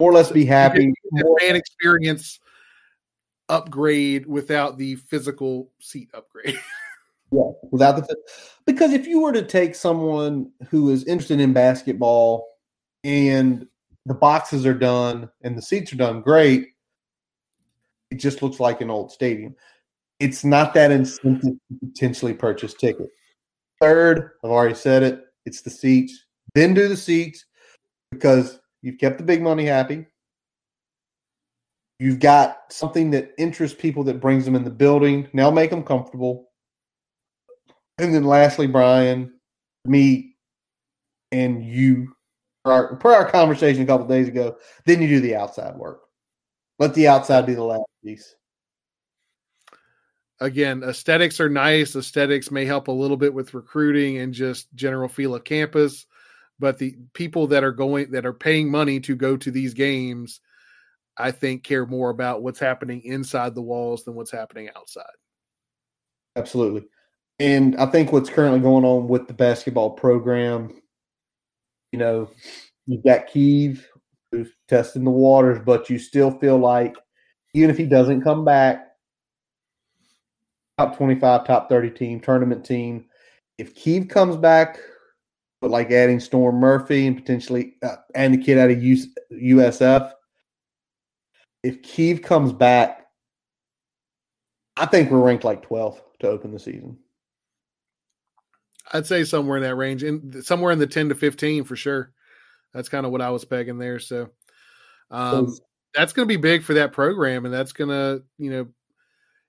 More 0.00 0.10
or 0.10 0.14
less 0.14 0.30
be 0.30 0.44
happy. 0.44 0.92
Fan 1.40 1.56
experience 1.56 2.40
upgrade 3.48 4.26
without 4.26 4.76
the 4.76 4.96
physical 4.96 5.70
seat 5.80 6.10
upgrade. 6.14 6.58
yeah, 7.32 7.50
without 7.70 7.96
the 7.96 8.16
because 8.66 8.92
if 8.92 9.06
you 9.06 9.20
were 9.20 9.32
to 9.32 9.42
take 9.42 9.74
someone 9.74 10.50
who 10.68 10.90
is 10.90 11.04
interested 11.04 11.40
in 11.40 11.52
basketball 11.52 12.46
and 13.04 13.66
the 14.04 14.14
boxes 14.14 14.66
are 14.66 14.74
done 14.74 15.30
and 15.42 15.56
the 15.56 15.62
seats 15.62 15.92
are 15.92 15.96
done 15.96 16.22
great, 16.22 16.68
it 18.10 18.16
just 18.16 18.42
looks 18.42 18.60
like 18.60 18.80
an 18.80 18.90
old 18.90 19.12
stadium. 19.12 19.54
It's 20.20 20.44
not 20.44 20.74
that 20.74 20.90
incentive 20.90 21.42
to 21.42 21.86
potentially 21.86 22.34
purchase 22.34 22.74
tickets. 22.74 23.12
Third, 23.80 24.30
I've 24.44 24.50
already 24.50 24.74
said 24.74 25.02
it, 25.02 25.24
it's 25.46 25.62
the 25.62 25.70
seats. 25.70 26.24
Then 26.54 26.74
do 26.74 26.88
the 26.88 26.96
seats 26.96 27.44
because 28.10 28.58
you've 28.82 28.98
kept 28.98 29.18
the 29.18 29.24
big 29.24 29.42
money 29.42 29.66
happy. 29.66 30.06
You've 31.98 32.20
got 32.20 32.58
something 32.70 33.10
that 33.10 33.32
interests 33.38 33.78
people 33.78 34.04
that 34.04 34.20
brings 34.20 34.44
them 34.44 34.54
in 34.54 34.64
the 34.64 34.70
building. 34.70 35.28
Now 35.32 35.50
make 35.50 35.70
them 35.70 35.82
comfortable. 35.82 36.48
And 37.98 38.14
then 38.14 38.24
lastly, 38.24 38.68
Brian, 38.68 39.32
me 39.84 40.36
and 41.32 41.64
you, 41.64 42.14
per 42.64 42.72
our, 42.72 42.96
per 42.96 43.12
our 43.12 43.30
conversation 43.30 43.82
a 43.82 43.86
couple 43.86 44.06
days 44.06 44.28
ago, 44.28 44.56
then 44.86 45.02
you 45.02 45.08
do 45.08 45.20
the 45.20 45.34
outside 45.34 45.76
work. 45.76 46.02
Let 46.78 46.94
the 46.94 47.08
outside 47.08 47.46
be 47.46 47.54
the 47.54 47.64
last 47.64 47.84
piece 48.04 48.34
again, 50.40 50.82
aesthetics 50.82 51.40
are 51.40 51.48
nice. 51.48 51.96
Aesthetics 51.96 52.50
may 52.50 52.64
help 52.64 52.88
a 52.88 52.92
little 52.92 53.16
bit 53.16 53.34
with 53.34 53.54
recruiting 53.54 54.18
and 54.18 54.32
just 54.32 54.72
general 54.74 55.08
feel 55.08 55.34
of 55.34 55.44
campus. 55.44 56.06
But 56.58 56.78
the 56.78 56.96
people 57.12 57.46
that 57.48 57.62
are 57.62 57.72
going 57.72 58.10
that 58.10 58.26
are 58.26 58.32
paying 58.32 58.70
money 58.70 59.00
to 59.00 59.14
go 59.14 59.36
to 59.36 59.50
these 59.50 59.74
games, 59.74 60.40
I 61.16 61.30
think 61.30 61.62
care 61.62 61.86
more 61.86 62.10
about 62.10 62.42
what's 62.42 62.58
happening 62.58 63.02
inside 63.04 63.54
the 63.54 63.62
walls 63.62 64.04
than 64.04 64.14
what's 64.14 64.32
happening 64.32 64.68
outside. 64.76 65.04
Absolutely. 66.36 66.88
And 67.38 67.76
I 67.76 67.86
think 67.86 68.12
what's 68.12 68.30
currently 68.30 68.60
going 68.60 68.84
on 68.84 69.06
with 69.06 69.28
the 69.28 69.34
basketball 69.34 69.90
program, 69.90 70.82
you 71.92 71.98
know, 71.98 72.28
you've 72.86 73.04
got 73.04 73.28
Keve 73.28 73.84
who's 74.32 74.50
testing 74.68 75.04
the 75.04 75.10
waters, 75.10 75.60
but 75.64 75.88
you 75.88 75.98
still 75.98 76.36
feel 76.38 76.58
like 76.58 76.96
even 77.54 77.70
if 77.70 77.78
he 77.78 77.86
doesn't 77.86 78.22
come 78.22 78.44
back, 78.44 78.87
top 80.78 80.96
25, 80.96 81.44
top 81.44 81.68
30 81.68 81.90
team, 81.90 82.20
tournament 82.20 82.64
team. 82.64 83.04
If 83.58 83.74
Keve 83.74 84.08
comes 84.08 84.36
back, 84.36 84.78
but 85.60 85.70
like 85.70 85.90
adding 85.90 86.20
Storm 86.20 86.56
Murphy 86.56 87.06
and 87.06 87.16
potentially 87.16 87.74
uh, 87.82 87.96
and 88.14 88.32
the 88.32 88.38
kid 88.38 88.58
out 88.58 88.70
of 88.70 88.82
US, 88.82 89.06
USF, 89.32 90.12
if 91.64 91.82
Keve 91.82 92.22
comes 92.22 92.52
back, 92.52 93.06
I 94.76 94.86
think 94.86 95.10
we're 95.10 95.18
ranked 95.18 95.44
like 95.44 95.68
12th 95.68 96.00
to 96.20 96.28
open 96.28 96.52
the 96.52 96.60
season. 96.60 96.96
I'd 98.92 99.06
say 99.06 99.24
somewhere 99.24 99.56
in 99.56 99.64
that 99.64 99.74
range, 99.74 100.04
in 100.04 100.42
somewhere 100.42 100.72
in 100.72 100.78
the 100.78 100.86
10 100.86 101.08
to 101.08 101.14
15 101.14 101.64
for 101.64 101.76
sure. 101.76 102.12
That's 102.72 102.88
kind 102.88 103.04
of 103.04 103.12
what 103.12 103.20
I 103.20 103.30
was 103.30 103.44
pegging 103.44 103.78
there. 103.78 103.98
So, 103.98 104.30
um, 105.10 105.54
that's 105.94 106.12
going 106.12 106.28
to 106.28 106.32
be 106.32 106.40
big 106.40 106.62
for 106.62 106.74
that 106.74 106.92
program, 106.92 107.44
and 107.44 107.52
that's 107.52 107.72
going 107.72 107.90
to, 107.90 108.22
you 108.38 108.50
know, 108.50 108.68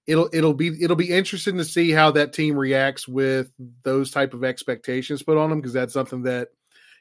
it'll 0.10 0.30
it'll 0.34 0.56
be 0.56 0.70
it'll 0.84 0.96
be 0.96 1.12
interesting 1.12 1.58
to 1.58 1.64
see 1.64 1.92
how 1.92 2.10
that 2.12 2.34
team 2.34 2.58
reacts 2.58 3.08
with 3.08 3.52
those 3.84 4.10
type 4.10 4.34
of 4.34 4.44
expectations 4.44 5.22
put 5.22 5.38
on 5.38 5.52
them 5.52 5.60
because 5.60 5.74
that's 5.74 5.94
something 5.94 6.24
that 6.24 6.48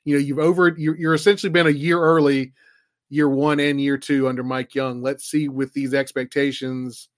you 0.05 0.15
know 0.15 0.21
you've 0.21 0.39
over 0.39 0.75
you're, 0.77 0.97
you're 0.97 1.15
essentially 1.15 1.51
been 1.51 1.67
a 1.67 1.71
year 1.71 1.99
early 1.99 2.53
year 3.09 3.29
one 3.29 3.61
and 3.61 3.81
year 3.81 3.97
two 3.97 4.29
under 4.29 4.45
mike 4.45 4.75
young. 4.75 5.01
Let's 5.01 5.25
see 5.25 5.49
with 5.49 5.73
these 5.73 5.95
expectations 5.95 7.09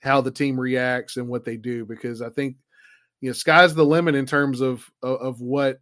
how 0.00 0.20
the 0.20 0.30
team 0.30 0.58
reacts 0.58 1.16
and 1.16 1.28
what 1.28 1.44
they 1.44 1.56
do 1.58 1.84
because 1.84 2.22
i 2.22 2.30
think 2.30 2.56
you 3.20 3.28
know 3.28 3.34
sky's 3.34 3.74
the 3.74 3.84
limit 3.84 4.14
in 4.14 4.24
terms 4.24 4.60
of 4.60 4.88
of, 5.02 5.20
of 5.20 5.40
what 5.40 5.80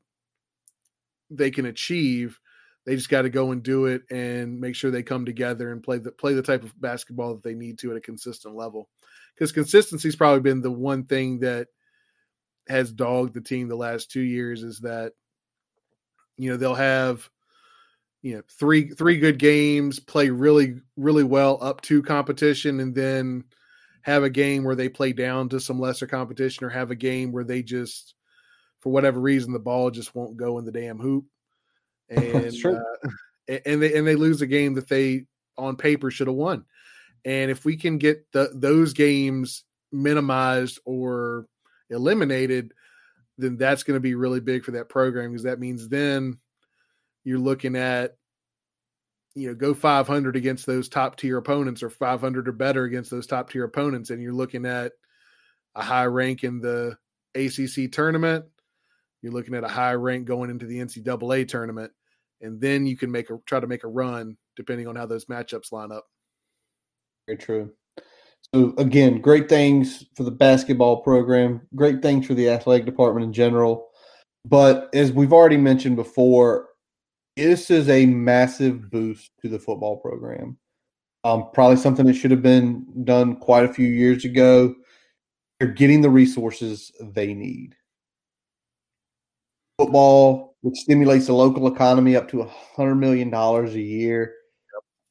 they 1.31 1.51
can 1.51 1.66
achieve 1.66 2.41
they 2.89 2.97
just 2.97 3.11
got 3.11 3.22
to 3.22 3.28
go 3.28 3.51
and 3.51 3.62
do 3.62 3.84
it 3.84 4.01
and 4.11 4.59
make 4.59 4.74
sure 4.74 4.91
they 4.91 5.03
come 5.03 5.26
together 5.26 5.72
and 5.72 5.82
play 5.82 5.99
the 5.99 6.11
play 6.11 6.32
the 6.32 6.41
type 6.41 6.64
of 6.64 6.80
basketball 6.80 7.34
that 7.34 7.43
they 7.43 7.53
need 7.53 7.78
to 7.78 7.91
at 7.91 7.99
a 7.99 8.01
consistent 8.01 8.57
level. 8.57 8.89
Because 9.34 9.53
consistency's 9.53 10.16
probably 10.16 10.41
been 10.41 10.62
the 10.62 10.70
one 10.70 11.05
thing 11.05 11.41
that 11.41 11.68
has 12.66 12.91
dogged 12.91 13.34
the 13.34 13.43
team 13.43 13.68
the 13.68 13.76
last 13.76 14.11
two 14.11 14.22
years 14.22 14.62
is 14.62 14.78
that 14.78 15.12
you 16.39 16.51
know 16.51 16.57
they'll 16.57 16.74
have 16.74 17.28
you 18.22 18.36
know 18.36 18.43
three 18.59 18.89
three 18.89 19.18
good 19.18 19.39
games 19.39 20.01
play 20.01 20.30
really 20.30 20.76
really 20.97 21.24
well 21.24 21.59
up 21.61 21.82
to 21.82 22.03
competition 22.03 22.80
and 22.80 22.95
then 22.95 23.45
have 24.01 24.22
a 24.22 24.30
game 24.30 24.64
where 24.64 24.76
they 24.76 24.89
play 24.89 25.12
down 25.12 25.51
to 25.51 25.61
some 25.61 25.78
lesser 25.78 26.07
competition 26.07 26.64
or 26.64 26.70
have 26.70 26.91
a 26.91 26.97
game 26.97 27.32
where 27.32 27.45
they 27.45 27.62
just 27.62 28.14
for 28.80 28.91
whatever 28.91 29.20
reason 29.20 29.53
the 29.53 29.59
ball 29.59 29.91
just 29.91 30.14
won't 30.14 30.39
go 30.39 30.57
in 30.57 30.64
the 30.64 30.72
damn 30.72 30.99
hoop 30.99 31.26
and 32.11 32.65
uh, 32.65 33.59
and 33.67 33.83
they 33.83 33.95
and 33.95 34.07
they 34.07 34.15
lose 34.15 34.41
a 34.43 34.47
game 34.47 34.75
that 34.75 34.89
they 34.89 35.25
on 35.57 35.77
paper 35.77 36.11
should 36.11 36.27
have 36.29 36.37
won. 36.37 36.65
And 37.25 37.51
if 37.51 37.65
we 37.65 37.77
can 37.77 37.99
get 37.99 38.31
the, 38.33 38.51
those 38.55 38.93
games 38.93 39.65
minimized 39.91 40.79
or 40.85 41.47
eliminated, 41.91 42.73
then 43.37 43.57
that's 43.57 43.83
going 43.83 43.97
to 43.97 44.01
be 44.01 44.15
really 44.15 44.41
big 44.41 44.65
for 44.65 44.73
that 44.73 44.89
program 44.89 45.31
because 45.31 45.45
that 45.45 45.61
means 45.61 45.89
then 45.89 46.39
you're 47.25 47.39
looking 47.39 47.77
at 47.77 48.17
you 49.35 49.49
know 49.49 49.55
go 49.55 49.75
500 49.75 50.37
against 50.37 50.67
those 50.67 50.89
top 50.89 51.17
tier 51.17 51.37
opponents 51.37 51.83
or 51.83 51.91
500 51.91 52.49
or 52.49 52.53
better 52.53 52.85
against 52.85 53.11
those 53.11 53.27
top 53.27 53.51
tier 53.51 53.65
opponents 53.65 54.11
and 54.11 54.23
you're 54.23 54.33
looking 54.33 54.67
at 54.67 54.93
a 55.75 55.83
high 55.83 56.07
rank 56.07 56.45
in 56.45 56.61
the 56.61 56.97
ACC 57.35 57.93
tournament. 57.93 58.45
You're 59.23 59.33
looking 59.33 59.55
at 59.55 59.65
a 59.65 59.69
high 59.69 59.95
rank 59.95 60.27
going 60.27 60.51
into 60.51 60.67
the 60.67 60.79
NCAA 60.79 61.47
tournament 61.49 61.93
and 62.41 62.61
then 62.61 62.86
you 62.86 62.97
can 62.97 63.11
make 63.11 63.30
a 63.30 63.39
try 63.47 63.61
to 63.61 63.66
make 63.66 63.84
a 63.84 63.89
run 63.89 64.36
depending 64.57 64.86
on 64.86 64.97
how 64.97 65.07
those 65.07 65.26
matchups 65.26 65.72
line 65.72 65.93
up 65.93 66.05
very 67.28 67.39
true. 67.39 67.70
So 68.55 68.72
again, 68.78 69.20
great 69.20 69.51
things 69.51 70.07
for 70.16 70.22
the 70.22 70.30
basketball 70.30 71.03
program, 71.03 71.61
great 71.76 72.01
things 72.01 72.26
for 72.26 72.32
the 72.32 72.49
athletic 72.49 72.86
department 72.86 73.24
in 73.24 73.32
general. 73.34 73.89
But 74.47 74.89
as 74.95 75.12
we've 75.12 75.34
already 75.34 75.59
mentioned 75.59 75.97
before, 75.97 76.68
this 77.36 77.70
is 77.70 77.91
a 77.91 78.07
massive 78.07 78.91
boost 78.91 79.30
to 79.43 79.51
the 79.51 79.59
football 79.59 79.99
program. 79.99 80.57
Um, 81.24 81.51
probably 81.53 81.76
something 81.76 82.07
that 82.07 82.14
should 82.14 82.30
have 82.30 82.43
been 82.43 83.05
done 83.05 83.36
quite 83.36 83.64
a 83.64 83.74
few 83.74 83.86
years 83.86 84.24
ago. 84.24 84.74
They're 85.61 85.68
getting 85.68 86.01
the 86.01 86.09
resources 86.09 86.91
they 87.01 87.34
need. 87.34 87.74
Football 89.78 90.48
which 90.63 90.79
stimulates 90.79 91.27
the 91.27 91.33
local 91.33 91.67
economy 91.67 92.17
up 92.17 92.29
to 92.31 92.43
a 92.43 92.49
hundred 92.77 92.97
million 92.97 93.31
dollars 93.31 93.75
a 93.75 93.81
year. 93.81 94.35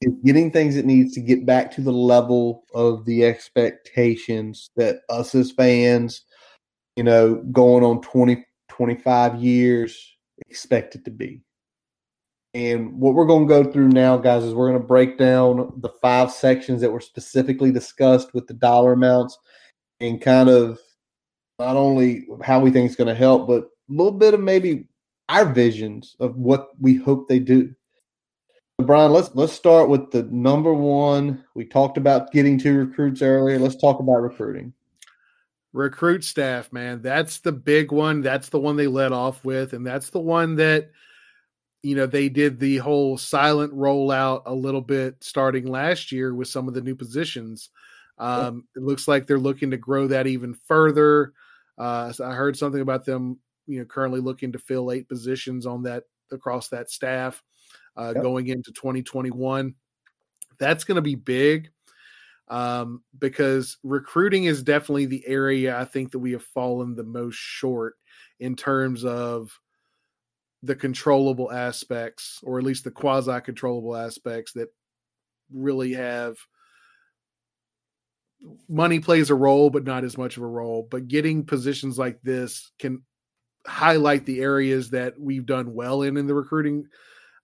Is 0.01 0.13
getting 0.23 0.51
things 0.51 0.75
it 0.75 0.85
needs 0.85 1.15
to 1.15 1.21
get 1.21 1.47
back 1.47 1.71
to 1.71 1.81
the 1.81 1.91
level 1.91 2.65
of 2.75 3.03
the 3.05 3.25
expectations 3.25 4.69
that 4.75 4.99
us 5.09 5.33
as 5.33 5.51
fans, 5.51 6.21
you 6.95 7.03
know, 7.03 7.35
going 7.51 7.83
on 7.83 8.01
20, 8.01 8.45
25 8.69 9.35
years 9.37 10.17
expect 10.49 10.93
it 10.93 11.05
to 11.05 11.11
be. 11.11 11.41
And 12.53 12.99
what 12.99 13.13
we're 13.13 13.25
going 13.25 13.47
to 13.47 13.63
go 13.63 13.71
through 13.71 13.89
now, 13.89 14.17
guys, 14.17 14.43
is 14.43 14.53
we're 14.53 14.69
going 14.69 14.81
to 14.81 14.87
break 14.87 15.17
down 15.17 15.73
the 15.77 15.89
five 16.01 16.31
sections 16.31 16.81
that 16.81 16.91
were 16.91 17.01
specifically 17.01 17.71
discussed 17.71 18.33
with 18.33 18.47
the 18.47 18.53
dollar 18.53 18.93
amounts 18.93 19.37
and 19.99 20.21
kind 20.21 20.49
of 20.49 20.79
not 21.59 21.75
only 21.75 22.25
how 22.43 22.59
we 22.59 22.71
think 22.71 22.87
it's 22.87 22.95
going 22.95 23.07
to 23.07 23.15
help, 23.15 23.47
but 23.47 23.63
a 23.63 23.69
little 23.89 24.11
bit 24.11 24.33
of 24.33 24.39
maybe 24.39 24.87
our 25.29 25.45
visions 25.45 26.15
of 26.19 26.37
what 26.37 26.69
we 26.79 26.95
hope 26.95 27.27
they 27.27 27.39
do. 27.39 27.73
Brian, 28.79 29.11
let's 29.11 29.31
let's 29.33 29.53
start 29.53 29.89
with 29.89 30.11
the 30.11 30.23
number 30.23 30.73
one. 30.73 31.43
We 31.55 31.65
talked 31.65 31.97
about 31.97 32.31
getting 32.31 32.59
two 32.59 32.77
recruits 32.77 33.21
earlier. 33.23 33.57
Let's 33.57 33.75
talk 33.75 33.99
about 33.99 34.17
recruiting. 34.17 34.73
Recruit 35.73 36.23
staff, 36.23 36.71
man. 36.71 37.01
That's 37.01 37.39
the 37.39 37.51
big 37.51 37.91
one. 37.91 38.21
That's 38.21 38.49
the 38.49 38.59
one 38.59 38.75
they 38.75 38.87
led 38.87 39.11
off 39.11 39.43
with, 39.43 39.73
and 39.73 39.85
that's 39.85 40.11
the 40.11 40.19
one 40.19 40.55
that 40.57 40.91
you 41.81 41.95
know 41.95 42.05
they 42.05 42.29
did 42.29 42.59
the 42.59 42.77
whole 42.77 43.17
silent 43.17 43.73
rollout 43.73 44.43
a 44.45 44.53
little 44.53 44.81
bit 44.81 45.23
starting 45.23 45.65
last 45.65 46.11
year 46.11 46.35
with 46.35 46.47
some 46.47 46.67
of 46.67 46.75
the 46.75 46.81
new 46.81 46.95
positions. 46.95 47.69
Um, 48.19 48.65
it 48.75 48.83
looks 48.83 49.07
like 49.07 49.25
they're 49.25 49.39
looking 49.39 49.71
to 49.71 49.77
grow 49.77 50.07
that 50.07 50.27
even 50.27 50.53
further. 50.67 51.33
Uh, 51.77 52.11
so 52.11 52.25
I 52.25 52.33
heard 52.33 52.57
something 52.57 52.81
about 52.81 53.05
them, 53.05 53.39
you 53.67 53.79
know, 53.79 53.85
currently 53.85 54.19
looking 54.19 54.51
to 54.53 54.59
fill 54.59 54.91
eight 54.91 55.07
positions 55.07 55.65
on 55.65 55.83
that 55.83 56.03
across 56.31 56.69
that 56.69 56.89
staff 56.89 57.43
uh, 57.95 58.13
yep. 58.15 58.23
going 58.23 58.47
into 58.47 58.71
2021. 58.71 59.75
That's 60.59 60.83
going 60.83 60.95
to 60.95 61.01
be 61.01 61.15
big 61.15 61.69
um, 62.47 63.03
because 63.19 63.77
recruiting 63.83 64.45
is 64.45 64.63
definitely 64.63 65.05
the 65.05 65.27
area 65.27 65.77
I 65.77 65.85
think 65.85 66.11
that 66.11 66.19
we 66.19 66.31
have 66.31 66.43
fallen 66.43 66.95
the 66.95 67.03
most 67.03 67.35
short 67.35 67.95
in 68.39 68.55
terms 68.55 69.03
of 69.03 69.51
the 70.63 70.75
controllable 70.75 71.51
aspects, 71.51 72.39
or 72.43 72.57
at 72.57 72.63
least 72.63 72.83
the 72.83 72.91
quasi 72.91 73.39
controllable 73.41 73.95
aspects 73.95 74.53
that 74.53 74.69
really 75.53 75.93
have 75.93 76.37
money 78.69 78.99
plays 78.99 79.29
a 79.29 79.35
role, 79.35 79.69
but 79.69 79.83
not 79.83 80.03
as 80.03 80.17
much 80.17 80.37
of 80.37 80.43
a 80.43 80.47
role. 80.47 80.87
But 80.89 81.07
getting 81.07 81.45
positions 81.45 81.97
like 81.97 82.19
this 82.21 82.71
can 82.79 83.03
highlight 83.67 84.25
the 84.25 84.41
areas 84.41 84.89
that 84.91 85.19
we've 85.19 85.45
done 85.45 85.73
well 85.73 86.01
in 86.01 86.17
in 86.17 86.25
the 86.25 86.33
recruiting 86.33 86.87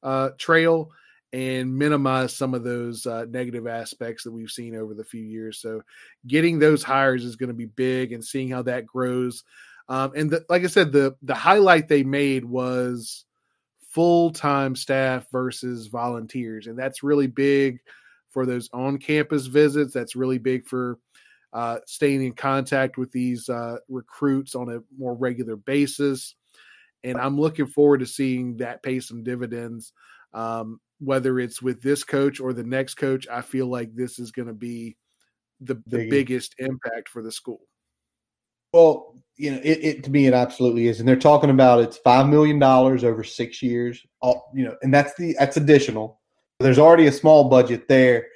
uh, 0.02 0.30
trail 0.38 0.90
and 1.34 1.76
minimize 1.76 2.36
some 2.36 2.54
of 2.54 2.64
those 2.64 3.08
uh, 3.08 3.26
negative 3.30 3.66
aspects 3.66 4.24
that 4.24 4.32
we've 4.32 4.52
seen 4.52 4.76
over 4.76 4.94
the 4.94 5.04
few 5.04 5.24
years. 5.24 5.60
So, 5.60 5.82
getting 6.28 6.60
those 6.60 6.84
hires 6.84 7.26
is 7.26 7.36
going 7.36 7.50
to 7.50 7.54
be 7.54 7.66
big, 7.66 8.12
and 8.14 8.24
seeing 8.24 8.50
how 8.50 8.62
that 8.64 8.86
grows. 8.86 9.44
Um, 9.90 10.12
and 10.16 10.30
the, 10.30 10.46
like 10.50 10.64
I 10.64 10.68
said, 10.68 10.92
the 10.92 11.16
the 11.24 11.36
highlight 11.36 11.88
they 11.88 12.04
made 12.04 12.46
was 12.46 13.26
full 13.90 14.32
time 14.32 14.76
staff 14.76 15.26
versus 15.32 15.88
volunteers, 15.88 16.68
and 16.68 16.78
that's 16.78 17.04
really 17.04 17.28
big 17.28 17.80
for 18.30 18.46
those 18.46 18.70
on 18.74 18.98
campus 18.98 19.48
visits. 19.48 19.94
That's 19.94 20.16
really 20.16 20.38
big 20.38 20.66
for 20.66 21.00
uh, 21.54 21.78
staying 21.86 22.24
in 22.24 22.34
contact 22.34 22.98
with 22.98 23.12
these 23.12 23.48
uh, 23.48 23.78
recruits 23.88 24.56
on 24.56 24.70
a 24.70 24.80
more 24.98 25.14
regular 25.14 25.56
basis. 25.56 26.36
And 27.04 27.18
I'm 27.18 27.40
looking 27.40 27.68
forward 27.68 28.00
to 28.00 28.06
seeing 28.06 28.58
that 28.58 28.82
pay 28.82 29.00
some 29.00 29.24
dividends. 29.24 29.94
Um, 30.34 30.80
whether 31.00 31.40
it's 31.40 31.62
with 31.62 31.82
this 31.82 32.04
coach 32.04 32.40
or 32.40 32.54
the 32.54 32.64
next 32.64 32.96
coach, 32.96 33.28
I 33.30 33.42
feel 33.42 33.68
like 33.68 33.94
this 33.94 34.20
is 34.20 34.32
going 34.32 34.48
to 34.48 34.54
be 34.54 34.98
the, 35.60 35.76
the 35.86 36.10
biggest 36.10 36.56
impact 36.60 37.10
for 37.10 37.22
the 37.22 37.32
school. 37.32 37.60
Well, 38.72 39.16
you 39.36 39.52
know, 39.52 39.60
it, 39.64 39.80
it, 39.84 40.04
to 40.06 40.12
me 40.12 40.26
it 40.26 40.34
absolutely 40.34 40.88
is, 40.88 41.00
and 41.00 41.08
they're 41.08 41.16
talking 41.16 41.52
about 41.52 41.82
it's 41.82 41.98
five 41.98 42.28
million 42.28 42.58
dollars 42.58 43.04
over 43.04 43.24
six 43.24 43.62
years. 43.62 44.04
All 44.22 44.50
you 44.56 44.66
know, 44.66 44.76
and 44.82 44.92
that's 44.92 45.14
the 45.16 45.36
that's 45.38 45.58
additional. 45.58 46.20
There's 46.60 46.80
already 46.80 47.06
a 47.08 47.12
small 47.12 47.50
budget 47.50 47.88
there. 47.88 48.28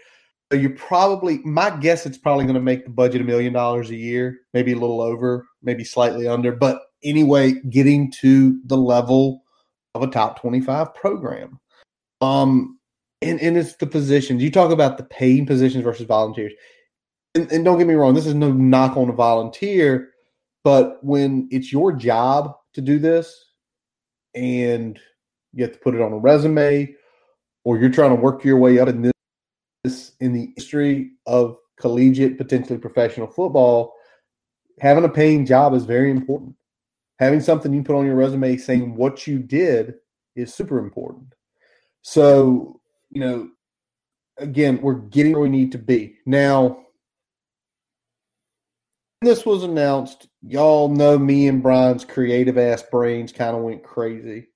So 0.51 0.57
you 0.57 0.69
probably, 0.69 1.39
my 1.39 1.69
guess, 1.69 2.05
it's 2.05 2.17
probably 2.17 2.45
going 2.45 2.55
to 2.55 2.61
make 2.61 2.85
the 2.85 2.89
budget 2.89 3.21
a 3.21 3.25
million 3.25 3.51
dollars 3.51 3.89
a 3.89 3.95
year, 3.95 4.39
maybe 4.53 4.71
a 4.71 4.77
little 4.77 5.01
over, 5.01 5.45
maybe 5.61 5.83
slightly 5.83 6.27
under. 6.27 6.53
But 6.53 6.83
anyway, 7.03 7.53
getting 7.69 8.11
to 8.21 8.59
the 8.65 8.77
level 8.77 9.43
of 9.93 10.03
a 10.03 10.07
top 10.07 10.39
25 10.39 10.95
program. 10.95 11.59
Um, 12.21 12.79
and, 13.21 13.41
and 13.41 13.57
it's 13.57 13.75
the 13.75 13.87
positions. 13.87 14.41
You 14.41 14.49
talk 14.49 14.71
about 14.71 14.97
the 14.97 15.03
paying 15.03 15.45
positions 15.45 15.83
versus 15.83 16.05
volunteers. 16.05 16.53
And, 17.35 17.51
and 17.51 17.65
don't 17.65 17.77
get 17.77 17.87
me 17.87 17.95
wrong, 17.95 18.13
this 18.13 18.25
is 18.25 18.33
no 18.33 18.51
knock 18.51 18.95
on 18.95 19.09
a 19.09 19.13
volunteer, 19.13 20.11
but 20.63 21.03
when 21.03 21.47
it's 21.51 21.71
your 21.71 21.91
job 21.91 22.53
to 22.73 22.81
do 22.81 22.99
this 22.99 23.35
and 24.33 24.99
you 25.53 25.63
have 25.63 25.73
to 25.73 25.79
put 25.79 25.93
it 25.93 26.01
on 26.01 26.13
a 26.13 26.17
resume 26.17 26.95
or 27.65 27.77
you're 27.77 27.89
trying 27.89 28.11
to 28.11 28.21
work 28.21 28.43
your 28.43 28.57
way 28.57 28.79
up 28.79 28.87
in 28.87 29.01
this 29.01 29.13
in 30.19 30.33
the 30.33 30.51
history 30.55 31.11
of 31.25 31.57
collegiate, 31.79 32.37
potentially 32.37 32.79
professional 32.79 33.27
football, 33.27 33.93
having 34.79 35.03
a 35.03 35.09
paying 35.09 35.45
job 35.45 35.73
is 35.73 35.85
very 35.85 36.11
important. 36.11 36.55
Having 37.19 37.41
something 37.41 37.73
you 37.73 37.83
put 37.83 37.95
on 37.95 38.05
your 38.05 38.15
resume 38.15 38.57
saying 38.57 38.95
what 38.95 39.25
you 39.25 39.39
did 39.39 39.95
is 40.35 40.53
super 40.53 40.79
important. 40.79 41.33
So, 42.01 42.79
you 43.09 43.21
know, 43.21 43.49
again, 44.37 44.79
we're 44.81 44.95
getting 44.95 45.33
where 45.33 45.41
we 45.41 45.49
need 45.49 45.71
to 45.71 45.79
be. 45.79 46.17
Now, 46.25 46.85
this 49.21 49.45
was 49.45 49.63
announced, 49.63 50.27
y'all 50.41 50.89
know 50.89 51.17
me 51.17 51.47
and 51.47 51.63
Brian's 51.63 52.05
creative 52.05 52.57
ass 52.57 52.83
brains 52.83 53.31
kind 53.31 53.55
of 53.55 53.63
went 53.63 53.83
crazy 53.83 54.47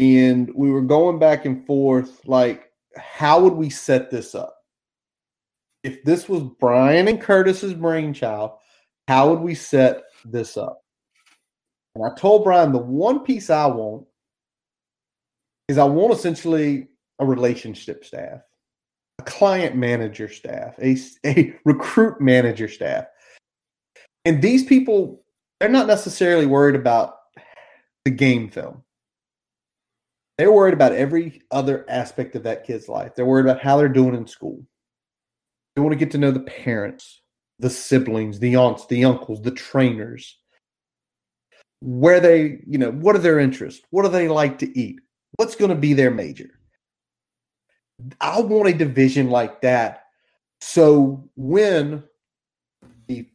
and 0.00 0.52
we 0.54 0.70
were 0.70 0.82
going 0.82 1.18
back 1.18 1.44
and 1.44 1.64
forth 1.66 2.20
like 2.26 2.70
how 2.96 3.40
would 3.40 3.52
we 3.52 3.70
set 3.70 4.10
this 4.10 4.34
up 4.34 4.57
if 5.88 6.04
this 6.04 6.28
was 6.28 6.42
brian 6.60 7.08
and 7.08 7.20
curtis's 7.20 7.72
brainchild 7.72 8.50
how 9.06 9.30
would 9.30 9.40
we 9.40 9.54
set 9.54 10.02
this 10.24 10.56
up 10.56 10.82
and 11.94 12.04
i 12.04 12.14
told 12.18 12.44
brian 12.44 12.72
the 12.72 12.78
one 12.78 13.20
piece 13.20 13.48
i 13.48 13.66
want 13.66 14.04
is 15.68 15.78
i 15.78 15.84
want 15.84 16.12
essentially 16.12 16.88
a 17.20 17.24
relationship 17.26 18.04
staff 18.04 18.40
a 19.18 19.22
client 19.22 19.74
manager 19.74 20.28
staff 20.28 20.78
a, 20.80 20.96
a 21.24 21.54
recruit 21.64 22.20
manager 22.20 22.68
staff 22.68 23.06
and 24.26 24.42
these 24.42 24.64
people 24.64 25.24
they're 25.58 25.70
not 25.70 25.86
necessarily 25.86 26.46
worried 26.46 26.76
about 26.76 27.14
the 28.04 28.10
game 28.10 28.50
film 28.50 28.82
they're 30.38 30.52
worried 30.52 30.74
about 30.74 30.92
every 30.92 31.42
other 31.50 31.84
aspect 31.88 32.36
of 32.36 32.44
that 32.44 32.64
kid's 32.64 32.88
life. 32.88 33.14
They're 33.14 33.26
worried 33.26 33.46
about 33.46 33.60
how 33.60 33.76
they're 33.76 33.88
doing 33.88 34.14
in 34.14 34.26
school. 34.26 34.64
They 35.78 35.82
want 35.82 35.92
to 35.92 35.98
get 36.04 36.10
to 36.10 36.18
know 36.18 36.32
the 36.32 36.40
parents, 36.40 37.20
the 37.60 37.70
siblings, 37.70 38.40
the 38.40 38.56
aunts, 38.56 38.86
the 38.86 39.04
uncles, 39.04 39.42
the 39.42 39.52
trainers. 39.52 40.36
Where 41.80 42.18
they, 42.18 42.58
you 42.66 42.78
know, 42.78 42.90
what 42.90 43.14
are 43.14 43.20
their 43.20 43.38
interests? 43.38 43.86
What 43.90 44.02
do 44.02 44.08
they 44.08 44.26
like 44.26 44.58
to 44.58 44.76
eat? 44.76 44.98
What's 45.36 45.54
going 45.54 45.68
to 45.68 45.76
be 45.76 45.94
their 45.94 46.10
major? 46.10 46.50
I 48.20 48.40
want 48.40 48.70
a 48.70 48.72
division 48.72 49.30
like 49.30 49.60
that. 49.60 50.06
So 50.60 51.30
when 51.36 52.02
the 53.06 53.28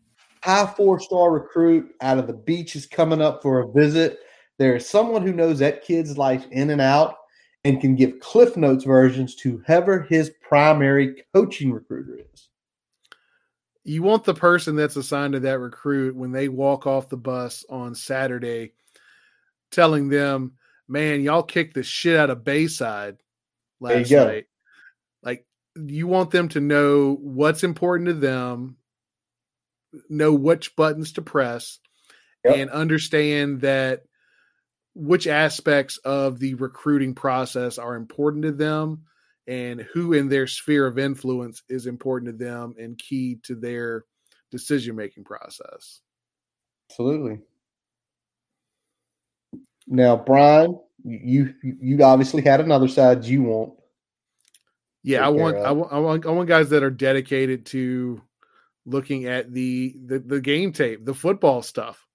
high 0.43 0.65
four 0.75 0.99
star 0.99 1.31
recruit 1.31 1.93
out 2.01 2.17
of 2.17 2.27
the 2.27 2.33
beach 2.33 2.75
is 2.75 2.85
coming 2.85 3.21
up 3.21 3.41
for 3.41 3.61
a 3.61 3.71
visit 3.71 4.19
there's 4.59 4.85
someone 4.85 5.25
who 5.25 5.31
knows 5.31 5.59
that 5.59 5.85
kid's 5.85 6.17
life 6.17 6.45
in 6.51 6.71
and 6.71 6.81
out 6.81 7.15
and 7.63 7.79
can 7.79 7.95
give 7.95 8.19
Cliff 8.19 8.57
Notes 8.57 8.83
versions 8.83 9.35
to 9.35 9.63
whoever 9.65 10.01
his 10.01 10.31
primary 10.41 11.23
coaching 11.33 11.71
recruiter 11.71 12.19
is. 12.33 12.49
You 13.85 14.03
want 14.03 14.23
the 14.23 14.33
person 14.33 14.75
that's 14.75 14.95
assigned 14.95 15.33
to 15.33 15.41
that 15.41 15.59
recruit 15.59 16.15
when 16.15 16.31
they 16.31 16.47
walk 16.47 16.87
off 16.87 17.09
the 17.09 17.17
bus 17.17 17.65
on 17.69 17.95
Saturday 17.95 18.73
telling 19.71 20.07
them, 20.09 20.53
man, 20.87 21.21
y'all 21.21 21.43
kicked 21.43 21.73
the 21.73 21.83
shit 21.83 22.17
out 22.17 22.29
of 22.29 22.43
Bayside 22.43 23.17
last 23.79 24.09
night. 24.11 24.45
Like, 25.21 25.45
you 25.75 26.07
want 26.07 26.31
them 26.31 26.49
to 26.49 26.61
know 26.61 27.17
what's 27.19 27.63
important 27.63 28.07
to 28.07 28.13
them, 28.13 28.77
know 30.09 30.33
which 30.33 30.75
buttons 30.75 31.13
to 31.13 31.21
press, 31.21 31.79
yep. 32.45 32.55
and 32.55 32.69
understand 32.69 33.61
that 33.61 34.03
which 34.95 35.27
aspects 35.27 35.97
of 35.97 36.39
the 36.39 36.53
recruiting 36.55 37.15
process 37.15 37.77
are 37.77 37.95
important 37.95 38.43
to 38.43 38.51
them 38.51 39.03
and 39.47 39.81
who 39.93 40.13
in 40.13 40.29
their 40.29 40.47
sphere 40.47 40.85
of 40.85 40.97
influence 40.97 41.63
is 41.67 41.87
important 41.87 42.31
to 42.31 42.45
them 42.45 42.75
and 42.79 42.97
key 42.97 43.39
to 43.43 43.55
their 43.55 44.05
decision 44.51 44.95
making 44.95 45.23
process. 45.23 46.01
Absolutely. 46.89 47.39
Now, 49.87 50.15
Brian, 50.15 50.79
you 51.03 51.53
you 51.61 52.01
obviously 52.03 52.41
had 52.41 52.61
another 52.61 52.87
side 52.87 53.25
you 53.25 53.43
want. 53.43 53.73
Yeah, 55.03 55.25
I 55.25 55.29
want, 55.29 55.57
I 55.57 55.71
want 55.71 55.91
I 55.91 55.99
want 55.99 56.25
I 56.25 56.29
want 56.29 56.47
guys 56.47 56.69
that 56.69 56.83
are 56.83 56.89
dedicated 56.89 57.65
to 57.67 58.21
looking 58.85 59.25
at 59.25 59.51
the 59.51 59.97
the, 60.05 60.19
the 60.19 60.39
game 60.39 60.71
tape, 60.71 61.03
the 61.03 61.13
football 61.13 61.61
stuff, 61.61 62.05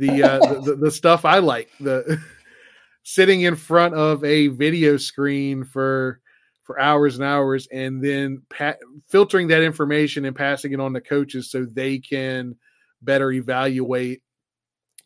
the, 0.00 0.22
uh, 0.22 0.60
the, 0.62 0.76
the 0.76 0.90
stuff 0.90 1.24
I 1.24 1.38
like, 1.38 1.68
the 1.78 2.20
sitting 3.02 3.42
in 3.42 3.54
front 3.54 3.94
of 3.94 4.24
a 4.24 4.48
video 4.48 4.96
screen 4.96 5.62
for 5.62 6.20
for 6.62 6.80
hours 6.80 7.16
and 7.16 7.24
hours, 7.24 7.66
and 7.72 8.02
then 8.02 8.42
pa- 8.48 8.76
filtering 9.08 9.48
that 9.48 9.62
information 9.62 10.24
and 10.24 10.34
passing 10.34 10.72
it 10.72 10.80
on 10.80 10.94
to 10.94 11.00
coaches 11.00 11.50
so 11.50 11.64
they 11.64 11.98
can 11.98 12.56
better 13.02 13.32
evaluate 13.32 14.22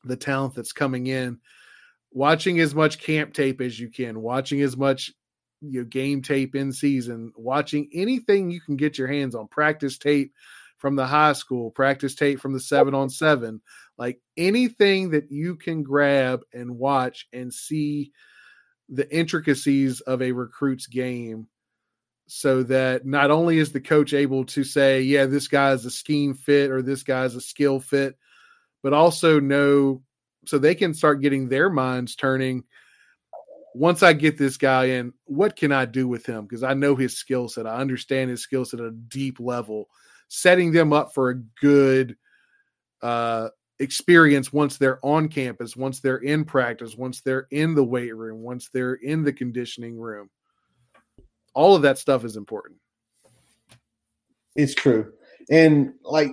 the 0.04 0.16
talent 0.16 0.54
that's 0.54 0.72
coming 0.72 1.06
in. 1.08 1.38
Watching 2.12 2.60
as 2.60 2.74
much 2.74 3.00
camp 3.00 3.34
tape 3.34 3.60
as 3.60 3.80
you 3.80 3.88
can, 3.88 4.20
watching 4.20 4.60
as 4.60 4.76
much 4.76 5.10
you 5.60 5.80
know, 5.80 5.86
game 5.86 6.22
tape 6.22 6.54
in 6.54 6.70
season, 6.70 7.32
watching 7.34 7.88
anything 7.92 8.50
you 8.50 8.60
can 8.60 8.76
get 8.76 8.96
your 8.96 9.08
hands 9.08 9.34
on, 9.34 9.48
practice 9.48 9.98
tape 9.98 10.32
from 10.78 10.96
the 10.96 11.06
high 11.06 11.32
school, 11.32 11.70
practice 11.70 12.14
tape 12.14 12.40
from 12.40 12.52
the 12.52 12.60
seven 12.60 12.94
on 12.94 13.10
seven, 13.10 13.60
like 13.96 14.20
anything 14.36 15.10
that 15.10 15.30
you 15.30 15.56
can 15.56 15.82
grab 15.82 16.42
and 16.52 16.78
watch 16.78 17.26
and 17.32 17.52
see 17.52 18.12
the 18.88 19.10
intricacies 19.14 20.00
of 20.02 20.20
a 20.20 20.32
recruit's 20.32 20.86
game 20.86 21.48
so 22.26 22.62
that 22.62 23.04
not 23.04 23.30
only 23.30 23.58
is 23.58 23.72
the 23.72 23.80
coach 23.80 24.14
able 24.14 24.44
to 24.44 24.64
say, 24.64 25.02
yeah, 25.02 25.26
this 25.26 25.48
guy 25.48 25.72
is 25.72 25.84
a 25.84 25.90
scheme 25.90 26.34
fit 26.34 26.70
or 26.70 26.82
this 26.82 27.02
guy 27.02 27.24
is 27.24 27.34
a 27.34 27.40
skill 27.40 27.80
fit, 27.80 28.16
but 28.82 28.92
also 28.92 29.40
know 29.40 30.02
so 30.46 30.58
they 30.58 30.74
can 30.74 30.92
start 30.92 31.22
getting 31.22 31.48
their 31.48 31.70
minds 31.70 32.16
turning 32.16 32.64
once 33.74 34.04
I 34.04 34.12
get 34.12 34.38
this 34.38 34.56
guy 34.56 34.84
in, 34.84 35.12
what 35.24 35.56
can 35.56 35.72
I 35.72 35.84
do 35.84 36.06
with 36.06 36.24
him? 36.24 36.44
Because 36.44 36.62
I 36.62 36.74
know 36.74 36.94
his 36.94 37.18
skill 37.18 37.48
set. 37.48 37.66
I 37.66 37.76
understand 37.76 38.30
his 38.30 38.42
skill 38.42 38.64
set 38.64 38.80
at 38.80 38.86
a 38.86 38.92
deep 38.92 39.40
level. 39.40 39.88
Setting 40.36 40.72
them 40.72 40.92
up 40.92 41.14
for 41.14 41.30
a 41.30 41.36
good 41.60 42.16
uh, 43.02 43.48
experience 43.78 44.52
once 44.52 44.78
they're 44.78 44.98
on 45.04 45.28
campus, 45.28 45.76
once 45.76 46.00
they're 46.00 46.18
in 46.18 46.44
practice, 46.44 46.96
once 46.96 47.20
they're 47.20 47.46
in 47.50 47.74
the 47.74 47.84
weight 47.84 48.14
room, 48.16 48.42
once 48.42 48.68
they're 48.72 48.94
in 48.94 49.22
the 49.22 49.32
conditioning 49.32 49.96
room. 49.96 50.28
All 51.54 51.76
of 51.76 51.82
that 51.82 51.98
stuff 51.98 52.24
is 52.24 52.36
important. 52.36 52.80
It's 54.56 54.74
true. 54.74 55.12
And 55.50 55.94
like 56.02 56.32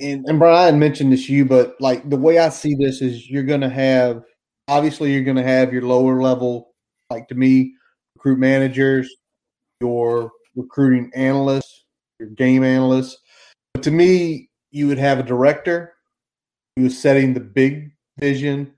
and, 0.00 0.24
and 0.26 0.38
Brian 0.38 0.78
mentioned 0.78 1.12
this 1.12 1.26
to 1.26 1.32
you, 1.32 1.44
but 1.44 1.76
like 1.80 2.08
the 2.08 2.16
way 2.16 2.38
I 2.38 2.48
see 2.48 2.74
this 2.74 3.02
is 3.02 3.28
you're 3.28 3.42
going 3.42 3.60
to 3.60 3.68
have 3.68 4.22
obviously 4.68 5.12
you're 5.12 5.24
going 5.24 5.36
to 5.36 5.42
have 5.42 5.72
your 5.72 5.82
lower 5.82 6.22
level, 6.22 6.72
like 7.10 7.28
to 7.28 7.34
me, 7.34 7.74
recruit 8.14 8.38
managers, 8.38 9.14
your 9.80 10.32
recruiting 10.54 11.10
analysts, 11.14 11.84
your 12.18 12.30
game 12.30 12.64
analysts. 12.64 13.18
But 13.76 13.82
to 13.82 13.90
me, 13.90 14.48
you 14.70 14.86
would 14.86 14.96
have 14.96 15.18
a 15.18 15.22
director 15.22 15.92
who 16.76 16.86
is 16.86 16.98
setting 16.98 17.34
the 17.34 17.40
big 17.40 17.92
vision, 18.18 18.72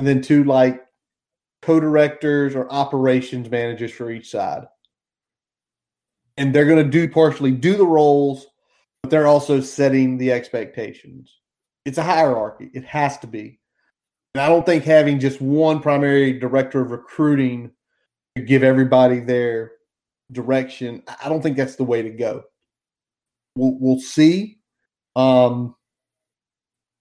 and 0.00 0.08
then 0.08 0.20
two 0.20 0.42
like 0.42 0.84
co-directors 1.62 2.56
or 2.56 2.68
operations 2.68 3.48
managers 3.48 3.92
for 3.92 4.10
each 4.10 4.28
side. 4.28 4.66
And 6.36 6.52
they're 6.52 6.64
going 6.64 6.84
to 6.84 6.90
do 6.90 7.08
partially 7.08 7.52
do 7.52 7.76
the 7.76 7.86
roles 7.86 8.48
but 9.04 9.10
they're 9.10 9.28
also 9.28 9.60
setting 9.60 10.18
the 10.18 10.32
expectations. 10.32 11.38
It's 11.84 11.98
a 11.98 12.02
hierarchy. 12.02 12.72
It 12.74 12.84
has 12.86 13.18
to 13.18 13.28
be. 13.28 13.60
And 14.34 14.42
I 14.42 14.48
don't 14.48 14.66
think 14.66 14.82
having 14.82 15.20
just 15.20 15.40
one 15.40 15.78
primary 15.78 16.40
director 16.40 16.80
of 16.80 16.90
recruiting 16.90 17.70
to 18.34 18.42
give 18.42 18.64
everybody 18.64 19.20
their 19.20 19.74
direction, 20.32 21.04
I 21.22 21.28
don't 21.28 21.40
think 21.40 21.56
that's 21.56 21.76
the 21.76 21.84
way 21.84 22.02
to 22.02 22.10
go. 22.10 22.42
We'll, 23.56 23.76
we'll 23.78 24.00
see. 24.00 24.58
Um, 25.16 25.74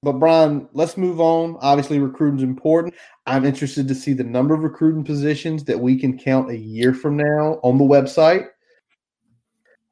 but 0.02 0.14
Brian, 0.14 0.70
let's 0.74 0.98
move 0.98 1.20
on. 1.20 1.58
Obviously, 1.60 2.00
recruiting 2.00 2.38
is 2.38 2.44
important. 2.44 2.96
I'm 3.26 3.46
interested 3.46 3.88
to 3.88 3.96
see 3.96 4.14
the 4.14 4.24
number 4.24 4.54
of 4.54 4.62
recruiting 4.62 5.04
positions 5.04 5.66
that 5.66 5.80
we 5.80 6.00
can 6.00 6.18
count 6.18 6.50
a 6.50 6.58
year 6.58 6.94
from 6.94 7.18
now 7.18 7.60
on 7.64 7.78
the 7.78 7.84
website 7.84 8.48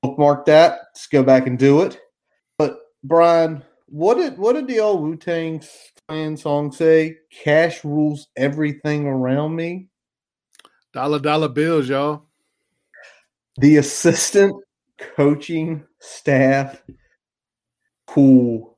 bookmark 0.01 0.45
that. 0.45 0.79
Let's 0.93 1.07
go 1.07 1.23
back 1.23 1.47
and 1.47 1.57
do 1.57 1.81
it. 1.81 1.99
But 2.57 2.77
Brian, 3.03 3.63
what 3.87 4.15
did 4.15 4.37
what 4.37 4.53
did 4.53 4.67
the 4.67 4.79
old 4.79 5.01
Wu 5.01 5.15
Tang 5.15 5.61
Clan 6.07 6.37
song 6.37 6.71
say? 6.71 7.17
Cash 7.31 7.83
rules 7.83 8.27
everything 8.35 9.05
around 9.05 9.55
me. 9.55 9.87
Dollar 10.93 11.19
dollar 11.19 11.49
bills, 11.49 11.89
y'all. 11.89 12.23
The 13.57 13.77
assistant 13.77 14.55
coaching 14.97 15.83
staff 15.99 16.81
who 18.11 18.73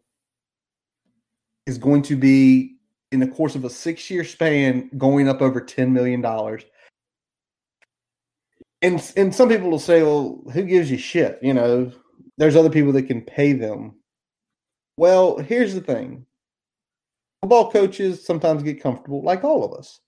is 1.65 1.77
going 1.77 2.01
to 2.01 2.15
be 2.15 2.77
in 3.11 3.19
the 3.19 3.27
course 3.27 3.55
of 3.55 3.63
a 3.65 3.69
six 3.69 4.09
year 4.09 4.23
span 4.23 4.89
going 4.97 5.27
up 5.27 5.41
over 5.41 5.61
$10 5.61 5.91
million 5.91 6.23
and 8.81 9.11
and 9.17 9.35
some 9.35 9.49
people 9.49 9.69
will 9.69 9.79
say, 9.79 10.03
well, 10.03 10.41
who 10.53 10.63
gives 10.63 10.89
you 10.89 10.97
shit? 10.97 11.39
You 11.41 11.53
know, 11.53 11.91
there's 12.37 12.55
other 12.55 12.69
people 12.69 12.91
that 12.93 13.07
can 13.07 13.21
pay 13.21 13.53
them. 13.53 13.95
Well, 14.97 15.37
here's 15.37 15.73
the 15.73 15.81
thing. 15.81 16.25
Football 17.41 17.71
coaches 17.71 18.25
sometimes 18.25 18.63
get 18.63 18.81
comfortable, 18.81 19.23
like 19.23 19.43
all 19.43 19.63
of 19.63 19.77
us. 19.77 19.99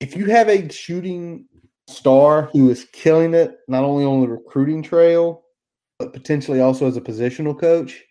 If 0.00 0.16
you 0.16 0.26
have 0.26 0.48
a 0.48 0.68
shooting 0.68 1.46
star 1.88 2.50
who 2.52 2.70
is 2.70 2.86
killing 2.92 3.34
it, 3.34 3.58
not 3.68 3.84
only 3.84 4.04
on 4.04 4.20
the 4.20 4.28
recruiting 4.28 4.82
trail, 4.82 5.44
but 5.98 6.12
potentially 6.12 6.60
also 6.60 6.86
as 6.86 6.96
a 6.96 7.00
positional 7.00 7.58
coach, 7.58 8.02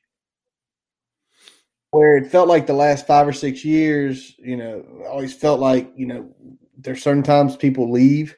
where 1.91 2.17
it 2.17 2.31
felt 2.31 2.47
like 2.47 2.67
the 2.67 2.73
last 2.73 3.05
five 3.05 3.27
or 3.27 3.33
six 3.33 3.63
years, 3.63 4.35
you 4.37 4.57
know, 4.57 4.83
always 5.07 5.33
felt 5.33 5.59
like, 5.59 5.91
you 5.95 6.05
know, 6.05 6.33
there's 6.77 7.03
certain 7.03 7.23
times 7.23 7.55
people 7.55 7.91
leave 7.91 8.35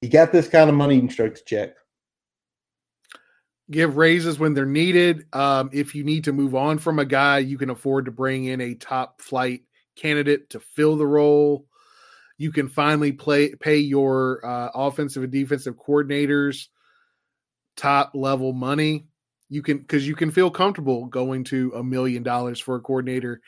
you 0.00 0.08
got 0.08 0.32
this 0.32 0.48
kind 0.48 0.70
of 0.70 0.76
money, 0.76 0.94
you 0.94 1.00
can 1.02 1.10
start 1.10 1.36
to 1.36 1.44
check. 1.44 1.74
Give 3.70 3.96
raises 3.96 4.38
when 4.38 4.54
they're 4.54 4.64
needed. 4.64 5.26
Um, 5.32 5.70
if 5.72 5.94
you 5.94 6.04
need 6.04 6.24
to 6.24 6.32
move 6.32 6.54
on 6.54 6.78
from 6.78 6.98
a 6.98 7.04
guy, 7.04 7.38
you 7.38 7.58
can 7.58 7.70
afford 7.70 8.06
to 8.06 8.10
bring 8.10 8.46
in 8.46 8.60
a 8.60 8.74
top 8.74 9.20
flight 9.20 9.62
candidate 9.96 10.50
to 10.50 10.60
fill 10.60 10.96
the 10.96 11.06
role. 11.06 11.66
You 12.38 12.52
can 12.52 12.68
finally 12.68 13.12
play 13.12 13.54
pay 13.54 13.78
your 13.78 14.44
uh, 14.46 14.70
offensive 14.74 15.24
and 15.24 15.32
defensive 15.32 15.74
coordinators 15.76 16.68
top 17.76 18.12
level 18.14 18.52
money. 18.52 19.06
You 19.48 19.62
can 19.62 19.78
because 19.78 20.06
you 20.06 20.14
can 20.14 20.30
feel 20.30 20.50
comfortable 20.50 21.06
going 21.06 21.44
to 21.44 21.72
a 21.74 21.82
million 21.82 22.22
dollars 22.22 22.60
for 22.60 22.76
a 22.76 22.80
coordinator 22.80 23.40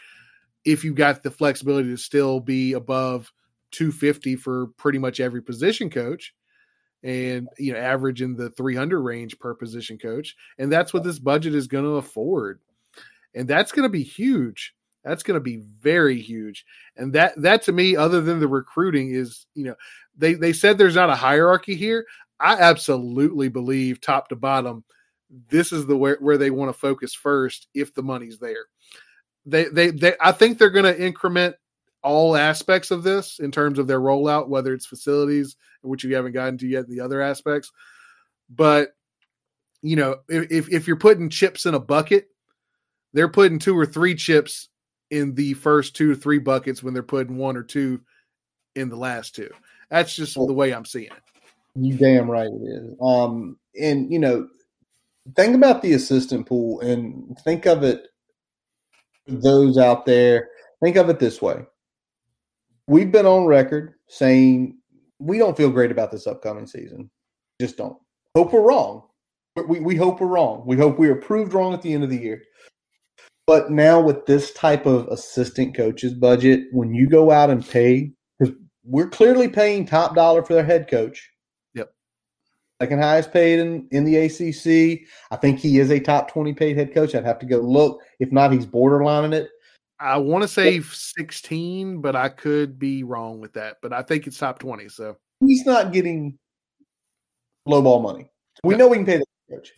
if 0.64 0.84
you 0.84 0.94
got 0.94 1.22
the 1.22 1.30
flexibility 1.30 1.90
to 1.90 1.96
still 1.96 2.40
be 2.40 2.72
above 2.72 3.32
250 3.72 4.36
for 4.36 4.68
pretty 4.76 4.98
much 4.98 5.20
every 5.20 5.42
position 5.42 5.90
coach 5.90 6.34
and 7.02 7.48
you 7.58 7.72
know 7.72 7.78
average 7.78 8.20
in 8.22 8.36
the 8.36 8.50
300 8.50 8.98
range 9.00 9.38
per 9.38 9.54
position 9.54 9.98
coach. 9.98 10.36
And 10.58 10.72
that's 10.72 10.92
what 10.92 11.04
this 11.04 11.18
budget 11.18 11.54
is 11.54 11.66
going 11.66 11.84
to 11.84 11.96
afford. 11.96 12.60
And 13.34 13.46
that's 13.46 13.72
going 13.72 13.84
to 13.84 13.92
be 13.92 14.02
huge 14.02 14.74
that's 15.04 15.22
going 15.22 15.34
to 15.34 15.42
be 15.42 15.62
very 15.80 16.20
huge 16.20 16.64
and 16.96 17.12
that 17.12 17.40
that 17.40 17.62
to 17.62 17.72
me 17.72 17.96
other 17.96 18.20
than 18.20 18.40
the 18.40 18.48
recruiting 18.48 19.14
is 19.14 19.46
you 19.54 19.64
know 19.64 19.74
they 20.16 20.34
they 20.34 20.52
said 20.52 20.76
there's 20.76 20.94
not 20.94 21.10
a 21.10 21.14
hierarchy 21.14 21.74
here 21.74 22.04
i 22.38 22.54
absolutely 22.56 23.48
believe 23.48 24.00
top 24.00 24.28
to 24.28 24.36
bottom 24.36 24.84
this 25.48 25.72
is 25.72 25.86
the 25.86 25.96
where, 25.96 26.16
where 26.20 26.38
they 26.38 26.50
want 26.50 26.68
to 26.68 26.78
focus 26.78 27.14
first 27.14 27.68
if 27.74 27.94
the 27.94 28.02
money's 28.02 28.38
there 28.38 28.66
they 29.46 29.64
they, 29.64 29.90
they 29.90 30.14
i 30.20 30.32
think 30.32 30.58
they're 30.58 30.70
going 30.70 30.84
to 30.84 31.02
increment 31.02 31.54
all 32.02 32.36
aspects 32.36 32.90
of 32.90 33.02
this 33.02 33.38
in 33.40 33.50
terms 33.50 33.78
of 33.78 33.86
their 33.86 34.00
rollout, 34.00 34.48
whether 34.48 34.72
it's 34.72 34.86
facilities, 34.86 35.56
which 35.82 36.04
you 36.04 36.14
haven't 36.14 36.32
gotten 36.32 36.58
to 36.58 36.66
yet, 36.66 36.88
the 36.88 37.00
other 37.00 37.20
aspects. 37.20 37.70
But 38.48 38.90
you 39.82 39.96
know, 39.96 40.16
if 40.28 40.68
if 40.70 40.86
you're 40.86 40.96
putting 40.96 41.30
chips 41.30 41.66
in 41.66 41.74
a 41.74 41.80
bucket, 41.80 42.28
they're 43.12 43.28
putting 43.28 43.58
two 43.58 43.78
or 43.78 43.86
three 43.86 44.14
chips 44.14 44.68
in 45.10 45.34
the 45.34 45.54
first 45.54 45.96
two 45.96 46.12
or 46.12 46.14
three 46.14 46.38
buckets 46.38 46.82
when 46.82 46.94
they're 46.94 47.02
putting 47.02 47.36
one 47.36 47.56
or 47.56 47.62
two 47.62 48.00
in 48.74 48.88
the 48.88 48.96
last 48.96 49.34
two. 49.34 49.50
That's 49.90 50.14
just 50.14 50.34
the 50.34 50.52
way 50.52 50.72
I'm 50.72 50.84
seeing 50.84 51.06
it. 51.06 51.22
You 51.74 51.94
damn 51.94 52.30
right 52.30 52.46
it 52.46 52.62
is. 52.62 52.94
Um, 53.00 53.58
and 53.80 54.12
you 54.12 54.18
know, 54.18 54.48
think 55.36 55.54
about 55.54 55.82
the 55.82 55.92
assistant 55.92 56.46
pool 56.46 56.80
and 56.80 57.36
think 57.44 57.66
of 57.66 57.82
it. 57.82 58.06
Those 59.26 59.78
out 59.78 60.06
there, 60.06 60.48
think 60.82 60.96
of 60.96 61.08
it 61.08 61.18
this 61.20 61.40
way: 61.40 61.64
we've 62.86 63.12
been 63.12 63.26
on 63.26 63.46
record 63.46 63.94
saying 64.08 64.78
we 65.20 65.38
don't 65.38 65.56
feel 65.56 65.70
great 65.70 65.92
about 65.92 66.10
this 66.10 66.26
upcoming 66.26 66.66
season. 66.66 67.10
Just 67.60 67.76
don't. 67.76 67.98
Hope 68.34 68.52
we're 68.52 68.62
wrong. 68.62 69.04
We, 69.68 69.80
we 69.80 69.96
hope 69.96 70.20
we're 70.20 70.28
wrong. 70.28 70.64
We 70.66 70.76
hope 70.76 70.98
we 70.98 71.08
are 71.08 71.16
proved 71.16 71.52
wrong 71.52 71.74
at 71.74 71.82
the 71.82 71.92
end 71.92 72.04
of 72.04 72.10
the 72.10 72.18
year. 72.18 72.42
But 73.50 73.68
now 73.68 74.00
with 74.00 74.26
this 74.26 74.52
type 74.52 74.86
of 74.86 75.08
assistant 75.08 75.74
coaches 75.74 76.14
budget, 76.14 76.68
when 76.70 76.94
you 76.94 77.08
go 77.08 77.32
out 77.32 77.50
and 77.50 77.68
pay, 77.68 78.12
because 78.38 78.54
we're 78.84 79.08
clearly 79.08 79.48
paying 79.48 79.84
top 79.84 80.14
dollar 80.14 80.44
for 80.44 80.54
their 80.54 80.64
head 80.64 80.88
coach. 80.88 81.28
Yep. 81.74 81.92
Second 82.80 83.02
highest 83.02 83.32
paid 83.32 83.58
in, 83.58 83.88
in 83.90 84.04
the 84.04 84.18
ACC. 84.18 85.04
I 85.32 85.36
think 85.36 85.58
he 85.58 85.80
is 85.80 85.90
a 85.90 85.98
top 85.98 86.30
20 86.30 86.52
paid 86.52 86.76
head 86.76 86.94
coach. 86.94 87.12
I'd 87.12 87.24
have 87.24 87.40
to 87.40 87.46
go 87.46 87.58
look. 87.58 88.00
If 88.20 88.30
not, 88.30 88.52
he's 88.52 88.66
borderlining 88.66 89.34
it. 89.34 89.48
I 89.98 90.16
want 90.16 90.42
to 90.42 90.48
say 90.48 90.80
16, 90.80 92.00
but 92.00 92.14
I 92.14 92.28
could 92.28 92.78
be 92.78 93.02
wrong 93.02 93.40
with 93.40 93.54
that. 93.54 93.78
But 93.82 93.92
I 93.92 94.02
think 94.02 94.28
it's 94.28 94.38
top 94.38 94.60
20. 94.60 94.88
So 94.90 95.16
he's 95.44 95.66
not 95.66 95.92
getting 95.92 96.38
low 97.66 97.82
ball 97.82 98.00
money. 98.00 98.30
We 98.62 98.76
know 98.76 98.86
we 98.86 98.98
can 98.98 99.06
pay 99.06 99.16
the 99.16 99.56
coach. 99.56 99.72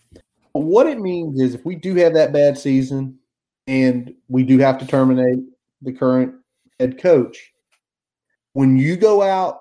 But 0.52 0.60
what 0.60 0.86
it 0.86 1.00
means 1.00 1.40
is 1.40 1.54
if 1.54 1.64
we 1.64 1.74
do 1.74 1.94
have 1.94 2.12
that 2.12 2.34
bad 2.34 2.58
season 2.58 3.18
and 3.66 4.14
we 4.28 4.42
do 4.42 4.58
have 4.58 4.78
to 4.78 4.86
terminate 4.86 5.38
the 5.80 5.92
current 5.92 6.34
head 6.78 6.98
coach, 6.98 7.52
when 8.52 8.76
you 8.76 8.96
go 8.96 9.22
out 9.22 9.58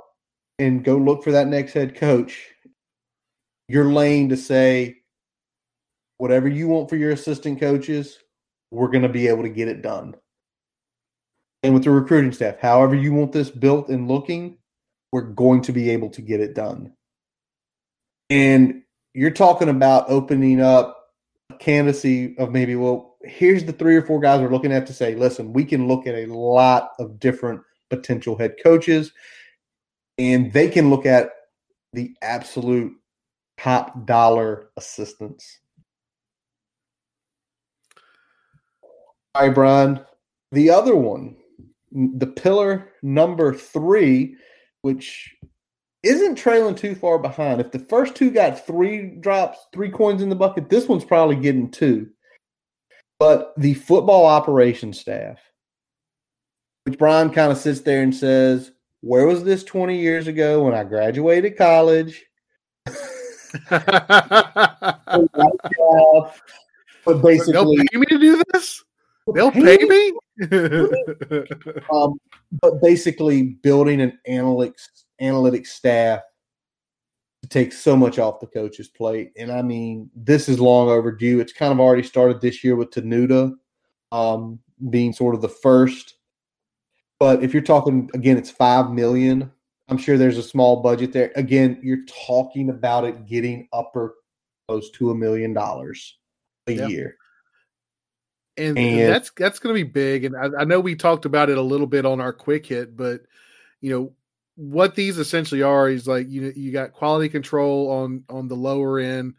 and 0.59 0.83
go 0.83 0.97
look 0.97 1.23
for 1.23 1.31
that 1.31 1.47
next 1.47 1.73
head 1.73 1.95
coach, 1.95 2.47
you're 3.67 3.91
laying 3.91 4.29
to 4.29 4.37
say, 4.37 4.97
whatever 6.17 6.47
you 6.47 6.67
want 6.67 6.89
for 6.89 6.97
your 6.97 7.11
assistant 7.11 7.59
coaches, 7.59 8.19
we're 8.69 8.89
going 8.89 9.03
to 9.03 9.09
be 9.09 9.27
able 9.27 9.43
to 9.43 9.49
get 9.49 9.67
it 9.67 9.81
done. 9.81 10.15
And 11.63 11.73
with 11.73 11.83
the 11.83 11.91
recruiting 11.91 12.31
staff, 12.31 12.59
however 12.59 12.95
you 12.95 13.13
want 13.13 13.31
this 13.31 13.49
built 13.49 13.89
and 13.89 14.07
looking, 14.07 14.57
we're 15.11 15.21
going 15.21 15.61
to 15.63 15.73
be 15.73 15.89
able 15.91 16.09
to 16.11 16.21
get 16.21 16.39
it 16.39 16.53
done. 16.53 16.93
And 18.29 18.83
you're 19.13 19.31
talking 19.31 19.69
about 19.69 20.09
opening 20.09 20.61
up 20.61 20.97
a 21.49 21.55
candidacy 21.55 22.37
of 22.37 22.51
maybe, 22.51 22.75
well, 22.75 23.10
here's 23.23 23.63
the 23.63 23.73
three 23.73 23.95
or 23.95 24.01
four 24.01 24.19
guys 24.19 24.41
we're 24.41 24.49
looking 24.49 24.71
at 24.71 24.87
to 24.87 24.93
say, 24.93 25.15
listen, 25.15 25.53
we 25.53 25.65
can 25.65 25.87
look 25.87 26.07
at 26.07 26.15
a 26.15 26.25
lot 26.27 26.91
of 26.99 27.19
different 27.19 27.61
potential 27.89 28.37
head 28.37 28.55
coaches, 28.63 29.11
and 30.17 30.51
they 30.53 30.69
can 30.69 30.89
look 30.89 31.05
at 31.05 31.31
the 31.93 32.15
absolute 32.21 32.93
top 33.57 34.05
dollar 34.05 34.69
assistants. 34.77 35.59
Right, 39.35 39.53
Brian. 39.53 40.01
The 40.51 40.69
other 40.69 40.95
one, 40.95 41.37
the 41.91 42.27
pillar 42.27 42.89
number 43.01 43.53
three, 43.53 44.35
which 44.81 45.33
isn't 46.03 46.35
trailing 46.35 46.75
too 46.75 46.95
far 46.95 47.19
behind. 47.19 47.61
If 47.61 47.71
the 47.71 47.79
first 47.79 48.15
two 48.15 48.31
got 48.31 48.65
three 48.65 49.15
drops, 49.19 49.59
three 49.71 49.89
coins 49.89 50.21
in 50.21 50.29
the 50.29 50.35
bucket, 50.35 50.69
this 50.69 50.87
one's 50.87 51.05
probably 51.05 51.35
getting 51.37 51.71
two. 51.71 52.09
But 53.21 53.53
the 53.55 53.75
football 53.75 54.25
operations 54.25 54.99
staff, 54.99 55.37
which 56.85 56.97
Brian 56.97 57.29
kind 57.29 57.51
of 57.51 57.59
sits 57.59 57.81
there 57.81 58.01
and 58.01 58.15
says, 58.15 58.71
Where 59.01 59.27
was 59.27 59.43
this 59.43 59.63
20 59.63 59.95
years 59.95 60.25
ago 60.25 60.63
when 60.63 60.73
I 60.73 60.83
graduated 60.83 61.55
college? 61.55 62.25
but 63.69 63.91
basically, 67.21 67.53
they'll 67.53 67.75
pay 67.75 67.97
me 67.99 68.05
to 68.07 68.17
do 68.17 68.41
this. 68.53 68.83
They'll 69.35 69.51
pay 69.51 69.77
me. 69.77 70.13
um, 71.93 72.19
but 72.59 72.81
basically, 72.81 73.43
building 73.61 74.01
an 74.01 74.17
analytics 74.27 74.87
analytics 75.21 75.67
staff 75.67 76.21
take 77.51 77.73
so 77.73 77.95
much 77.95 78.17
off 78.17 78.39
the 78.39 78.47
coach's 78.47 78.87
plate, 78.87 79.31
and 79.37 79.51
I 79.51 79.61
mean, 79.61 80.09
this 80.15 80.49
is 80.49 80.59
long 80.59 80.89
overdue. 80.89 81.39
It's 81.39 81.53
kind 81.53 81.71
of 81.71 81.79
already 81.79 82.03
started 82.03 82.41
this 82.41 82.63
year 82.63 82.75
with 82.75 82.91
Tenuta 82.91 83.53
um, 84.11 84.59
being 84.89 85.13
sort 85.13 85.35
of 85.35 85.41
the 85.41 85.49
first. 85.49 86.15
But 87.19 87.43
if 87.43 87.53
you're 87.53 87.61
talking 87.61 88.09
again, 88.13 88.37
it's 88.37 88.49
five 88.49 88.91
million. 88.91 89.51
I'm 89.89 89.97
sure 89.97 90.17
there's 90.17 90.37
a 90.37 90.43
small 90.43 90.81
budget 90.81 91.11
there. 91.11 91.31
Again, 91.35 91.79
you're 91.83 92.05
talking 92.25 92.69
about 92.69 93.03
it 93.03 93.27
getting 93.27 93.67
upper 93.73 94.15
close 94.67 94.89
to 94.91 95.11
a 95.11 95.15
million 95.15 95.53
dollars 95.53 96.17
a 96.67 96.73
yep. 96.73 96.89
year. 96.89 97.17
And, 98.57 98.77
and, 98.77 99.13
that's 99.13 99.31
that's 99.31 99.59
going 99.59 99.75
to 99.75 99.83
be 99.83 99.89
big. 99.89 100.25
And 100.25 100.35
I, 100.35 100.61
I, 100.61 100.63
know 100.65 100.79
we 100.79 100.95
talked 100.95 101.25
about 101.25 101.49
it 101.49 101.57
a 101.57 101.61
little 101.61 101.87
bit 101.87 102.05
on 102.05 102.21
our 102.21 102.33
quick 102.33 102.65
hit, 102.65 102.95
but 102.95 103.21
you 103.81 103.91
know 103.91 104.13
what 104.61 104.93
these 104.93 105.17
essentially 105.17 105.63
are 105.63 105.89
is 105.89 106.07
like 106.07 106.29
you 106.29 106.53
you 106.55 106.71
got 106.71 106.93
quality 106.93 107.27
control 107.27 107.89
on 107.89 108.23
on 108.29 108.47
the 108.47 108.55
lower 108.55 108.99
end. 108.99 109.33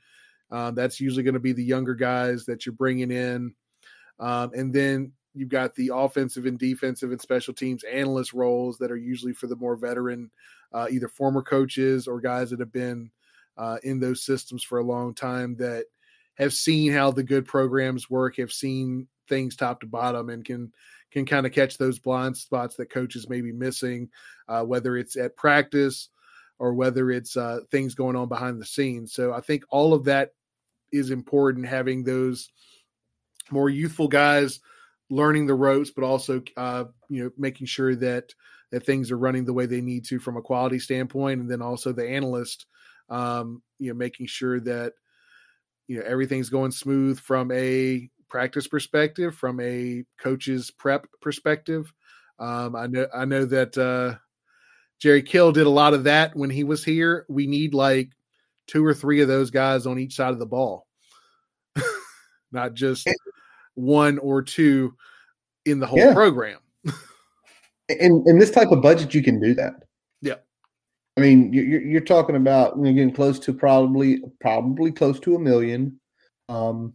Uh, 0.51 0.73
that's 0.73 1.01
usually 1.01 1.23
going 1.23 1.35
to 1.35 1.41
be 1.41 1.53
the 1.53 1.63
younger 1.65 1.95
guys 1.95 2.45
that 2.45 2.67
you're 2.67 2.75
bringing 2.75 3.13
in, 3.13 3.55
um, 4.19 4.51
and 4.53 4.73
then 4.73 5.13
you've 5.33 5.49
got 5.49 5.77
the 5.77 5.93
offensive 5.95 6.45
and 6.45 6.59
defensive 6.59 7.13
and 7.13 7.21
special 7.21 7.55
teams 7.55 7.85
analyst 7.85 8.33
roles 8.33 8.79
that 8.79 8.91
are 8.91 8.97
usually 8.97 9.33
for 9.33 9.47
the 9.47 9.57
more 9.57 9.77
veteran, 9.77 10.29
uh, 10.73 10.89
either 10.91 11.07
former 11.07 11.41
coaches 11.41 12.09
or 12.09 12.21
guys 12.21 12.51
that 12.51 12.59
have 12.59 12.73
been 12.73 13.09
uh, 13.57 13.79
in 13.85 14.01
those 14.01 14.25
systems 14.25 14.65
for 14.65 14.81
a 14.81 14.85
long 14.85 15.15
time 15.15 15.55
that 15.55 15.85
have 16.35 16.53
seen 16.53 16.93
how 16.93 17.13
the 17.13 17.23
good 17.23 17.47
programs 17.47 18.11
work, 18.11 18.37
have 18.39 18.53
seen 18.53 19.07
things 19.29 19.55
top 19.55 19.81
to 19.81 19.87
bottom, 19.87 20.31
and 20.31 20.45
can 20.45 20.73
can 21.13 21.27
kind 21.27 21.47
of 21.47 21.53
catch 21.53 21.79
those 21.79 21.99
blind 21.99 22.37
spots 22.37 22.77
that 22.77 22.91
coaches 22.91 23.29
may 23.29 23.41
be 23.41 23.53
missing, 23.53 24.09
uh, 24.49 24.63
whether 24.63 24.97
it's 24.97 25.17
at 25.17 25.37
practice 25.37 26.09
or 26.59 26.75
whether 26.75 27.11
it's 27.11 27.37
uh, 27.37 27.61
things 27.71 27.95
going 27.95 28.17
on 28.17 28.29
behind 28.29 28.61
the 28.61 28.67
scenes. 28.67 29.13
So 29.13 29.33
I 29.33 29.41
think 29.41 29.65
all 29.71 29.95
of 29.95 30.05
that 30.05 30.31
is 30.91 31.11
important. 31.11 31.67
Having 31.67 32.05
those 32.05 32.51
more 33.51 33.69
youthful 33.69 34.09
guys 34.09 34.61
learning 35.11 35.47
the 35.47 35.55
ropes, 35.55 35.91
but 35.91 36.05
also 36.05 36.43
uh, 36.57 36.85
you 37.09 37.25
know 37.25 37.31
making 37.37 37.67
sure 37.67 37.95
that 37.97 38.33
that 38.71 38.87
things 38.87 39.11
are 39.11 39.19
running 39.19 39.45
the 39.45 39.53
way 39.53 39.67
they 39.67 39.83
need 39.83 40.05
to 40.07 40.19
from 40.19 40.37
a 40.37 40.43
quality 40.43 40.79
standpoint, 40.79 41.41
and 41.41 41.51
then 41.51 41.61
also 41.61 41.93
the 41.93 42.09
analyst, 42.09 42.67
um, 43.11 43.63
you 43.79 43.89
know, 43.89 43.95
making 43.95 44.27
sure 44.27 44.61
that 44.61 44.95
you 45.89 45.99
know 45.99 46.05
everything's 46.07 46.49
going 46.49 46.71
smooth 46.71 47.19
from 47.21 47.51
a 47.53 48.09
practice 48.33 48.67
perspective, 48.67 49.37
from 49.37 49.61
a 49.61 50.03
coach's 50.19 50.71
prep 50.71 51.07
perspective. 51.21 51.93
Um, 52.39 52.75
I 52.75 52.87
know 52.87 53.07
I 53.15 53.27
know 53.27 53.45
that 53.45 53.77
uh, 53.77 54.19
Jerry 54.99 55.23
Kill 55.23 55.53
did 55.53 55.67
a 55.67 55.71
lot 55.71 55.93
of 55.93 56.05
that 56.05 56.35
when 56.35 56.49
he 56.49 56.65
was 56.65 56.83
here. 56.83 57.27
We 57.29 57.47
need 57.47 57.75
like 57.75 58.11
two 58.67 58.85
or 58.85 58.95
three 58.95 59.21
of 59.21 59.29
those 59.29 59.51
guys 59.51 59.87
on 59.87 59.99
each 59.99 60.17
side 60.17 60.33
of 60.33 60.39
the 60.39 60.47
ball, 60.47 60.87
not 62.53 62.73
just 62.73 63.07
one 63.75 64.19
or 64.19 64.41
two 64.41 64.97
in 65.67 65.79
the 65.79 65.87
whole 65.87 65.99
yeah. 65.99 66.15
program. 66.15 66.59
in 67.91 68.25
in 68.27 68.39
this 68.39 68.51
type 68.51 68.73
of 68.73 68.81
budget, 68.81 69.15
you 69.15 69.23
can 69.23 69.41
do 69.41 69.55
that. 69.55 69.75
Yeah. 70.23 70.37
I 71.19 71.21
mean, 71.21 71.53
you're, 71.53 71.83
you're 71.83 72.01
talking 72.01 72.37
about 72.37 72.83
getting 72.83 73.13
close 73.13 73.39
to 73.41 73.53
probably 73.53 74.23
probably 74.41 74.91
close 74.91 75.21
to 75.21 75.37
a 75.37 75.39
million. 75.39 76.01
Um, 76.49 76.95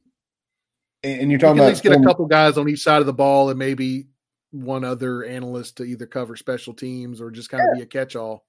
and 1.04 1.30
you're 1.32 1.40
talking 1.40 1.58
you 1.58 1.64
about 1.64 1.68
at 1.68 1.74
least 1.74 1.84
get 1.84 1.94
a 1.94 2.04
couple 2.04 2.26
guys 2.26 2.58
on 2.58 2.68
each 2.70 2.82
side 2.82 3.00
of 3.00 3.06
the 3.06 3.14
ball, 3.14 3.50
and 3.50 3.60
maybe 3.60 4.08
one 4.52 4.84
other 4.84 5.24
analyst 5.24 5.78
to 5.78 5.84
either 5.84 6.06
cover 6.06 6.36
special 6.36 6.74
teams 6.74 7.22
or 7.22 7.30
just 7.32 7.50
kind 7.50 7.62
yeah. 7.66 7.72
of 7.72 7.78
be 7.78 7.84
a 7.84 7.86
catch-all. 7.86 8.46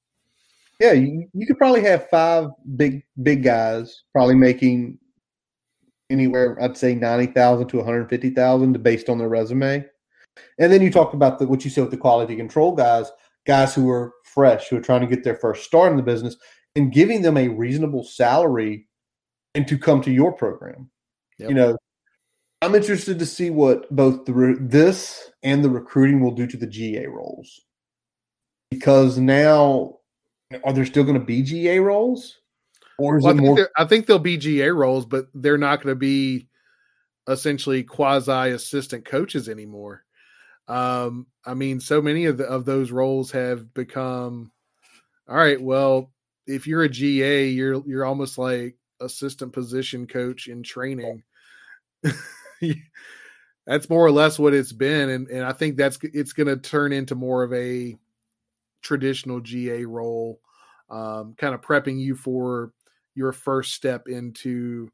Yeah, 0.81 0.93
you, 0.93 1.29
you 1.35 1.47
could 1.47 1.59
probably 1.59 1.83
have 1.83 2.09
five 2.09 2.51
big 2.77 3.03
big 3.23 3.43
guys, 3.43 4.05
probably 4.13 4.37
making 4.37 4.99
anywhere 6.09 6.57
I'd 6.63 6.77
say 6.77 6.95
ninety 6.95 7.33
thousand 7.33 7.69
to 7.69 7.79
one 7.79 7.85
hundred 7.85 8.09
fifty 8.09 8.31
thousand 8.31 8.81
based 8.83 9.09
on 9.09 9.19
their 9.19 9.29
resume. 9.29 9.85
And 10.61 10.73
then 10.73 10.81
you 10.81 10.91
talk 10.93 11.15
about 11.15 11.41
the, 11.41 11.49
what 11.49 11.65
you 11.65 11.71
said 11.71 11.83
with 11.83 11.91
the 11.91 11.97
quality 11.97 12.37
control 12.37 12.77
guys, 12.77 13.11
guys 13.45 13.75
who 13.75 13.91
are 13.91 14.13
fresh, 14.23 14.69
who 14.69 14.77
are 14.77 14.81
trying 14.81 15.01
to 15.01 15.09
get 15.09 15.25
their 15.25 15.35
first 15.35 15.65
start 15.65 15.91
in 15.91 15.97
the 15.97 16.03
business, 16.03 16.37
and 16.77 16.93
giving 16.93 17.23
them 17.23 17.37
a 17.37 17.49
reasonable 17.49 18.05
salary 18.05 18.87
and 19.57 19.67
to 19.67 19.77
come 19.77 20.01
to 20.03 20.13
your 20.13 20.33
program. 20.33 20.89
Yep. 21.39 21.49
You 21.49 21.55
know, 21.57 21.77
I'm 22.61 22.75
interested 22.75 23.19
to 23.19 23.27
see 23.27 23.51
what 23.51 23.89
both 23.95 24.25
the 24.25 24.57
this 24.61 25.31
and 25.43 25.65
the 25.65 25.71
recruiting 25.71 26.21
will 26.21 26.33
do 26.33 26.47
to 26.47 26.57
the 26.57 26.67
GA 26.67 27.07
roles. 27.07 27.61
Because 28.71 29.19
now, 29.19 29.99
are 30.65 30.73
there 30.73 30.85
still 30.85 31.05
going 31.05 31.19
to 31.19 31.25
be 31.25 31.43
GA 31.43 31.79
roles? 31.79 32.39
Or 32.99 33.19
is 33.19 33.25
well, 33.25 33.33
it 33.33 33.37
I 33.37 33.39
think 33.39 33.59
more? 33.59 33.71
I 33.77 33.85
think 33.85 34.07
there'll 34.07 34.19
be 34.19 34.37
GA 34.37 34.69
roles, 34.71 35.07
but 35.07 35.29
they're 35.35 35.57
not 35.57 35.83
going 35.83 35.93
to 35.93 35.99
be 35.99 36.49
essentially 37.29 37.85
quasi 37.85 38.51
assistant 38.51 39.05
coaches 39.05 39.49
anymore. 39.49 40.05
Um, 40.67 41.27
I 41.47 41.55
mean, 41.55 41.81
so 41.81 42.03
many 42.03 42.25
of 42.27 42.39
the, 42.39 42.45
of 42.45 42.65
those 42.65 42.91
roles 42.91 43.31
have 43.31 43.73
become 43.73 44.51
all 45.29 45.37
right. 45.37 45.61
Well, 45.61 46.11
if 46.47 46.67
you're 46.67 46.83
a 46.83 46.89
GA, 46.89 47.49
you're 47.49 47.83
you're 47.87 48.05
almost 48.05 48.39
like 48.39 48.77
assistant 49.01 49.53
position 49.53 50.07
coach 50.07 50.49
in 50.49 50.63
training. 50.63 51.23
that's 53.67 53.91
more 53.91 54.05
or 54.05 54.11
less 54.11 54.39
what 54.39 54.55
it's 54.55 54.73
been, 54.73 55.11
and 55.11 55.29
and 55.29 55.45
I 55.45 55.53
think 55.53 55.77
that's 55.77 55.99
it's 56.03 56.33
going 56.33 56.47
to 56.47 56.57
turn 56.57 56.93
into 56.93 57.15
more 57.15 57.43
of 57.43 57.53
a 57.53 57.97
traditional 58.83 59.41
GA 59.41 59.85
role, 59.85 60.41
um, 60.91 61.35
kind 61.37 61.55
of 61.55 61.61
prepping 61.61 61.99
you 61.99 62.15
for 62.15 62.73
your 63.15 63.33
first 63.33 63.75
step 63.75 64.09
into 64.09 64.89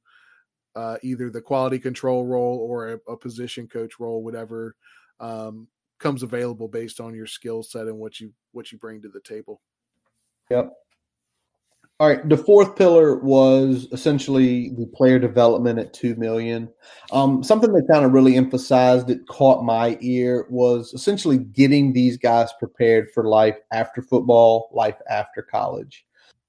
uh, 0.74 0.96
either 1.02 1.30
the 1.30 1.40
quality 1.40 1.78
control 1.78 2.24
role 2.24 2.58
or 2.58 2.94
a, 2.94 3.12
a 3.12 3.16
position 3.16 3.68
coach 3.68 4.00
role, 4.00 4.22
whatever 4.24 4.74
um, 5.20 5.68
comes 5.98 6.22
available 6.22 6.68
based 6.68 7.00
on 7.00 7.14
your 7.14 7.26
skill 7.26 7.62
set 7.62 7.86
and 7.86 7.98
what 7.98 8.18
you 8.20 8.32
what 8.52 8.72
you 8.72 8.78
bring 8.78 9.00
to 9.02 9.08
the 9.08 9.20
table. 9.20 9.60
Yep. 10.50 10.72
All 12.00 12.08
right. 12.08 12.28
The 12.28 12.36
fourth 12.36 12.74
pillar 12.74 13.18
was 13.20 13.86
essentially 13.92 14.70
the 14.70 14.86
player 14.86 15.20
development 15.20 15.78
at 15.78 15.92
two 15.92 16.16
million. 16.16 16.68
Um, 17.12 17.44
something 17.44 17.72
that 17.72 17.86
kind 17.90 18.04
of 18.04 18.12
really 18.12 18.34
emphasized 18.34 19.10
it 19.10 19.26
caught 19.28 19.64
my 19.64 19.96
ear 20.00 20.46
was 20.50 20.92
essentially 20.92 21.38
getting 21.38 21.92
these 21.92 22.16
guys 22.16 22.50
prepared 22.58 23.12
for 23.12 23.28
life 23.28 23.56
after 23.72 24.02
football, 24.02 24.70
life 24.72 24.96
after 25.08 25.40
college. 25.40 26.04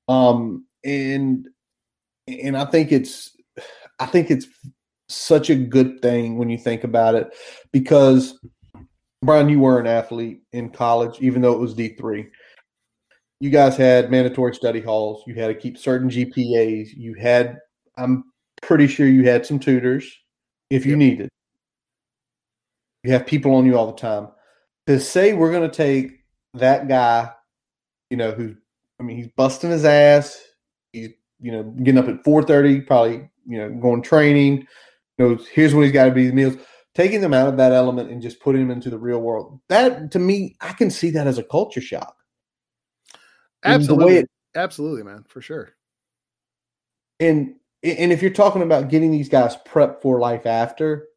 Um, 0.07 0.65
and 0.83 1.47
and 2.27 2.57
I 2.57 2.65
think 2.65 2.91
it's 2.91 3.37
I 3.99 4.07
think 4.07 4.31
it's 4.31 4.47
such 5.09 5.51
a 5.51 5.55
good 5.55 6.01
thing 6.01 6.39
when 6.39 6.49
you 6.49 6.57
think 6.57 6.83
about 6.83 7.13
it 7.13 7.35
because 7.71 8.39
Brian, 9.21 9.47
you 9.49 9.59
were 9.59 9.79
an 9.79 9.85
athlete 9.85 10.41
in 10.53 10.71
college, 10.71 11.19
even 11.21 11.43
though 11.43 11.53
it 11.53 11.59
was 11.59 11.75
D 11.75 11.89
three 11.89 12.29
you 13.39 13.49
guys 13.49 13.75
had 13.75 14.11
mandatory 14.11 14.55
study 14.55 14.81
halls. 14.81 15.23
You 15.27 15.35
had 15.35 15.47
to 15.47 15.55
keep 15.55 15.77
certain 15.77 16.09
GPAs. 16.09 16.89
You 16.95 17.15
had, 17.15 17.59
I'm 17.97 18.25
pretty 18.61 18.87
sure 18.87 19.07
you 19.07 19.23
had 19.23 19.45
some 19.45 19.59
tutors 19.59 20.11
if 20.69 20.85
you 20.85 20.91
yep. 20.91 20.99
needed. 20.99 21.29
You 23.03 23.11
have 23.11 23.27
people 23.27 23.53
on 23.55 23.65
you 23.65 23.77
all 23.77 23.87
the 23.87 23.99
time. 23.99 24.29
To 24.87 24.99
say 24.99 25.33
we're 25.33 25.51
going 25.51 25.69
to 25.69 25.75
take 25.75 26.23
that 26.53 26.87
guy, 26.87 27.31
you 28.09 28.17
know, 28.17 28.31
who, 28.31 28.55
I 28.99 29.03
mean, 29.03 29.17
he's 29.17 29.27
busting 29.35 29.71
his 29.71 29.85
ass. 29.85 30.41
He's, 30.93 31.09
you 31.41 31.51
know, 31.51 31.63
getting 31.63 31.97
up 31.99 32.07
at 32.07 32.23
4.30, 32.23 32.87
probably, 32.87 33.29
you 33.45 33.57
know, 33.57 33.69
going 33.69 34.01
training. 34.01 34.65
You 35.17 35.29
know, 35.29 35.39
here's 35.53 35.73
when 35.73 35.83
he's 35.83 35.91
got 35.91 36.05
to 36.05 36.11
be 36.11 36.27
the 36.27 36.33
meals. 36.33 36.55
Taking 36.93 37.19
them 37.19 37.33
out 37.33 37.49
of 37.49 37.57
that 37.57 37.73
element 37.73 38.09
and 38.09 38.21
just 38.21 38.39
putting 38.39 38.61
them 38.61 38.71
into 38.71 38.89
the 38.89 38.97
real 38.97 39.19
world. 39.19 39.59
That, 39.67 40.11
to 40.11 40.19
me, 40.19 40.55
I 40.61 40.71
can 40.71 40.89
see 40.89 41.09
that 41.11 41.27
as 41.27 41.37
a 41.37 41.43
culture 41.43 41.81
shock 41.81 42.15
Absolutely. 43.65 44.17
It, 44.17 44.29
Absolutely, 44.55 45.03
man, 45.03 45.25
for 45.27 45.41
sure. 45.41 45.73
And 47.19 47.55
and 47.83 48.11
if 48.11 48.21
you're 48.21 48.31
talking 48.31 48.63
about 48.63 48.89
getting 48.89 49.11
these 49.11 49.29
guys 49.29 49.55
prepped 49.67 50.01
for 50.01 50.19
life 50.19 50.45
after, 50.45 51.07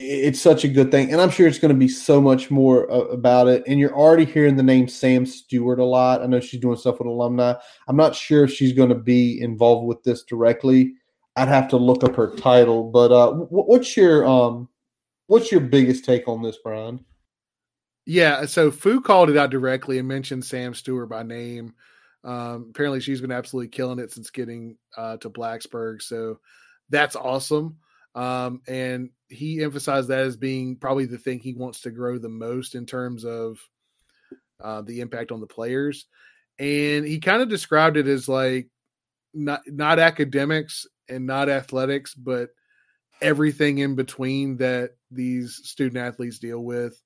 it's 0.00 0.40
such 0.40 0.64
a 0.64 0.68
good 0.68 0.90
thing. 0.90 1.12
And 1.12 1.20
I'm 1.20 1.30
sure 1.30 1.46
it's 1.46 1.60
going 1.60 1.72
to 1.72 1.78
be 1.78 1.88
so 1.88 2.20
much 2.20 2.50
more 2.50 2.90
uh, 2.90 3.04
about 3.04 3.46
it. 3.46 3.62
And 3.68 3.78
you're 3.78 3.96
already 3.96 4.24
hearing 4.24 4.56
the 4.56 4.62
name 4.62 4.88
Sam 4.88 5.24
Stewart 5.24 5.78
a 5.78 5.84
lot. 5.84 6.22
I 6.22 6.26
know 6.26 6.40
she's 6.40 6.60
doing 6.60 6.76
stuff 6.76 6.98
with 6.98 7.06
alumni. 7.06 7.54
I'm 7.86 7.96
not 7.96 8.16
sure 8.16 8.44
if 8.44 8.52
she's 8.52 8.72
going 8.72 8.88
to 8.88 8.96
be 8.96 9.40
involved 9.40 9.86
with 9.86 10.02
this 10.02 10.24
directly. 10.24 10.94
I'd 11.36 11.48
have 11.48 11.68
to 11.68 11.76
look 11.76 12.02
up 12.02 12.16
her 12.16 12.34
title. 12.34 12.90
But 12.90 13.12
uh, 13.12 13.32
what's 13.32 13.96
your 13.96 14.26
um, 14.26 14.68
what's 15.28 15.52
your 15.52 15.60
biggest 15.60 16.04
take 16.04 16.26
on 16.26 16.42
this, 16.42 16.58
Brian? 16.64 17.04
Yeah, 18.04 18.46
so 18.46 18.70
Fu 18.70 19.00
called 19.00 19.30
it 19.30 19.36
out 19.36 19.50
directly 19.50 19.98
and 19.98 20.08
mentioned 20.08 20.44
Sam 20.44 20.74
Stewart 20.74 21.08
by 21.08 21.22
name. 21.22 21.74
Um, 22.24 22.68
apparently, 22.70 23.00
she's 23.00 23.20
been 23.20 23.32
absolutely 23.32 23.68
killing 23.68 23.98
it 23.98 24.12
since 24.12 24.30
getting 24.30 24.76
uh, 24.96 25.16
to 25.18 25.30
Blacksburg, 25.30 26.02
so 26.02 26.38
that's 26.90 27.16
awesome. 27.16 27.76
Um, 28.14 28.60
and 28.68 29.10
he 29.28 29.62
emphasized 29.62 30.08
that 30.08 30.20
as 30.20 30.36
being 30.36 30.76
probably 30.76 31.06
the 31.06 31.18
thing 31.18 31.40
he 31.40 31.54
wants 31.54 31.80
to 31.82 31.90
grow 31.90 32.18
the 32.18 32.28
most 32.28 32.74
in 32.74 32.84
terms 32.86 33.24
of 33.24 33.58
uh, 34.62 34.82
the 34.82 35.00
impact 35.00 35.32
on 35.32 35.40
the 35.40 35.46
players. 35.46 36.06
And 36.58 37.06
he 37.06 37.18
kind 37.18 37.40
of 37.40 37.48
described 37.48 37.96
it 37.96 38.06
as 38.06 38.28
like 38.28 38.68
not 39.32 39.62
not 39.66 39.98
academics 39.98 40.86
and 41.08 41.26
not 41.26 41.48
athletics, 41.48 42.14
but 42.14 42.50
everything 43.22 43.78
in 43.78 43.94
between 43.94 44.58
that 44.58 44.90
these 45.10 45.60
student 45.64 45.96
athletes 45.96 46.38
deal 46.38 46.62
with 46.62 47.00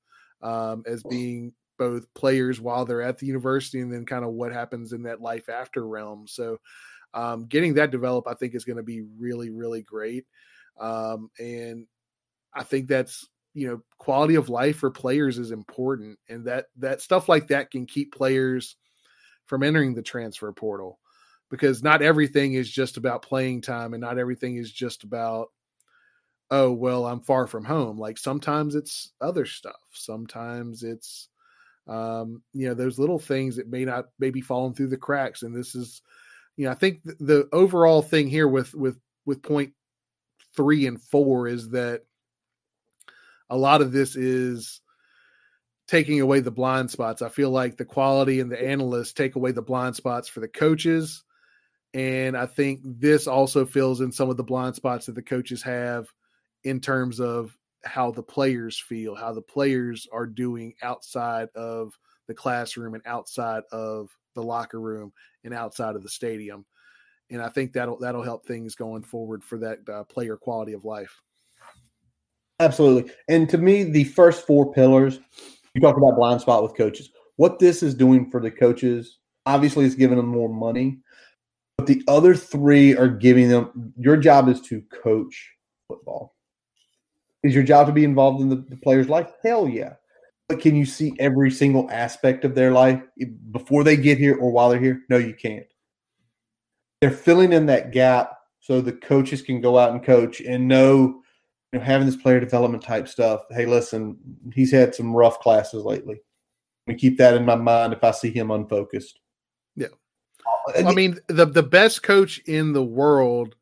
um, 0.47 0.85
as 0.87 1.03
being 1.03 1.53
both 1.77 2.13
players 2.15 2.61
while 2.61 2.85
they're 2.85 3.03
at 3.03 3.19
the 3.19 3.27
university 3.27 3.81
and 3.81 3.93
then 3.93 4.07
kind 4.07 4.25
of 4.25 4.31
what 4.31 4.53
happens 4.53 4.93
in 4.93 5.03
that 5.03 5.21
life 5.21 5.49
after 5.49 5.87
realm. 5.87 6.27
So, 6.29 6.59
um, 7.15 7.47
getting 7.47 7.75
that 7.75 7.91
developed, 7.91 8.29
I 8.29 8.35
think, 8.35 8.55
is 8.55 8.65
going 8.65 8.77
to 8.77 8.83
be 8.83 9.03
really, 9.19 9.51
really 9.51 9.83
great. 9.83 10.25
Um, 10.79 11.31
and 11.39 11.87
I 12.55 12.63
think 12.63 12.89
that's 12.89 13.27
you 13.55 13.67
know 13.67 13.81
quality 13.99 14.37
of 14.37 14.49
life 14.49 14.77
for 14.77 14.91
players 14.91 15.39
is 15.39 15.51
important, 15.51 16.19
and 16.29 16.45
that 16.45 16.67
that 16.77 17.01
stuff 17.01 17.29
like 17.29 17.49
that 17.49 17.71
can 17.71 17.87
keep 17.87 18.15
players 18.15 18.77
from 19.47 19.63
entering 19.63 19.95
the 19.95 20.03
transfer 20.03 20.53
portal 20.53 20.99
because 21.51 21.83
not 21.83 22.03
everything 22.03 22.55
is 22.55 22.71
just 22.71 22.99
about 22.99 23.23
playing 23.23 23.63
time, 23.63 23.95
and 23.95 24.01
not 24.01 24.19
everything 24.19 24.57
is 24.57 24.71
just 24.71 25.03
about 25.03 25.49
oh 26.51 26.73
well 26.73 27.07
i'm 27.07 27.21
far 27.21 27.47
from 27.47 27.65
home 27.65 27.99
like 27.99 28.19
sometimes 28.19 28.75
it's 28.75 29.13
other 29.21 29.45
stuff 29.45 29.81
sometimes 29.93 30.83
it's 30.83 31.29
um 31.89 32.43
you 32.53 32.69
know 32.69 32.75
those 32.75 32.99
little 32.99 33.19
things 33.19 33.57
that 33.57 33.69
may 33.69 33.85
not 33.85 34.07
maybe 34.19 34.41
falling 34.41 34.75
through 34.75 34.89
the 34.89 34.97
cracks 34.97 35.43
and 35.43 35.55
this 35.55 35.75
is 35.75 36.03
you 36.57 36.65
know 36.65 36.71
i 36.71 36.75
think 36.75 37.03
the, 37.05 37.17
the 37.21 37.49
overall 37.53 38.03
thing 38.03 38.29
here 38.29 38.49
with 38.49 38.75
with 38.75 38.99
with 39.25 39.43
point 39.43 39.73
three 40.55 40.87
and 40.87 41.01
four 41.03 41.49
is 41.49 41.71
that 41.71 42.03
a 43.51 43.57
lot 43.57 43.83
of 43.83 43.93
this 43.93 44.17
is 44.17 44.81
taking 45.87 46.21
away 46.21 46.41
the 46.41 46.51
blind 46.51 46.91
spots. 46.91 47.23
I 47.23 47.29
feel 47.29 47.51
like 47.51 47.77
the 47.77 47.85
quality 47.85 48.41
and 48.41 48.51
the 48.51 48.61
analysts 48.61 49.13
take 49.13 49.37
away 49.37 49.53
the 49.53 49.63
blind 49.63 49.95
spots 49.95 50.29
for 50.29 50.41
the 50.41 50.49
coaches 50.49 51.23
and 51.97 52.37
i 52.37 52.47
think 52.47 52.81
this 52.85 53.27
also 53.27 53.65
fills 53.65 54.01
in 54.01 54.13
some 54.13 54.29
of 54.29 54.37
the 54.37 54.45
blind 54.45 54.77
spots 54.77 55.07
that 55.07 55.15
the 55.15 55.23
coaches 55.23 55.63
have 55.63 56.07
in 56.65 56.81
terms 56.81 57.21
of 57.21 57.57
how 57.85 58.11
the 58.11 58.23
players 58.23 58.79
feel, 58.79 59.15
how 59.15 59.33
the 59.33 59.43
players 59.43 60.07
are 60.13 60.27
doing 60.27 60.75
outside 60.83 61.49
of 61.55 61.97
the 62.27 62.35
classroom 62.35 62.95
and 62.95 63.03
outside 63.07 63.63
of 63.73 64.11
the 64.35 64.43
locker 64.43 64.81
room 64.81 65.13
and 65.45 65.55
outside 65.55 65.97
of 65.97 66.03
the 66.03 66.09
stadium. 66.09 66.65
And 67.31 67.43
I 67.43 67.49
think 67.49 67.73
that'll 67.73 67.99
that'll 67.99 68.23
help 68.23 68.47
things 68.47 68.75
going 68.75 69.03
forward 69.03 69.43
for 69.43 69.59
that 69.59 69.79
uh, 69.89 70.05
player 70.05 70.37
quality 70.37 70.73
of 70.73 70.85
life. 70.85 71.21
Absolutely. 72.61 73.13
And 73.29 73.49
to 73.51 73.59
me, 73.59 73.85
the 73.85 74.05
first 74.05 74.47
four 74.47 74.73
pillars, 74.73 75.19
you 75.75 75.81
talk 75.81 75.97
about 75.97 76.17
blind 76.17 76.41
spot 76.41 76.63
with 76.63 76.77
coaches. 76.77 77.11
What 77.37 77.59
this 77.59 77.83
is 77.83 77.95
doing 77.95 78.31
for 78.31 78.41
the 78.41 78.51
coaches, 78.51 79.19
obviously, 79.45 79.85
it's 79.85 79.95
giving 79.95 80.17
them 80.17 80.29
more 80.29 80.49
money. 80.49 80.99
But 81.77 81.87
the 81.87 82.03
other 82.09 82.35
three 82.35 82.97
are 82.97 83.09
giving 83.09 83.49
them 83.49 83.93
your 83.99 84.17
job 84.17 84.49
is 84.49 84.61
to 84.63 84.83
coach 85.03 85.53
football. 85.89 86.36
Is 87.47 87.55
your 87.55 87.65
job 87.65 87.87
to 87.87 87.93
be 87.93 88.05
involved 88.05 88.41
in 88.41 88.49
the, 88.49 88.57
the 88.57 88.77
player's 88.77 89.09
life? 89.09 89.31
Hell 89.45 89.69
yeah. 89.69 89.95
But 90.49 90.61
can 90.61 90.75
you 90.75 90.85
see 90.85 91.15
every 91.19 91.51
single 91.51 91.89
aspect 91.91 92.45
of 92.45 92.55
their 92.55 92.73
life 92.73 93.01
before 93.51 93.85
they 93.85 93.97
get 93.97 94.19
here 94.19 94.37
or 94.37 94.51
while 94.51 94.71
they're 94.71 94.81
here? 94.81 95.03
No, 95.09 95.17
you 95.17 95.35
can't. 95.35 95.67
They're 97.01 97.11
filling 97.11 97.53
in 97.53 97.67
that 97.67 97.93
gap 97.93 98.33
so 98.61 98.81
the 98.81 98.93
coaches 98.93 99.43
can 99.43 99.61
go 99.61 99.79
out 99.79 99.93
and 99.93 100.03
coach 100.03 100.41
and 100.41 100.67
know, 100.67 101.23
you 101.73 101.79
know, 101.79 101.85
having 101.85 102.07
this 102.07 102.17
player 102.17 102.41
development 102.41 102.83
type 102.83 103.07
stuff. 103.07 103.43
Hey, 103.51 103.67
listen, 103.67 104.17
he's 104.53 104.73
had 104.73 104.95
some 104.95 105.15
rough 105.15 105.39
classes 105.41 105.85
lately. 105.85 106.21
We 106.87 106.95
keep 106.95 107.19
that 107.19 107.35
in 107.35 107.45
my 107.45 107.57
mind 107.57 107.93
if 107.93 108.03
I 108.03 108.11
see 108.13 108.31
him 108.31 108.51
unfocused. 108.51 109.21
Yeah. 109.75 109.89
Uh, 110.47 110.73
well, 110.75 110.89
I 110.89 110.95
mean, 110.95 111.19
the 111.29 111.47
the 111.47 111.63
best 111.63 112.03
coach 112.03 112.39
in 112.47 112.73
the 112.73 112.85
world 112.85 113.57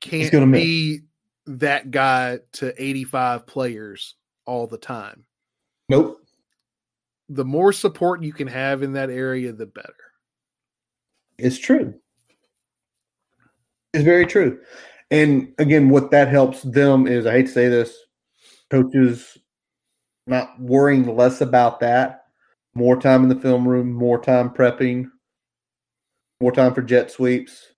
can't 0.00 0.52
be 0.52 1.02
that 1.46 1.90
guy 1.90 2.40
to 2.52 2.72
85 2.82 3.46
players 3.46 4.14
all 4.44 4.66
the 4.66 4.78
time. 4.78 5.24
Nope. 5.88 6.20
The 7.28 7.44
more 7.44 7.72
support 7.72 8.22
you 8.22 8.32
can 8.32 8.48
have 8.48 8.82
in 8.82 8.92
that 8.94 9.10
area, 9.10 9.52
the 9.52 9.66
better. 9.66 9.94
It's 11.38 11.58
true. 11.58 11.94
It's 13.92 14.04
very 14.04 14.26
true. 14.26 14.60
And 15.10 15.52
again, 15.58 15.88
what 15.88 16.10
that 16.12 16.28
helps 16.28 16.62
them 16.62 17.06
is 17.06 17.26
I 17.26 17.32
hate 17.32 17.46
to 17.46 17.52
say 17.52 17.68
this, 17.68 17.96
coaches 18.70 19.38
not 20.26 20.60
worrying 20.60 21.16
less 21.16 21.40
about 21.40 21.80
that, 21.80 22.24
more 22.74 23.00
time 23.00 23.24
in 23.24 23.28
the 23.28 23.40
film 23.40 23.66
room, 23.66 23.92
more 23.92 24.20
time 24.20 24.50
prepping, 24.50 25.10
more 26.40 26.52
time 26.52 26.72
for 26.72 26.82
jet 26.82 27.10
sweeps, 27.10 27.69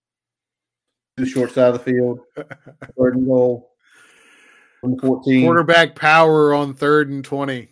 the 1.16 1.26
short 1.26 1.52
side 1.52 1.74
of 1.74 1.84
the 1.84 1.92
field, 1.92 2.20
third 2.98 3.16
and 3.16 3.26
goal, 3.26 3.72
from 4.80 4.98
14. 4.98 5.44
Quarterback 5.44 5.94
power 5.94 6.54
on 6.54 6.74
third 6.74 7.10
and 7.10 7.24
20. 7.24 7.68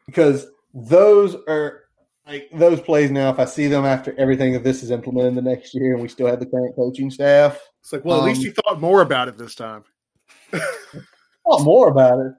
because 0.05 0.47
those 0.73 1.35
are 1.47 1.85
like 2.27 2.49
those 2.53 2.79
plays 2.81 3.11
now, 3.11 3.29
if 3.29 3.39
I 3.39 3.45
see 3.45 3.67
them 3.67 3.85
after 3.85 4.13
everything 4.17 4.53
that 4.53 4.63
this 4.63 4.83
is 4.83 4.91
implemented 4.91 5.35
the 5.35 5.41
next 5.41 5.73
year 5.73 5.93
and 5.93 6.01
we 6.01 6.07
still 6.07 6.27
have 6.27 6.39
the 6.39 6.45
current 6.45 6.75
coaching 6.75 7.09
staff. 7.09 7.59
It's 7.81 7.91
like, 7.91 8.05
well, 8.05 8.17
at 8.17 8.21
um, 8.21 8.27
least 8.27 8.41
you 8.41 8.51
thought 8.51 8.79
more 8.79 9.01
about 9.01 9.27
it 9.27 9.37
this 9.37 9.55
time. 9.55 9.83
thought 10.51 11.63
more 11.63 11.89
about 11.89 12.19
it. 12.19 12.33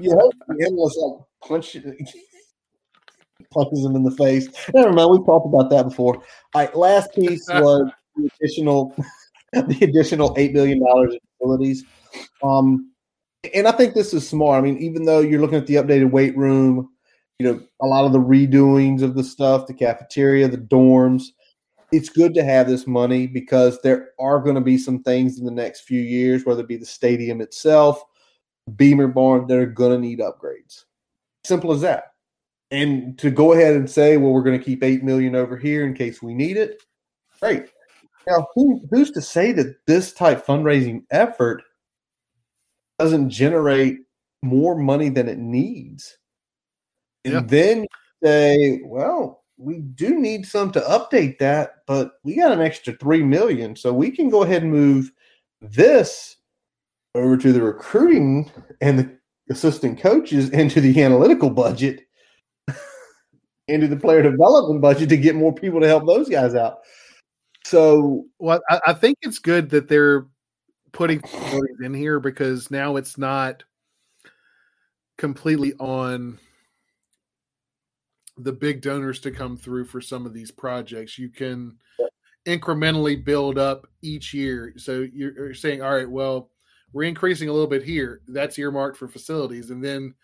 You 0.00 0.12
hope 0.18 0.34
the 0.48 0.64
endless 0.66 0.96
like 0.96 1.20
punch 1.48 1.76
punches 3.52 3.84
him 3.84 3.96
in 3.96 4.02
the 4.02 4.10
face. 4.12 4.48
Never 4.74 4.92
mind, 4.92 5.10
we 5.10 5.24
talked 5.24 5.46
about 5.46 5.70
that 5.70 5.84
before. 5.84 6.16
All 6.16 6.22
right, 6.54 6.74
last 6.76 7.14
piece 7.14 7.46
was 7.52 7.90
the 8.16 8.28
additional 8.40 8.94
the 9.52 9.78
additional 9.82 10.34
eight 10.38 10.52
billion 10.52 10.80
dollars 10.80 11.12
in 11.14 11.20
facilities. 11.38 11.84
Um, 12.42 12.92
and 13.54 13.66
I 13.66 13.72
think 13.72 13.94
this 13.94 14.14
is 14.14 14.28
smart. 14.28 14.58
I 14.58 14.62
mean, 14.62 14.78
even 14.78 15.04
though 15.04 15.20
you're 15.20 15.40
looking 15.40 15.58
at 15.58 15.66
the 15.66 15.74
updated 15.74 16.10
weight 16.10 16.36
room, 16.36 16.90
you 17.38 17.46
know, 17.46 17.60
a 17.80 17.86
lot 17.86 18.04
of 18.04 18.12
the 18.12 18.20
redoings 18.20 19.02
of 19.02 19.14
the 19.14 19.24
stuff, 19.24 19.66
the 19.66 19.74
cafeteria, 19.74 20.48
the 20.48 20.58
dorms, 20.58 21.24
it's 21.90 22.08
good 22.08 22.34
to 22.34 22.44
have 22.44 22.68
this 22.68 22.86
money 22.86 23.26
because 23.26 23.80
there 23.82 24.10
are 24.18 24.40
going 24.40 24.54
to 24.54 24.60
be 24.60 24.78
some 24.78 25.02
things 25.02 25.38
in 25.38 25.44
the 25.44 25.50
next 25.50 25.82
few 25.82 26.00
years, 26.00 26.44
whether 26.44 26.62
it 26.62 26.68
be 26.68 26.76
the 26.76 26.86
stadium 26.86 27.40
itself, 27.40 28.02
Beamer 28.76 29.08
Barn, 29.08 29.46
that 29.46 29.58
are 29.58 29.66
going 29.66 29.92
to 29.92 29.98
need 29.98 30.20
upgrades. 30.20 30.84
Simple 31.44 31.72
as 31.72 31.80
that. 31.82 32.11
And 32.72 33.18
to 33.18 33.30
go 33.30 33.52
ahead 33.52 33.76
and 33.76 33.88
say, 33.88 34.16
well, 34.16 34.32
we're 34.32 34.42
going 34.42 34.58
to 34.58 34.64
keep 34.64 34.82
eight 34.82 35.04
million 35.04 35.36
over 35.36 35.56
here 35.56 35.84
in 35.86 35.94
case 35.94 36.22
we 36.22 36.34
need 36.34 36.56
it, 36.56 36.82
great. 37.40 37.66
Now, 38.26 38.46
who, 38.54 38.80
who's 38.90 39.10
to 39.12 39.20
say 39.20 39.52
that 39.52 39.76
this 39.86 40.12
type 40.12 40.46
fundraising 40.46 41.04
effort 41.10 41.62
doesn't 42.98 43.30
generate 43.30 43.98
more 44.42 44.74
money 44.74 45.10
than 45.10 45.28
it 45.28 45.38
needs? 45.38 46.16
And 47.24 47.34
yeah. 47.34 47.42
then 47.44 47.86
say, 48.24 48.80
well, 48.84 49.44
we 49.58 49.78
do 49.78 50.18
need 50.18 50.46
some 50.46 50.72
to 50.72 50.80
update 50.80 51.38
that, 51.38 51.74
but 51.86 52.12
we 52.24 52.36
got 52.36 52.52
an 52.52 52.60
extra 52.60 52.94
three 52.94 53.22
million, 53.22 53.76
so 53.76 53.92
we 53.92 54.10
can 54.10 54.30
go 54.30 54.42
ahead 54.42 54.62
and 54.62 54.72
move 54.72 55.12
this 55.60 56.36
over 57.14 57.36
to 57.36 57.52
the 57.52 57.62
recruiting 57.62 58.50
and 58.80 58.98
the 58.98 59.18
assistant 59.50 60.00
coaches 60.00 60.48
into 60.50 60.80
the 60.80 61.02
analytical 61.02 61.50
budget, 61.50 62.06
into 63.68 63.88
the 63.88 63.96
player 63.96 64.22
development 64.22 64.80
budget 64.80 65.08
to 65.08 65.16
get 65.16 65.36
more 65.36 65.54
people 65.54 65.80
to 65.80 65.86
help 65.86 66.06
those 66.06 66.28
guys 66.28 66.54
out. 66.54 66.78
So, 67.64 68.24
well, 68.38 68.60
I, 68.68 68.80
I 68.88 68.92
think 68.92 69.18
it's 69.22 69.38
good 69.38 69.70
that 69.70 69.88
they're 69.88 70.26
putting 70.92 71.22
in 71.82 71.94
here 71.94 72.20
because 72.20 72.70
now 72.70 72.96
it's 72.96 73.16
not 73.16 73.64
completely 75.16 75.72
on 75.74 76.38
the 78.36 78.52
big 78.52 78.82
donors 78.82 79.20
to 79.20 79.30
come 79.30 79.56
through 79.56 79.84
for 79.84 80.00
some 80.00 80.26
of 80.26 80.34
these 80.34 80.50
projects. 80.50 81.18
You 81.18 81.28
can 81.28 81.78
incrementally 82.46 83.22
build 83.22 83.58
up 83.58 83.86
each 84.02 84.34
year. 84.34 84.74
So 84.76 85.06
you're 85.12 85.54
saying, 85.54 85.82
all 85.82 85.94
right, 85.94 86.10
well, 86.10 86.50
we're 86.92 87.04
increasing 87.04 87.48
a 87.48 87.52
little 87.52 87.68
bit 87.68 87.84
here. 87.84 88.20
That's 88.28 88.58
earmarked 88.58 88.96
for 88.96 89.08
facilities. 89.08 89.70
And 89.70 89.82
then 89.82 90.14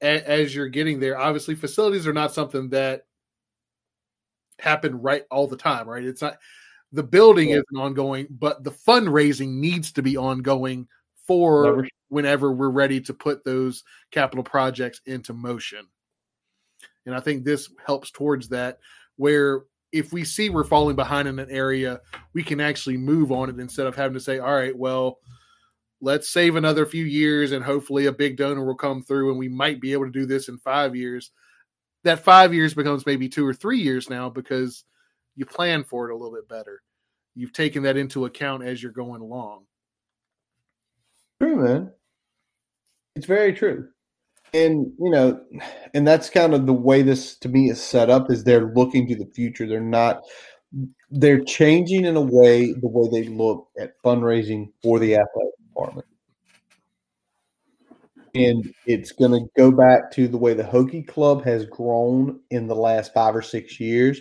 a- 0.00 0.28
as 0.28 0.54
you're 0.54 0.68
getting 0.68 1.00
there, 1.00 1.18
obviously 1.18 1.54
facilities 1.54 2.06
are 2.06 2.12
not 2.12 2.34
something 2.34 2.70
that 2.70 3.06
happen 4.58 5.00
right 5.00 5.24
all 5.30 5.46
the 5.46 5.56
time, 5.56 5.88
right? 5.88 6.04
It's 6.04 6.22
not 6.22 6.38
the 6.92 7.02
building 7.02 7.50
yeah. 7.50 7.56
isn't 7.56 7.76
ongoing, 7.76 8.28
but 8.30 8.62
the 8.62 8.70
fundraising 8.70 9.54
needs 9.54 9.92
to 9.92 10.02
be 10.02 10.16
ongoing 10.16 10.86
for 11.26 11.64
Never. 11.64 11.88
whenever 12.08 12.52
we're 12.52 12.68
ready 12.70 13.00
to 13.00 13.14
put 13.14 13.44
those 13.44 13.82
capital 14.10 14.44
projects 14.44 15.00
into 15.06 15.32
motion. 15.32 15.86
And 17.06 17.14
I 17.14 17.20
think 17.20 17.44
this 17.44 17.68
helps 17.84 18.10
towards 18.10 18.48
that, 18.50 18.78
where 19.16 19.62
if 19.92 20.12
we 20.12 20.24
see 20.24 20.50
we're 20.50 20.64
falling 20.64 20.96
behind 20.96 21.28
in 21.28 21.38
an 21.38 21.50
area, 21.50 22.00
we 22.32 22.42
can 22.42 22.60
actually 22.60 22.96
move 22.96 23.30
on 23.32 23.48
it 23.48 23.60
instead 23.60 23.86
of 23.86 23.94
having 23.94 24.14
to 24.14 24.20
say, 24.20 24.38
all 24.38 24.54
right, 24.54 24.76
well, 24.76 25.18
let's 26.04 26.28
save 26.28 26.54
another 26.54 26.84
few 26.84 27.04
years 27.04 27.52
and 27.52 27.64
hopefully 27.64 28.06
a 28.06 28.12
big 28.12 28.36
donor 28.36 28.64
will 28.64 28.76
come 28.76 29.02
through 29.02 29.30
and 29.30 29.38
we 29.38 29.48
might 29.48 29.80
be 29.80 29.92
able 29.92 30.04
to 30.04 30.12
do 30.12 30.26
this 30.26 30.48
in 30.48 30.58
five 30.58 30.94
years. 30.94 31.30
That 32.04 32.22
five 32.22 32.52
years 32.52 32.74
becomes 32.74 33.06
maybe 33.06 33.28
two 33.28 33.46
or 33.46 33.54
three 33.54 33.78
years 33.78 34.10
now 34.10 34.28
because 34.28 34.84
you 35.34 35.46
plan 35.46 35.82
for 35.82 36.08
it 36.08 36.12
a 36.12 36.16
little 36.16 36.34
bit 36.34 36.48
better. 36.48 36.82
You've 37.34 37.54
taken 37.54 37.82
that 37.84 37.96
into 37.96 38.26
account 38.26 38.62
as 38.62 38.82
you're 38.82 38.92
going 38.92 39.22
along. 39.22 39.64
True, 41.40 41.64
man. 41.64 41.90
It's 43.16 43.26
very 43.26 43.54
true 43.54 43.88
and 44.52 44.92
you 45.00 45.10
know 45.10 45.40
and 45.94 46.06
that's 46.06 46.30
kind 46.30 46.54
of 46.54 46.64
the 46.64 46.72
way 46.72 47.02
this 47.02 47.36
to 47.36 47.48
me 47.48 47.70
is 47.70 47.82
set 47.82 48.08
up 48.08 48.30
is 48.30 48.44
they're 48.44 48.72
looking 48.74 49.06
to 49.06 49.16
the 49.16 49.26
future 49.34 49.66
they're 49.66 49.80
not 49.80 50.22
they're 51.10 51.42
changing 51.42 52.04
in 52.04 52.16
a 52.16 52.20
way 52.20 52.72
the 52.72 52.88
way 52.88 53.08
they 53.10 53.28
look 53.28 53.68
at 53.78 54.00
fundraising 54.04 54.68
for 54.82 54.98
the 54.98 55.14
athletic 55.14 55.54
department 55.74 56.06
and 58.34 58.74
it's 58.86 59.12
going 59.12 59.30
to 59.30 59.46
go 59.56 59.70
back 59.70 60.10
to 60.10 60.26
the 60.26 60.36
way 60.36 60.54
the 60.54 60.62
Hokie 60.64 61.06
Club 61.06 61.44
has 61.44 61.64
grown 61.66 62.40
in 62.50 62.66
the 62.66 62.74
last 62.74 63.14
five 63.14 63.34
or 63.34 63.42
six 63.42 63.78
years 63.78 64.20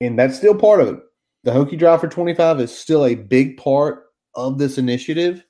and 0.00 0.18
that's 0.18 0.36
still 0.36 0.54
part 0.54 0.80
of 0.80 0.88
it 0.88 1.00
the 1.44 1.50
Hokie 1.50 1.78
drive 1.78 2.00
for 2.00 2.08
25 2.08 2.60
is 2.60 2.76
still 2.76 3.04
a 3.04 3.14
big 3.14 3.56
part 3.56 4.04
of 4.34 4.58
this 4.58 4.78
initiative 4.78 5.44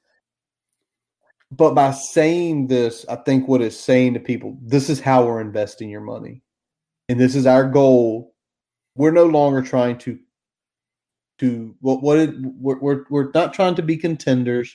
but 1.51 1.75
by 1.75 1.93
saying 1.93 2.67
this, 2.67 3.07
I 3.09 3.17
think 3.17 3.47
what 3.47 3.63
it's 3.63 3.79
saying 3.79 4.15
to 4.15 4.21
people, 4.21 4.59
this 4.63 4.91
is 4.91 5.01
how 5.01 5.25
we're 5.25 5.41
investing 5.41 5.89
your 5.89 6.01
money. 6.01 6.43
And 7.09 7.21
this 7.21 7.37
is 7.37 7.47
our 7.47 7.69
goal. 7.69 8.35
We're 8.97 9.13
no 9.13 9.27
longer 9.27 9.63
trying 9.63 9.99
to 9.99 10.19
to 11.39 11.75
what 11.81 12.03
what 12.03 12.19
it, 12.19 12.35
we're, 12.41 12.79
we're 12.79 13.05
we're 13.11 13.31
not 13.35 13.55
trying 13.55 13.75
to 13.77 13.83
be 13.83 13.97
contenders. 13.97 14.75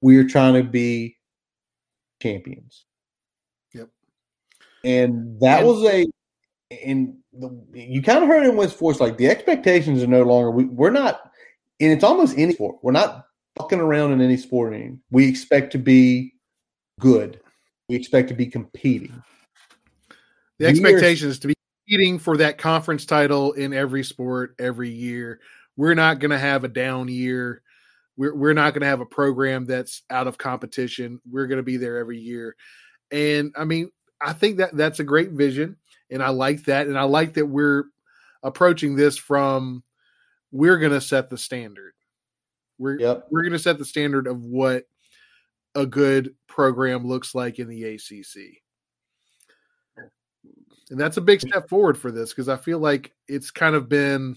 We 0.00 0.16
are 0.18 0.24
trying 0.24 0.54
to 0.54 0.62
be 0.62 1.16
champions. 2.22 2.84
Yep. 3.74 3.88
And 4.84 5.40
that 5.40 5.60
and, 5.60 5.66
was 5.66 5.84
a 5.84 6.06
and 6.84 7.14
the, 7.32 7.50
you 7.72 8.02
kind 8.02 8.22
of 8.22 8.28
heard 8.28 8.46
in 8.46 8.56
West 8.56 8.76
Force 8.76 9.00
like 9.00 9.16
the 9.16 9.28
expectations 9.28 10.02
are 10.02 10.08
no 10.08 10.22
longer 10.22 10.50
we, 10.50 10.64
we're 10.64 10.90
not 10.90 11.20
and 11.80 11.92
it's 11.92 12.04
almost 12.04 12.36
any 12.36 12.54
sport. 12.54 12.76
We're 12.82 12.92
not 12.92 13.26
fucking 13.58 13.80
around 13.80 14.12
in 14.12 14.20
any 14.20 14.36
sporting. 14.36 15.00
We 15.10 15.28
expect 15.28 15.72
to 15.72 15.78
be 15.78 16.34
good. 17.00 17.40
We 17.88 17.96
expect 17.96 18.28
to 18.28 18.34
be 18.34 18.46
competing. 18.46 19.22
The 20.58 20.66
expectation 20.66 21.28
is 21.28 21.38
to 21.40 21.48
be 21.48 21.54
competing 21.86 22.18
for 22.18 22.36
that 22.38 22.58
conference 22.58 23.06
title 23.06 23.52
in 23.52 23.72
every 23.72 24.02
sport 24.02 24.54
every 24.58 24.90
year. 24.90 25.40
We're 25.78 25.94
not 25.94 26.18
going 26.18 26.32
to 26.32 26.38
have 26.38 26.64
a 26.64 26.68
down 26.68 27.06
year. 27.06 27.62
We're, 28.16 28.34
we're 28.34 28.52
not 28.52 28.74
going 28.74 28.80
to 28.80 28.88
have 28.88 29.00
a 29.00 29.06
program 29.06 29.64
that's 29.64 30.02
out 30.10 30.26
of 30.26 30.36
competition. 30.36 31.20
We're 31.30 31.46
going 31.46 31.58
to 31.58 31.62
be 31.62 31.76
there 31.76 31.98
every 31.98 32.18
year. 32.18 32.56
And 33.12 33.54
I 33.56 33.64
mean, 33.64 33.92
I 34.20 34.32
think 34.32 34.58
that 34.58 34.76
that's 34.76 34.98
a 34.98 35.04
great 35.04 35.30
vision. 35.30 35.76
And 36.10 36.20
I 36.20 36.30
like 36.30 36.64
that. 36.64 36.88
And 36.88 36.98
I 36.98 37.04
like 37.04 37.34
that 37.34 37.46
we're 37.46 37.84
approaching 38.42 38.96
this 38.96 39.16
from 39.16 39.84
we're 40.50 40.78
going 40.78 40.90
to 40.90 41.00
set 41.00 41.30
the 41.30 41.38
standard. 41.38 41.92
We're 42.76 42.98
yep. 42.98 43.26
we're 43.30 43.42
going 43.42 43.52
to 43.52 43.58
set 43.60 43.78
the 43.78 43.84
standard 43.84 44.26
of 44.26 44.42
what 44.42 44.84
a 45.76 45.86
good 45.86 46.34
program 46.48 47.06
looks 47.06 47.36
like 47.36 47.60
in 47.60 47.68
the 47.68 47.84
ACC. 47.84 48.62
And 50.90 50.98
that's 50.98 51.18
a 51.18 51.20
big 51.20 51.38
mm. 51.38 51.48
step 51.48 51.68
forward 51.68 51.96
for 51.96 52.10
this 52.10 52.30
because 52.30 52.48
I 52.48 52.56
feel 52.56 52.80
like 52.80 53.12
it's 53.28 53.52
kind 53.52 53.76
of 53.76 53.88
been 53.88 54.34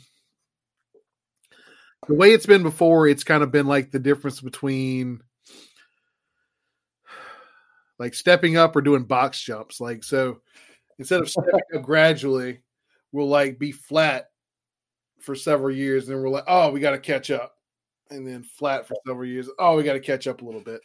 the 2.07 2.15
way 2.15 2.33
it's 2.33 2.45
been 2.45 2.63
before, 2.63 3.07
it's 3.07 3.23
kind 3.23 3.43
of 3.43 3.51
been 3.51 3.67
like 3.67 3.91
the 3.91 3.99
difference 3.99 4.41
between 4.41 5.21
like 7.99 8.13
stepping 8.15 8.57
up 8.57 8.75
or 8.75 8.81
doing 8.81 9.03
box 9.03 9.39
jumps. 9.39 9.79
Like, 9.79 10.03
so 10.03 10.41
instead 10.97 11.21
of 11.21 11.29
stepping 11.29 11.59
up 11.75 11.83
gradually, 11.83 12.61
we'll 13.11 13.27
like 13.27 13.59
be 13.59 13.71
flat 13.71 14.27
for 15.19 15.35
several 15.35 15.73
years, 15.75 16.07
and 16.07 16.15
then 16.15 16.23
we're 16.23 16.29
like, 16.29 16.45
oh, 16.47 16.71
we 16.71 16.79
got 16.79 16.91
to 16.91 16.99
catch 16.99 17.29
up 17.29 17.53
and 18.09 18.27
then 18.27 18.43
flat 18.43 18.87
for 18.87 18.95
several 19.05 19.27
years. 19.27 19.49
Oh, 19.59 19.77
we 19.77 19.83
got 19.83 19.93
to 19.93 19.99
catch 19.99 20.27
up 20.27 20.41
a 20.41 20.45
little 20.45 20.61
bit. 20.61 20.81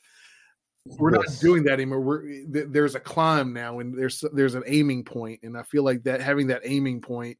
We're 0.85 1.14
yes. 1.14 1.23
not 1.27 1.41
doing 1.41 1.64
that 1.64 1.73
anymore. 1.73 2.01
We're 2.01 2.29
eh, 2.29 2.64
there's 2.69 2.95
a 2.95 3.01
climb 3.01 3.53
now, 3.53 3.81
and 3.81 3.99
there's 3.99 4.23
there's 4.33 4.55
an 4.55 4.62
aiming 4.67 5.05
point, 5.05 5.41
and 5.43 5.57
I 5.57 5.62
feel 5.62 5.83
like 5.83 6.05
that 6.05 6.21
having 6.21 6.49
that 6.49 6.62
aiming 6.64 7.01
point 7.01 7.39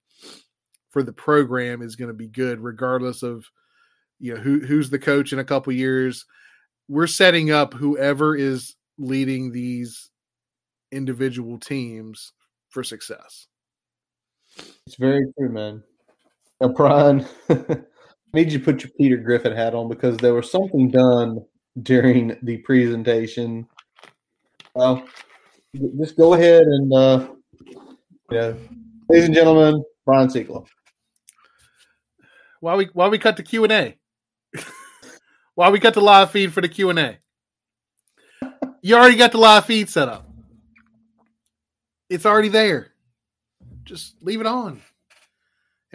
for 0.91 1.03
the 1.03 1.13
program 1.13 1.83
is 1.83 1.97
going 1.97 2.09
to 2.09 2.15
be 2.15 2.29
good, 2.29 2.61
regardless 2.61 3.23
of 3.23 3.45
you 4.19 4.35
know 4.35 4.41
who 4.41 4.61
who's 4.61 4.91
the 4.91 4.99
coach 4.99 5.33
in 5.33 5.39
a 5.39 5.45
couple 5.45 5.73
years. 5.73 6.25
We're 6.89 7.07
setting 7.07 7.51
up 7.51 7.75
whoever 7.75 8.37
is 8.37 8.77
leading 8.99 9.53
these 9.53 10.11
individual 10.93 11.59
teams 11.59 12.33
for 12.69 12.85
success. 12.85 13.49
It's 14.87 14.97
very 14.97 15.27
true, 15.37 15.49
man. 15.49 15.83
Now, 16.61 16.69
Brian, 16.69 17.27
need 18.33 18.53
you 18.53 18.59
to 18.59 18.65
put 18.65 18.83
your 18.83 18.91
Peter 18.99 19.17
Griffin 19.17 19.55
hat 19.55 19.75
on 19.75 19.89
because 19.89 20.17
there 20.19 20.35
was 20.35 20.51
something 20.51 20.91
done 20.91 21.45
during 21.83 22.37
the 22.43 22.59
presentation. 22.59 23.67
Well, 24.75 25.07
just 25.99 26.17
go 26.17 26.35
ahead 26.35 26.63
and, 26.63 26.93
uh, 26.93 27.29
yeah, 28.31 28.55
ladies 29.09 29.27
and 29.27 29.35
gentlemen, 29.35 29.85
Brian 30.05 30.31
Siegel. 30.31 30.67
While 32.61 32.79
we 32.79 32.89
while 32.95 33.11
we 33.11 33.19
cut 33.19 33.37
the 33.37 33.43
Q 33.43 33.65
and 33.65 33.73
A, 33.73 33.97
while 35.57 35.73
we 35.73 35.81
cut 35.81 35.95
the 35.95 36.01
live 36.01 36.31
feed 36.31 36.53
for 36.53 36.61
the 36.61 36.69
Q 36.69 36.91
and 36.91 36.99
A, 37.01 37.19
you 38.81 38.95
already 38.95 39.17
got 39.17 39.33
the 39.33 39.39
live 39.39 39.65
feed 39.65 39.89
set 39.89 40.09
up. 40.09 40.31
It's 42.09 42.25
already 42.25 42.49
there. 42.49 42.93
Just 43.83 44.23
leave 44.23 44.41
it 44.41 44.47
on 44.47 44.81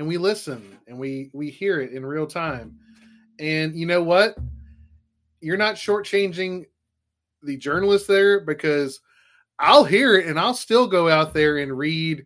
and 0.02 0.08
we 0.08 0.18
listen 0.18 0.80
and 0.88 0.98
we 0.98 1.30
we 1.32 1.52
hear 1.52 1.80
it 1.80 1.92
in 1.92 2.04
real 2.04 2.26
time. 2.26 2.76
And 3.40 3.76
you 3.76 3.86
know 3.86 4.02
what? 4.02 4.36
You're 5.42 5.58
not 5.58 5.76
shortchanging 5.76 6.66
the 7.44 7.56
journalists 7.58 8.08
there 8.08 8.40
because 8.40 9.00
I'll 9.60 9.84
hear 9.84 10.16
it 10.16 10.26
and 10.26 10.40
I'll 10.40 10.56
still 10.56 10.88
go 10.88 11.08
out 11.08 11.36
there 11.36 11.60
and 11.60 11.78
read 11.78 12.26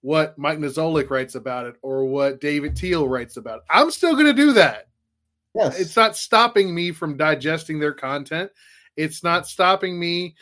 what 0.00 0.38
Mike 0.38 0.58
Niziolek 0.58 1.10
writes 1.10 1.34
about 1.34 1.66
it 1.66 1.74
or 1.82 2.04
what 2.04 2.40
David 2.40 2.76
Teel 2.76 3.08
writes 3.08 3.36
about 3.36 3.58
it. 3.58 3.64
I'm 3.68 3.90
still 3.90 4.14
going 4.14 4.26
to 4.26 4.32
do 4.32 4.52
that. 4.52 4.88
Yes. 5.54 5.78
It's 5.78 5.96
not 5.96 6.16
stopping 6.16 6.74
me 6.74 6.92
from 6.92 7.16
digesting 7.16 7.78
their 7.78 7.92
content. 7.92 8.50
It's 8.96 9.22
not 9.22 9.46
stopping 9.46 9.98
me 9.98 10.34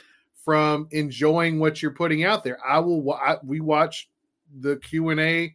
from 0.45 0.89
enjoying 0.91 1.59
what 1.59 1.83
you're 1.83 1.91
putting 1.91 2.25
out 2.25 2.45
there. 2.45 2.59
I 2.67 2.79
will. 2.79 3.13
I, 3.13 3.37
we 3.43 3.61
watched 3.61 4.09
the 4.61 4.77
Q 4.77 5.11
and 5.11 5.21
A. 5.21 5.55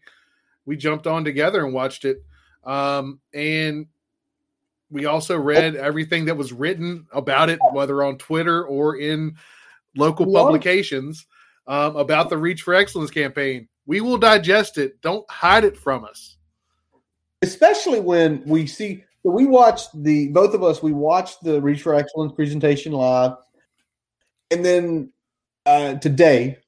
We 0.66 0.78
jumped 0.78 1.08
on 1.08 1.24
together 1.24 1.64
and 1.64 1.74
watched 1.74 2.06
it, 2.06 2.24
um, 2.64 3.20
and 3.34 3.88
we 4.90 5.06
also 5.06 5.38
read 5.38 5.76
everything 5.76 6.26
that 6.26 6.38
was 6.38 6.54
written 6.54 7.06
about 7.12 7.50
it, 7.50 7.60
whether 7.72 8.04
on 8.04 8.18
Twitter 8.18 8.66
or 8.66 8.98
in 8.98 9.36
local 9.96 10.32
publications 10.32 11.26
um, 11.68 11.96
about 11.96 12.30
the 12.30 12.38
Reach 12.38 12.62
for 12.62 12.74
Excellence 12.74 13.12
campaign. 13.12 13.68
We 13.86 14.02
will 14.02 14.18
digest 14.18 14.78
it. 14.78 15.02
Don't 15.02 15.30
hide 15.30 15.64
it 15.64 15.78
from 15.78 16.06
us. 16.06 16.38
Especially 17.42 18.00
when 18.00 18.44
we 18.46 18.66
see 18.66 19.04
we 19.32 19.46
watched 19.46 19.90
the 20.04 20.28
both 20.30 20.54
of 20.54 20.64
us. 20.64 20.84
We 20.84 20.92
watched 20.92 21.44
the 21.44 21.62
Reach 21.62 21.82
for 21.82 21.96
Excellence 21.96 22.34
presentation 22.34 22.92
live, 22.92 23.34
and 24.52 24.64
then 24.64 25.12
uh, 25.66 25.96
today 25.96 26.60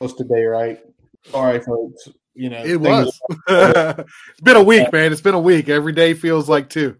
was 0.00 0.14
today, 0.14 0.44
right? 0.44 0.80
Sorry, 1.30 1.60
folks. 1.60 2.08
You 2.34 2.50
know, 2.50 2.64
it 2.64 2.80
was. 2.80 3.18
it's 3.48 4.40
been 4.42 4.56
a 4.56 4.62
week, 4.62 4.92
man. 4.92 5.12
It's 5.12 5.20
been 5.20 5.34
a 5.34 5.40
week. 5.40 5.68
Every 5.68 5.92
day 5.92 6.14
feels 6.14 6.48
like 6.48 6.68
two. 6.68 6.96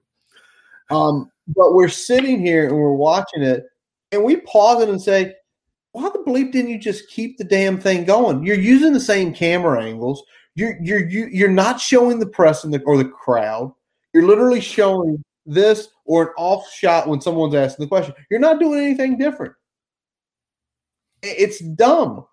Um, 0.91 1.31
but 1.49 1.75
we're 1.75 1.89
sitting 1.89 2.41
here 2.41 2.69
and 2.69 2.77
we're 2.77 2.93
watching 2.93 3.43
it, 3.43 3.65
and 4.13 4.25
we 4.25 4.37
pause 4.37 4.83
it 4.83 4.89
and 4.89 5.01
say, 5.01 5.35
"Why 5.93 6.09
the 6.11 6.21
bleep 6.27 6.53
didn't 6.53 6.71
you 6.71 6.79
just 6.79 7.09
keep 7.09 7.39
the 7.39 7.45
damn 7.45 7.79
thing 7.79 8.05
going? 8.05 8.45
You're 8.45 8.57
using 8.57 8.93
the 8.93 9.01
same 9.01 9.35
camera 9.35 9.83
angles. 9.83 10.23
You're 10.55 10.77
you're 10.83 11.07
you're 11.09 11.51
not 11.51 11.81
showing 11.81 12.19
the 12.19 12.27
press 12.27 12.65
and 12.65 12.73
the 12.73 12.81
or 12.83 12.97
the 12.97 13.07
crowd. 13.07 13.73
You're 14.13 14.27
literally 14.27 14.61
showing 14.61 15.23
this 15.47 15.89
or 16.05 16.23
an 16.23 16.29
off 16.37 16.71
shot 16.71 17.09
when 17.09 17.21
someone's 17.21 17.55
asking 17.55 17.85
the 17.85 17.89
question. 17.89 18.15
You're 18.31 18.41
not 18.41 18.61
doing 18.61 18.81
anything 18.81 19.19
different. 19.19 19.55
It's 21.23 21.61
dumb. 21.61 22.27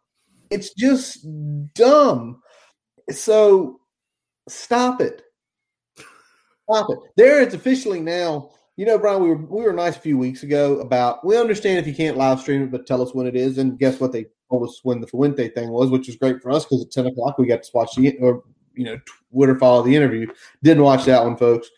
It's 0.50 0.74
just 0.74 1.26
dumb. 1.74 2.42
So 3.12 3.80
stop 4.48 5.02
it. 5.02 5.24
Stop 6.70 6.90
it. 6.90 7.00
There 7.18 7.42
it's 7.42 7.56
officially 7.56 8.00
now. 8.00 8.52
You 8.78 8.86
know, 8.86 8.98
Brian, 8.98 9.22
we 9.22 9.30
were 9.30 9.36
we 9.36 9.64
were 9.64 9.74
nice 9.74 9.98
a 9.98 10.00
few 10.00 10.18
weeks 10.18 10.44
ago 10.44 10.80
about 10.80 11.26
we 11.26 11.38
understand 11.38 11.80
if 11.80 11.88
you 11.88 11.94
can't 11.94 12.18
live 12.18 12.40
stream 12.40 12.64
it, 12.64 12.72
but 12.72 12.88
tell 12.88 13.02
us 13.02 13.14
when 13.14 13.28
it 13.28 13.36
is. 13.36 13.58
And 13.58 13.78
guess 13.78 14.00
what? 14.00 14.12
They 14.12 14.26
told 14.50 14.68
us 14.68 14.80
when 14.84 15.02
the 15.02 15.08
Fuente 15.08 15.50
thing 15.50 15.70
was, 15.70 15.90
which 15.90 16.08
was 16.08 16.16
great 16.16 16.42
for 16.42 16.52
us 16.52 16.66
because 16.66 16.84
at 16.84 16.92
ten 16.92 17.06
o'clock 17.06 17.38
we 17.38 17.46
got 17.46 17.64
to 17.64 17.70
watch 17.74 17.96
the 17.96 18.18
or 18.20 18.44
you 18.74 18.86
know 18.86 18.98
Twitter 19.32 19.58
follow 19.58 19.84
the 19.84 19.96
interview. 19.96 20.28
Didn't 20.64 20.84
watch 20.84 21.06
that 21.06 21.24
one, 21.24 21.38
folks. 21.38 21.70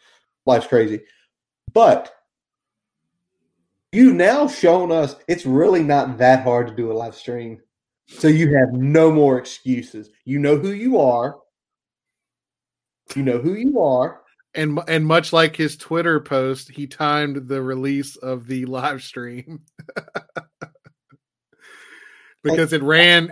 Life's 0.45 0.68
crazy, 0.68 1.02
but 1.74 2.14
you 3.91 4.14
now 4.14 4.47
shown 4.47 4.91
us 4.91 5.16
it's 5.28 5.45
really 5.45 5.84
not 5.84 6.18
that 6.18 6.43
hard 6.43 6.68
to 6.68 6.76
do 6.76 6.91
a 6.91 6.93
live 6.93 7.16
stream. 7.16 7.60
So 8.08 8.28
you 8.28 8.56
have 8.56 8.74
no 8.74 9.12
more 9.12 9.38
excuses. 9.38 10.10
You 10.26 10.39
know 10.39 10.58
who 10.58 10.72
you 10.72 10.99
are. 10.99 11.38
You 13.16 13.24
know 13.24 13.39
who 13.39 13.54
you 13.54 13.82
are. 13.82 14.22
And 14.54 14.80
and 14.88 15.06
much 15.06 15.32
like 15.32 15.56
his 15.56 15.78
Twitter 15.78 16.20
post, 16.20 16.72
he 16.72 16.88
timed 16.88 17.47
the 17.47 17.62
release 17.62 18.18
of 18.18 18.47
the 18.47 18.66
live 18.66 19.02
stream 19.02 19.62
because 22.43 22.74
it 22.74 22.84
ran 22.84 23.32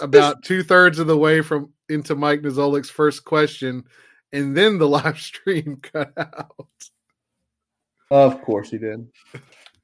about 0.00 0.44
two 0.44 0.62
thirds 0.62 1.00
of 1.00 1.08
the 1.08 1.16
way 1.16 1.40
from 1.40 1.72
into 1.90 2.14
Mike 2.14 2.42
Niziolek's 2.42 2.90
first 2.90 3.24
question, 3.24 3.84
and 4.32 4.56
then 4.56 4.78
the 4.78 4.88
live 4.88 5.18
stream 5.18 5.78
cut 5.82 6.12
out. 6.16 6.68
Of 8.10 8.42
course 8.42 8.70
he 8.70 8.78
did. 8.78 9.06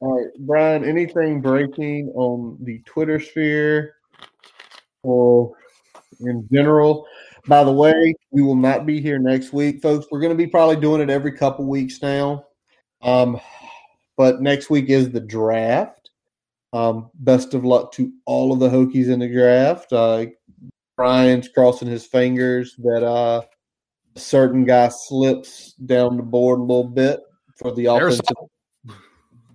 All 0.00 0.18
right, 0.18 0.30
Brian, 0.40 0.84
anything 0.84 1.40
breaking 1.40 2.08
on 2.14 2.58
the 2.60 2.80
Twitter 2.80 3.20
sphere 3.20 3.94
or 5.02 5.52
in 6.20 6.46
general? 6.52 7.06
By 7.46 7.62
the 7.62 7.72
way, 7.72 8.14
we 8.32 8.42
will 8.42 8.56
not 8.56 8.84
be 8.84 9.00
here 9.00 9.18
next 9.18 9.52
week, 9.52 9.80
folks. 9.80 10.06
We're 10.10 10.20
going 10.20 10.36
to 10.36 10.36
be 10.36 10.48
probably 10.48 10.76
doing 10.76 11.00
it 11.00 11.10
every 11.10 11.32
couple 11.32 11.64
weeks 11.66 12.02
now. 12.02 12.46
Um, 13.02 13.40
but 14.16 14.42
next 14.42 14.68
week 14.68 14.90
is 14.90 15.10
the 15.10 15.20
draft. 15.20 16.10
Um, 16.72 17.10
best 17.14 17.54
of 17.54 17.64
luck 17.64 17.92
to 17.92 18.12
all 18.24 18.52
of 18.52 18.58
the 18.58 18.68
Hokies 18.68 19.10
in 19.10 19.20
the 19.20 19.32
draft. 19.32 19.92
Uh, 19.92 20.26
Brian's 20.96 21.48
crossing 21.48 21.88
his 21.88 22.06
fingers 22.06 22.74
that 22.78 23.04
uh, 23.04 23.42
a 24.14 24.20
certain 24.20 24.64
guy 24.64 24.88
slips 24.88 25.74
down 25.74 26.16
the 26.16 26.22
board 26.22 26.58
a 26.58 26.62
little 26.62 26.88
bit 26.88 27.20
for 27.56 27.74
the 27.74 27.86
offensive 27.86 28.24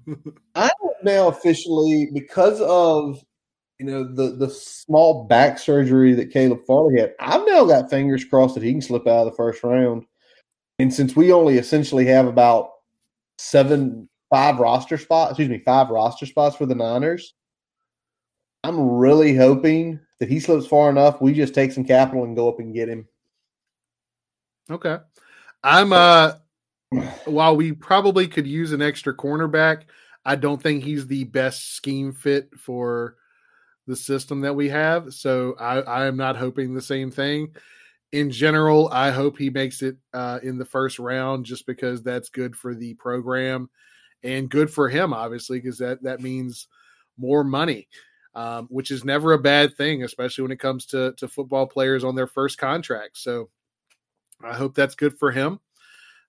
I 0.55 0.65
am 0.65 0.89
now 1.03 1.27
officially 1.27 2.09
because 2.13 2.59
of 2.61 3.23
you 3.79 3.85
know 3.85 4.03
the 4.03 4.35
the 4.35 4.49
small 4.49 5.25
back 5.25 5.57
surgery 5.57 6.13
that 6.13 6.31
Caleb 6.31 6.65
Farley 6.65 6.99
had. 6.99 7.13
I've 7.19 7.45
now 7.47 7.65
got 7.65 7.89
fingers 7.89 8.25
crossed 8.25 8.55
that 8.55 8.63
he 8.63 8.71
can 8.71 8.81
slip 8.81 9.07
out 9.07 9.25
of 9.25 9.31
the 9.31 9.37
first 9.37 9.63
round. 9.63 10.05
And 10.79 10.93
since 10.93 11.15
we 11.15 11.31
only 11.31 11.57
essentially 11.57 12.05
have 12.07 12.25
about 12.25 12.69
seven, 13.37 14.09
five 14.29 14.59
roster 14.59 14.97
spots, 14.97 15.31
excuse 15.31 15.49
me, 15.49 15.59
five 15.59 15.89
roster 15.89 16.25
spots 16.25 16.55
for 16.55 16.65
the 16.65 16.75
Niners, 16.75 17.33
I'm 18.63 18.79
really 18.79 19.35
hoping 19.35 19.99
that 20.19 20.29
he 20.29 20.39
slips 20.39 20.67
far 20.67 20.89
enough. 20.89 21.21
We 21.21 21.33
just 21.33 21.55
take 21.55 21.71
some 21.71 21.83
capital 21.83 22.23
and 22.23 22.35
go 22.35 22.47
up 22.47 22.59
and 22.59 22.73
get 22.73 22.89
him. 22.89 23.07
Okay, 24.69 24.97
I'm 25.63 25.93
uh 25.93 26.33
while 27.25 27.55
we 27.55 27.71
probably 27.71 28.27
could 28.27 28.45
use 28.45 28.71
an 28.71 28.81
extra 28.81 29.15
cornerback, 29.15 29.83
I 30.25 30.35
don't 30.35 30.61
think 30.61 30.83
he's 30.83 31.07
the 31.07 31.23
best 31.23 31.75
scheme 31.75 32.13
fit 32.13 32.49
for 32.57 33.15
the 33.87 33.95
system 33.95 34.41
that 34.41 34.55
we 34.55 34.69
have. 34.69 35.13
So 35.13 35.55
I, 35.59 35.81
I 35.81 36.05
am 36.05 36.17
not 36.17 36.35
hoping 36.35 36.73
the 36.73 36.81
same 36.81 37.09
thing. 37.09 37.55
In 38.11 38.29
general, 38.29 38.89
I 38.91 39.09
hope 39.09 39.37
he 39.37 39.49
makes 39.49 39.81
it 39.81 39.95
uh, 40.13 40.39
in 40.43 40.57
the 40.57 40.65
first 40.65 40.99
round 40.99 41.45
just 41.45 41.65
because 41.65 42.03
that's 42.03 42.29
good 42.29 42.55
for 42.55 42.75
the 42.75 42.93
program 42.95 43.69
and 44.21 44.49
good 44.49 44.69
for 44.69 44.89
him, 44.89 45.13
obviously, 45.13 45.59
because 45.59 45.77
that, 45.77 46.03
that 46.03 46.19
means 46.19 46.67
more 47.17 47.43
money, 47.43 47.87
um, 48.33 48.67
which 48.69 48.91
is 48.91 49.03
never 49.03 49.33
a 49.33 49.39
bad 49.39 49.75
thing, 49.75 50.03
especially 50.03 50.43
when 50.43 50.51
it 50.51 50.59
comes 50.59 50.85
to, 50.87 51.13
to 51.17 51.27
football 51.27 51.67
players 51.67 52.03
on 52.03 52.15
their 52.15 52.27
first 52.27 52.57
contract. 52.57 53.17
So 53.17 53.49
I 54.43 54.53
hope 54.55 54.75
that's 54.75 54.95
good 54.95 55.17
for 55.17 55.31
him. 55.31 55.59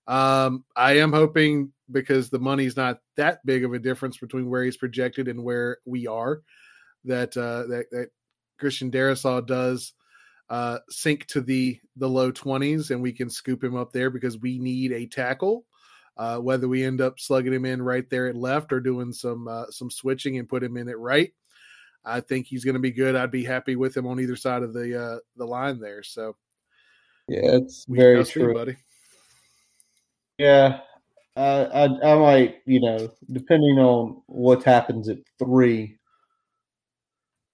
Um, 0.05 0.65
I 0.75 0.97
am 0.97 1.13
hoping 1.13 1.71
because 1.89 2.29
the 2.29 2.39
money's 2.39 2.75
not 2.75 2.99
that 3.15 3.45
big 3.45 3.63
of 3.63 3.73
a 3.73 3.79
difference 3.79 4.17
between 4.17 4.49
where 4.49 4.63
he's 4.63 4.77
projected 4.77 5.27
and 5.27 5.43
where 5.43 5.77
we 5.85 6.07
are, 6.07 6.41
that 7.05 7.37
uh, 7.37 7.67
that, 7.67 7.85
that 7.91 8.09
Christian 8.59 8.91
Darrisaw 8.91 9.45
does 9.45 9.93
uh, 10.49 10.79
sink 10.89 11.25
to 11.27 11.41
the 11.41 11.79
the 11.95 12.09
low 12.09 12.31
twenties, 12.31 12.91
and 12.91 13.01
we 13.01 13.13
can 13.13 13.29
scoop 13.29 13.63
him 13.63 13.75
up 13.75 13.93
there 13.93 14.09
because 14.09 14.37
we 14.37 14.59
need 14.59 14.91
a 14.91 15.05
tackle. 15.05 15.65
Uh, 16.15 16.37
whether 16.37 16.67
we 16.67 16.83
end 16.83 17.01
up 17.01 17.19
slugging 17.19 17.53
him 17.53 17.65
in 17.65 17.81
right 17.81 18.07
there 18.09 18.27
at 18.27 18.35
left 18.35 18.71
or 18.71 18.79
doing 18.79 19.13
some 19.13 19.47
uh, 19.47 19.65
some 19.69 19.89
switching 19.89 20.37
and 20.37 20.49
put 20.49 20.63
him 20.63 20.77
in 20.77 20.89
at 20.89 20.99
right, 20.99 21.33
I 22.05 22.19
think 22.19 22.47
he's 22.47 22.65
going 22.65 22.73
to 22.73 22.79
be 22.79 22.91
good. 22.91 23.15
I'd 23.15 23.31
be 23.31 23.43
happy 23.43 23.75
with 23.75 23.95
him 23.95 24.05
on 24.07 24.19
either 24.19 24.35
side 24.35 24.63
of 24.63 24.73
the 24.73 25.01
uh, 25.01 25.19
the 25.37 25.45
line 25.45 25.79
there. 25.79 26.03
So, 26.03 26.35
yeah, 27.27 27.55
it's 27.55 27.85
very 27.87 28.23
true, 28.25 28.53
buddy. 28.53 28.75
Yeah, 30.37 30.79
uh, 31.35 31.67
I 31.73 32.11
I 32.11 32.15
might 32.15 32.57
you 32.65 32.81
know 32.81 33.11
depending 33.31 33.79
on 33.79 34.21
what 34.27 34.63
happens 34.63 35.09
at 35.09 35.19
three, 35.39 35.97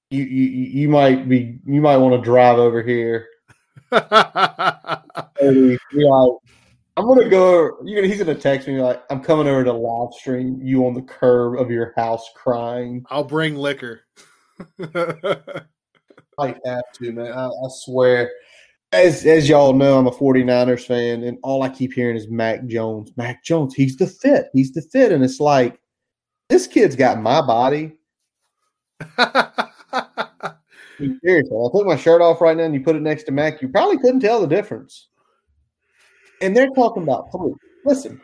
you 0.09 0.23
you 0.23 0.43
you 0.81 0.89
might 0.89 1.29
be 1.29 1.59
you 1.65 1.81
might 1.81 1.97
want 1.97 2.15
to 2.15 2.25
drive 2.25 2.57
over 2.57 2.81
here. 2.81 3.27
be 3.91 5.77
like, 5.93 6.31
I'm 6.97 7.07
gonna 7.07 7.29
go. 7.29 7.77
You're 7.83 8.01
gonna. 8.01 8.07
He's 8.07 8.19
gonna 8.19 8.35
text 8.35 8.67
me 8.67 8.81
like, 8.81 9.01
"I'm 9.09 9.21
coming 9.21 9.47
over 9.47 9.63
to 9.63 9.71
live 9.71 10.13
stream 10.13 10.59
you 10.61 10.85
on 10.85 10.93
the 10.93 11.01
curb 11.01 11.59
of 11.59 11.71
your 11.71 11.93
house 11.95 12.29
crying." 12.35 13.05
I'll 13.09 13.23
bring 13.23 13.55
liquor. 13.55 14.01
I 16.39 16.55
have 16.65 16.91
to, 16.95 17.11
man. 17.11 17.31
I, 17.31 17.47
I 17.47 17.67
swear 17.69 18.31
as 18.91 19.25
as 19.25 19.47
y'all 19.47 19.73
know, 19.73 19.97
I'm 19.97 20.07
a 20.07 20.11
49ers 20.11 20.85
fan, 20.85 21.23
and 21.23 21.37
all 21.43 21.63
I 21.63 21.69
keep 21.69 21.93
hearing 21.93 22.17
is 22.17 22.27
Mac 22.27 22.65
Jones. 22.65 23.11
Mac 23.17 23.43
Jones, 23.43 23.75
he's 23.75 23.97
the 23.97 24.07
fit. 24.07 24.47
He's 24.53 24.71
the 24.71 24.81
fit. 24.81 25.11
And 25.11 25.23
it's 25.23 25.39
like, 25.39 25.79
this 26.49 26.65
kid's 26.67 26.95
got 26.95 27.21
my 27.21 27.41
body. 27.41 27.93
Seriously, 30.97 31.57
I 31.57 31.69
put 31.71 31.85
my 31.85 31.95
shirt 31.95 32.21
off 32.21 32.41
right 32.41 32.57
now 32.57 32.63
and 32.63 32.73
you 32.73 32.81
put 32.81 32.95
it 32.95 33.01
next 33.01 33.23
to 33.23 33.31
Mac, 33.31 33.61
you 33.61 33.69
probably 33.69 33.97
couldn't 33.97 34.19
tell 34.19 34.41
the 34.41 34.47
difference. 34.47 35.07
And 36.41 36.55
they're 36.55 36.69
talking 36.69 37.03
about 37.03 37.31
three. 37.31 37.53
Listen, 37.85 38.19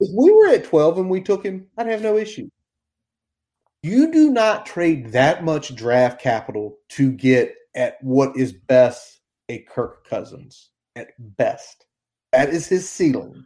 if 0.00 0.08
we 0.12 0.32
were 0.32 0.48
at 0.48 0.64
12 0.64 0.98
and 0.98 1.10
we 1.10 1.20
took 1.20 1.44
him, 1.44 1.66
I'd 1.78 1.86
have 1.86 2.02
no 2.02 2.16
issue. 2.16 2.48
You 3.82 4.10
do 4.12 4.30
not 4.30 4.66
trade 4.66 5.12
that 5.12 5.44
much 5.44 5.74
draft 5.74 6.20
capital 6.20 6.78
to 6.90 7.12
get 7.12 7.54
at 7.74 7.98
what 8.02 8.36
is 8.36 8.52
best 8.52 9.20
a 9.48 9.60
Kirk 9.60 10.08
Cousins 10.08 10.70
at 10.96 11.08
best. 11.18 11.86
That 12.32 12.50
is 12.50 12.66
his 12.66 12.88
ceiling. 12.88 13.44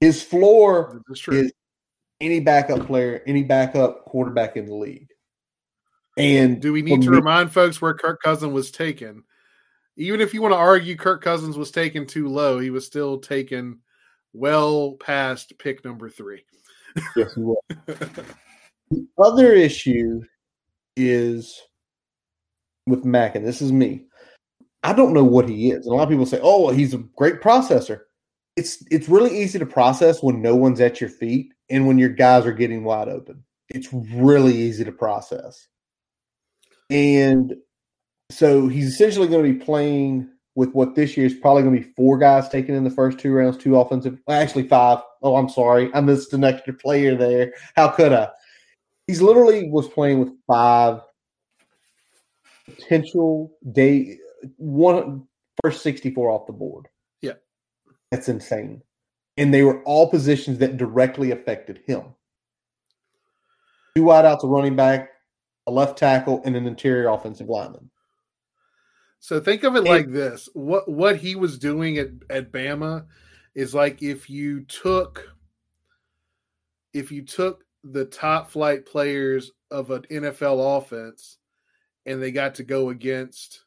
His 0.00 0.22
floor 0.22 1.02
is, 1.28 1.52
any 2.20 2.40
backup 2.40 2.86
player, 2.86 3.22
any 3.26 3.42
backup 3.42 4.04
quarterback 4.04 4.56
in 4.56 4.66
the 4.66 4.74
league. 4.74 5.08
And 6.16 6.60
do 6.60 6.72
we 6.72 6.82
need 6.82 7.02
to 7.02 7.10
me, 7.10 7.16
remind 7.16 7.52
folks 7.52 7.82
where 7.82 7.94
Kirk 7.94 8.22
Cousins 8.22 8.52
was 8.52 8.70
taken? 8.70 9.24
Even 9.96 10.20
if 10.20 10.32
you 10.32 10.42
want 10.42 10.52
to 10.52 10.58
argue 10.58 10.96
Kirk 10.96 11.22
Cousins 11.22 11.56
was 11.56 11.70
taken 11.70 12.06
too 12.06 12.28
low, 12.28 12.58
he 12.58 12.70
was 12.70 12.86
still 12.86 13.18
taken 13.18 13.80
well 14.32 14.92
past 15.00 15.58
pick 15.58 15.84
number 15.84 16.08
three. 16.08 16.44
Yes, 17.16 17.34
he 17.34 17.40
was. 17.40 17.58
the 18.90 19.06
other 19.18 19.52
issue 19.52 20.22
is 20.96 21.60
with 22.86 23.04
Mac, 23.04 23.34
and 23.34 23.46
this 23.46 23.60
is 23.60 23.72
me. 23.72 24.04
I 24.82 24.92
don't 24.92 25.14
know 25.14 25.24
what 25.24 25.48
he 25.48 25.70
is. 25.70 25.86
And 25.86 25.94
a 25.94 25.96
lot 25.96 26.04
of 26.04 26.08
people 26.10 26.26
say, 26.26 26.40
"Oh, 26.42 26.64
well, 26.64 26.74
he's 26.74 26.94
a 26.94 26.98
great 26.98 27.40
processor." 27.40 28.00
It's 28.56 28.84
it's 28.90 29.08
really 29.08 29.36
easy 29.36 29.58
to 29.58 29.66
process 29.66 30.22
when 30.22 30.42
no 30.42 30.54
one's 30.54 30.80
at 30.80 31.00
your 31.00 31.10
feet 31.10 31.52
and 31.70 31.86
when 31.86 31.98
your 31.98 32.10
guys 32.10 32.46
are 32.46 32.52
getting 32.52 32.84
wide 32.84 33.08
open. 33.08 33.42
It's 33.70 33.88
really 33.92 34.54
easy 34.54 34.84
to 34.84 34.92
process. 34.92 35.66
And 36.90 37.54
so 38.30 38.68
he's 38.68 38.86
essentially 38.86 39.26
going 39.26 39.44
to 39.44 39.58
be 39.58 39.64
playing 39.64 40.28
with 40.54 40.72
what 40.72 40.94
this 40.94 41.16
year 41.16 41.26
is 41.26 41.34
probably 41.34 41.62
going 41.62 41.74
to 41.74 41.82
be 41.82 41.92
four 41.96 42.18
guys 42.18 42.48
taken 42.48 42.74
in 42.74 42.84
the 42.84 42.90
first 42.90 43.18
two 43.18 43.32
rounds, 43.32 43.56
two 43.56 43.76
offensive, 43.76 44.20
actually 44.28 44.68
five. 44.68 45.00
Oh, 45.24 45.36
I'm 45.36 45.48
sorry, 45.48 45.90
I 45.94 46.02
missed 46.02 46.34
an 46.34 46.44
extra 46.44 46.74
player 46.74 47.16
there. 47.16 47.54
How 47.74 47.88
could 47.88 48.12
I? 48.12 48.28
He's 49.06 49.22
literally 49.22 49.70
was 49.70 49.88
playing 49.88 50.20
with 50.20 50.32
five 50.46 51.00
potential 52.66 53.50
day 53.72 54.18
one 54.56 55.26
first 55.62 55.82
64 55.82 56.30
off 56.30 56.46
the 56.46 56.52
board. 56.52 56.88
Yeah. 57.22 57.32
That's 58.10 58.28
insane. 58.28 58.82
And 59.36 59.52
they 59.52 59.62
were 59.62 59.82
all 59.84 60.10
positions 60.10 60.58
that 60.58 60.76
directly 60.76 61.30
affected 61.30 61.80
him. 61.86 62.02
Two 63.96 64.04
wideouts, 64.04 64.44
a 64.44 64.46
running 64.46 64.76
back, 64.76 65.10
a 65.66 65.70
left 65.70 65.98
tackle, 65.98 66.42
and 66.44 66.54
an 66.54 66.66
interior 66.66 67.08
offensive 67.08 67.48
lineman. 67.48 67.90
So 69.20 69.40
think 69.40 69.64
of 69.64 69.74
it 69.74 69.78
and, 69.78 69.88
like 69.88 70.10
this: 70.12 70.48
what 70.52 70.88
what 70.88 71.16
he 71.16 71.34
was 71.34 71.58
doing 71.58 71.96
at 71.96 72.08
at 72.28 72.52
Bama 72.52 73.06
is 73.54 73.74
like 73.74 74.02
if 74.02 74.28
you 74.28 74.62
took 74.64 75.30
if 76.92 77.10
you 77.10 77.22
took 77.22 77.64
the 77.82 78.04
top 78.04 78.50
flight 78.50 78.86
players 78.86 79.52
of 79.70 79.90
an 79.90 80.02
NFL 80.10 80.78
offense 80.78 81.38
and 82.06 82.22
they 82.22 82.30
got 82.30 82.54
to 82.56 82.62
go 82.62 82.90
against 82.90 83.64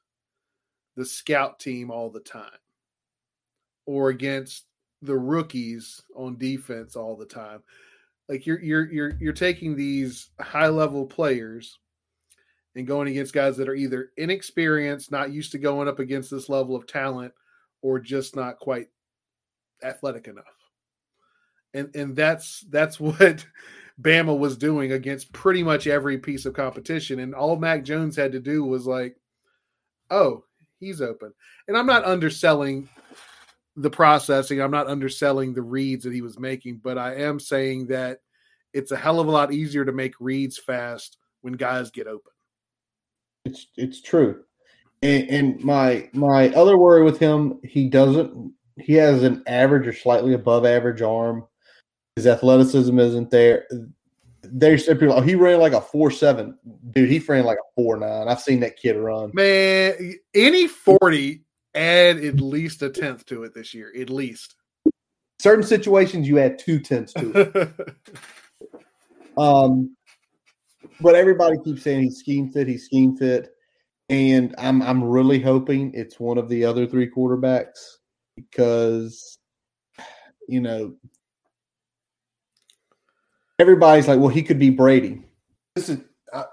the 0.96 1.06
scout 1.06 1.60
team 1.60 1.92
all 1.92 2.10
the 2.10 2.20
time 2.20 2.50
or 3.86 4.10
against 4.10 4.66
the 5.02 5.16
rookies 5.16 6.02
on 6.16 6.38
defense 6.38 6.96
all 6.96 7.16
the 7.16 7.26
time. 7.26 7.62
Like 8.28 8.46
you're 8.46 8.60
you're 8.60 8.92
you're 8.92 9.14
you're 9.20 9.34
taking 9.34 9.76
these 9.76 10.30
high 10.40 10.68
level 10.68 11.06
players 11.06 11.78
and 12.76 12.88
going 12.88 13.08
against 13.08 13.34
guys 13.34 13.58
that 13.58 13.70
are 13.70 13.76
either 13.76 14.12
inexperienced, 14.18 15.12
not 15.12 15.32
used 15.32 15.52
to 15.54 15.58
going 15.58 15.88
up 15.88 16.00
against 16.00 16.30
this 16.30 16.50
level 16.50 16.76
of 16.76 16.88
talent, 16.88 17.34
or 17.82 18.00
just 18.00 18.36
not 18.36 18.60
quite 18.60 18.88
athletic 19.84 20.28
enough. 20.28 20.46
And 21.74 21.96
and 21.96 22.16
that's 22.16 22.62
that's 22.70 23.00
what 23.00 23.46
Bama 24.02 24.38
was 24.38 24.58
doing 24.58 24.92
against 24.92 25.34
pretty 25.34 25.64
much 25.64 25.88
every 25.88 26.18
piece 26.18 26.46
of 26.46 26.54
competition. 26.54 27.20
And 27.20 27.34
all 27.34 27.58
Mac 27.58 27.84
Jones 27.84 28.16
had 28.16 28.32
to 28.34 28.40
do 28.40 28.64
was 28.64 28.86
like, 28.86 29.16
oh, 30.12 30.44
he's 30.80 31.02
open. 31.02 31.34
And 31.68 31.78
I'm 31.78 31.88
not 31.88 32.06
underselling 32.06 32.90
the 33.76 33.90
processing. 33.90 34.62
I'm 34.62 34.72
not 34.72 34.88
underselling 34.88 35.54
the 35.54 35.62
reads 35.62 36.04
that 36.04 36.14
he 36.14 36.22
was 36.22 36.40
making, 36.40 36.82
but 36.84 36.98
I 36.98 37.16
am 37.16 37.40
saying 37.40 37.88
that 37.88 38.20
it's 38.74 38.92
a 38.92 38.98
hell 38.98 39.20
of 39.20 39.28
a 39.28 39.32
lot 39.32 39.54
easier 39.54 39.86
to 39.86 39.92
make 39.92 40.14
reads 40.20 40.58
fast 40.58 41.18
when 41.42 41.54
guys 41.54 41.92
get 41.92 42.08
open. 42.08 42.32
It's 43.46 43.68
it's 43.78 44.02
true. 44.02 44.44
And, 45.02 45.30
and 45.30 45.64
my 45.64 46.10
my 46.14 46.50
other 46.50 46.78
worry 46.78 47.04
with 47.04 47.20
him, 47.20 47.60
he 47.64 47.88
doesn't 47.88 48.54
he 48.80 48.94
has 48.94 49.24
an 49.24 49.44
average 49.48 49.88
or 49.88 49.94
slightly 49.94 50.34
above 50.34 50.66
average 50.66 51.02
arm. 51.02 51.46
His 52.16 52.28
athleticism 52.28 52.98
isn't 53.00 53.32
there. 53.32 53.68
They 54.44 54.78
said 54.78 55.00
people, 55.00 55.16
oh, 55.16 55.22
he 55.22 55.36
ran 55.36 55.60
like 55.60 55.74
a 55.74 55.82
four 55.82 56.10
seven, 56.10 56.58
dude. 56.92 57.10
He 57.10 57.20
ran 57.20 57.46
like 57.46 57.58
a 57.58 57.72
four 57.76 57.98
nine. 57.98 58.28
I've 58.28 58.42
seen 58.42 58.60
that 58.62 58.78
kid 58.78 58.96
run. 58.96 59.32
Man, 59.34 60.16
any 60.34 60.68
forty, 60.68 61.44
add 61.76 62.18
at 62.18 62.40
least 62.40 62.82
a 62.82 62.90
tenth 62.90 63.26
to 63.26 63.44
it 63.44 63.54
this 63.54 63.74
year, 63.74 63.92
at 64.00 64.10
least. 64.10 64.56
Certain 65.40 65.64
situations, 65.64 66.28
you 66.28 66.40
add 66.40 66.58
two 66.58 66.80
tenths 66.80 67.14
to 67.14 67.32
it. 67.36 67.74
um, 69.38 69.96
but 71.02 71.14
everybody 71.14 71.58
keeps 71.64 71.84
saying 71.84 72.04
he's 72.04 72.20
scheme 72.20 72.50
fit. 72.50 72.68
He's 72.68 72.86
scheme 72.86 73.18
fit, 73.18 73.50
and 74.10 74.56
I'm 74.58 74.82
I'm 74.82 75.04
really 75.04 75.40
hoping 75.40 75.92
it's 75.94 76.20
one 76.20 76.38
of 76.38 76.48
the 76.48 76.64
other 76.64 76.88
three 76.88 77.10
quarterbacks 77.10 77.98
because 78.38 79.38
you 80.48 80.62
know 80.62 80.96
everybody's 83.60 84.08
like, 84.08 84.20
well, 84.20 84.30
he 84.30 84.44
could 84.44 84.60
be 84.60 84.70
Brady. 84.70 85.26
This 85.76 85.90
is 85.90 86.00
uh, 86.32 86.46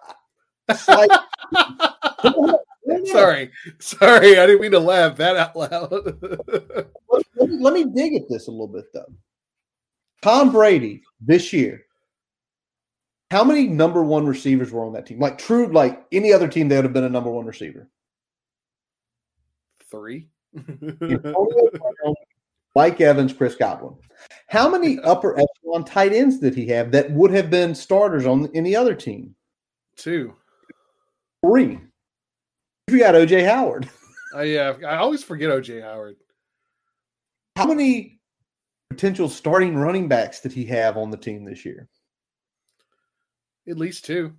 like, 0.89 1.11
sorry, 3.07 3.51
sorry, 3.79 4.39
I 4.39 4.47
didn't 4.47 4.63
mean 4.63 4.73
to 4.73 4.81
laugh 4.81 5.17
that 5.19 5.37
out 5.37 5.55
loud. 5.55 5.93
let, 7.09 7.23
let, 7.37 7.49
me, 7.49 7.59
let 7.61 7.75
me 7.75 7.85
dig 7.85 8.15
at 8.15 8.29
this 8.29 8.49
a 8.49 8.51
little 8.51 8.69
bit 8.69 8.87
though. 8.93 9.13
Tom 10.23 10.51
Brady 10.51 11.03
this 11.21 11.53
year. 11.53 11.85
How 13.31 13.43
many 13.43 13.67
number 13.67 14.03
one 14.05 14.27
receivers 14.27 14.71
were 14.71 14.85
on 14.85 14.93
that 14.93 15.07
team? 15.07 15.19
Like 15.19 15.39
true, 15.39 15.67
like 15.67 16.05
any 16.13 16.33
other 16.33 16.47
team, 16.47 16.69
they 16.69 16.77
would 16.77 16.85
have 16.85 16.93
been 16.93 17.05
a 17.05 17.09
number 17.09 17.31
one 17.31 17.47
receiver. 17.47 17.89
Three. 19.91 20.29
Mike 22.75 23.01
Evans, 23.01 23.33
Chris 23.33 23.55
Godwin. 23.55 23.95
How 24.49 24.69
many 24.69 24.99
upper 25.01 25.39
echelon 25.39 25.85
tight 25.85 26.13
ends 26.13 26.39
did 26.39 26.55
he 26.55 26.67
have 26.69 26.91
that 26.93 27.11
would 27.11 27.31
have 27.31 27.51
been 27.51 27.75
starters 27.75 28.27
on 28.27 28.49
any 28.55 28.75
other 28.75 28.95
team? 28.95 29.35
Two. 29.97 30.35
Three. 31.45 31.81
You 32.89 32.99
got 32.99 33.15
OJ 33.15 33.47
Howard. 33.47 33.89
Uh, 34.37 34.41
yeah, 34.41 34.73
I 34.85 34.97
always 34.97 35.23
forget 35.23 35.49
OJ 35.49 35.81
Howard. 35.81 36.17
How 37.55 37.67
many 37.67 38.19
potential 38.91 39.29
starting 39.29 39.77
running 39.77 40.09
backs 40.09 40.41
did 40.41 40.51
he 40.53 40.65
have 40.65 40.97
on 40.97 41.13
the 41.13 41.17
team 41.17 41.45
this 41.45 41.65
year? 41.65 41.89
At 43.69 43.79
least 43.79 44.05
two. 44.05 44.35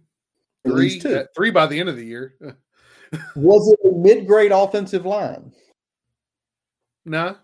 At 0.66 0.74
three, 0.74 0.82
least 0.82 1.02
two. 1.04 1.26
three 1.34 1.50
by 1.50 1.66
the 1.66 1.80
end 1.80 1.88
of 1.88 1.96
the 1.96 2.04
year. 2.06 2.36
Was 3.38 3.72
it 3.72 3.80
a 3.88 3.96
mid-grade 3.96 4.52
offensive 4.52 5.06
line? 5.06 5.54
No. 7.06 7.38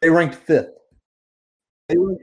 They 0.00 0.10
ranked 0.10 0.34
fifth. 0.34 0.70
They 1.88 1.96
were, 1.96 2.16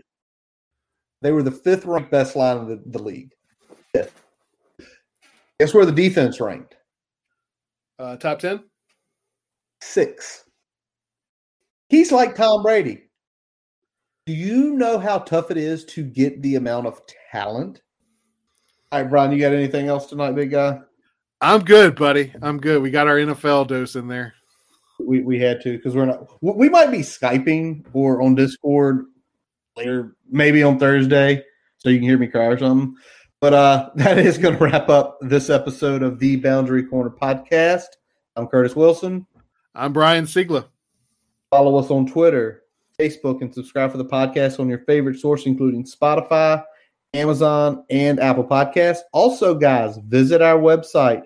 they 1.21 1.31
were 1.31 1.43
the 1.43 1.51
fifth 1.51 1.85
ranked 1.85 2.11
best 2.11 2.35
line 2.35 2.57
of 2.57 2.67
the, 2.67 2.81
the 2.85 3.01
league. 3.01 3.31
Fifth. 3.93 4.23
Guess 5.59 5.73
where 5.73 5.85
the 5.85 5.91
defense 5.91 6.39
ranked? 6.39 6.75
Uh, 7.99 8.17
top 8.17 8.39
10? 8.39 8.63
Six. 9.81 10.45
He's 11.89 12.11
like 12.11 12.35
Tom 12.35 12.63
Brady. 12.63 13.03
Do 14.25 14.33
you 14.33 14.73
know 14.75 14.97
how 14.97 15.19
tough 15.19 15.51
it 15.51 15.57
is 15.57 15.85
to 15.85 16.03
get 16.03 16.41
the 16.41 16.55
amount 16.55 16.87
of 16.87 17.01
talent? 17.31 17.81
All 18.91 19.01
right, 19.01 19.09
Brian, 19.09 19.31
you 19.31 19.39
got 19.39 19.53
anything 19.53 19.87
else 19.87 20.07
tonight, 20.07 20.31
big 20.31 20.51
guy? 20.51 20.79
I'm 21.41 21.63
good, 21.63 21.95
buddy. 21.95 22.33
I'm 22.41 22.59
good. 22.59 22.81
We 22.81 22.89
got 22.89 23.07
our 23.07 23.17
NFL 23.17 23.67
dose 23.67 23.95
in 23.95 24.07
there. 24.07 24.33
We, 24.99 25.21
we 25.21 25.39
had 25.39 25.61
to 25.61 25.75
because 25.75 25.95
we're 25.95 26.05
not. 26.05 26.27
We 26.41 26.69
might 26.69 26.91
be 26.91 26.99
skyping 26.99 27.83
or 27.93 28.21
on 28.21 28.35
Discord 28.35 29.05
later, 29.75 30.15
maybe 30.29 30.61
on 30.63 30.79
Thursday, 30.79 31.43
so 31.77 31.89
you 31.89 31.97
can 31.97 32.07
hear 32.07 32.17
me 32.17 32.27
cry 32.27 32.45
or 32.45 32.57
something. 32.57 32.95
But 33.41 33.53
uh, 33.53 33.89
that 33.95 34.19
is 34.19 34.37
going 34.37 34.57
to 34.57 34.63
wrap 34.63 34.87
up 34.89 35.17
this 35.21 35.49
episode 35.49 36.03
of 36.03 36.19
the 36.19 36.35
Boundary 36.37 36.83
Corner 36.83 37.09
podcast. 37.09 37.87
I'm 38.35 38.47
Curtis 38.47 38.75
Wilson. 38.75 39.27
I'm 39.75 39.93
Brian 39.93 40.25
siegler 40.25 40.65
Follow 41.49 41.77
us 41.77 41.89
on 41.91 42.07
Twitter, 42.07 42.63
Facebook, 42.99 43.41
and 43.41 43.53
subscribe 43.53 43.91
for 43.91 43.97
the 43.97 44.05
podcast 44.05 44.59
on 44.59 44.69
your 44.69 44.79
favorite 44.85 45.19
source, 45.19 45.45
including 45.45 45.83
Spotify, 45.83 46.63
Amazon, 47.13 47.83
and 47.89 48.19
Apple 48.19 48.43
Podcasts. 48.43 49.01
Also, 49.11 49.53
guys, 49.53 49.97
visit 50.07 50.41
our 50.41 50.59
website, 50.59 51.23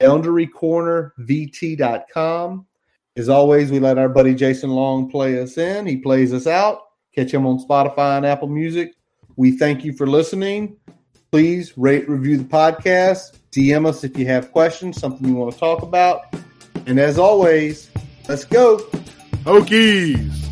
boundarycornervt.com. 0.00 2.66
As 3.20 3.28
always, 3.28 3.70
we 3.70 3.80
let 3.80 3.98
our 3.98 4.08
buddy 4.08 4.34
Jason 4.34 4.70
Long 4.70 5.10
play 5.10 5.38
us 5.42 5.58
in. 5.58 5.84
He 5.84 5.98
plays 5.98 6.32
us 6.32 6.46
out. 6.46 6.86
Catch 7.14 7.34
him 7.34 7.44
on 7.44 7.58
Spotify 7.58 8.16
and 8.16 8.24
Apple 8.24 8.48
Music. 8.48 8.94
We 9.36 9.58
thank 9.58 9.84
you 9.84 9.92
for 9.92 10.06
listening. 10.06 10.78
Please 11.30 11.76
rate, 11.76 12.08
review 12.08 12.38
the 12.38 12.44
podcast. 12.44 13.36
DM 13.52 13.86
us 13.86 14.04
if 14.04 14.16
you 14.16 14.24
have 14.24 14.52
questions, 14.52 14.98
something 14.98 15.28
you 15.28 15.34
want 15.34 15.52
to 15.52 15.58
talk 15.58 15.82
about. 15.82 16.34
And 16.86 16.98
as 16.98 17.18
always, 17.18 17.90
let's 18.26 18.46
go. 18.46 18.78
Hokies. 19.44 20.49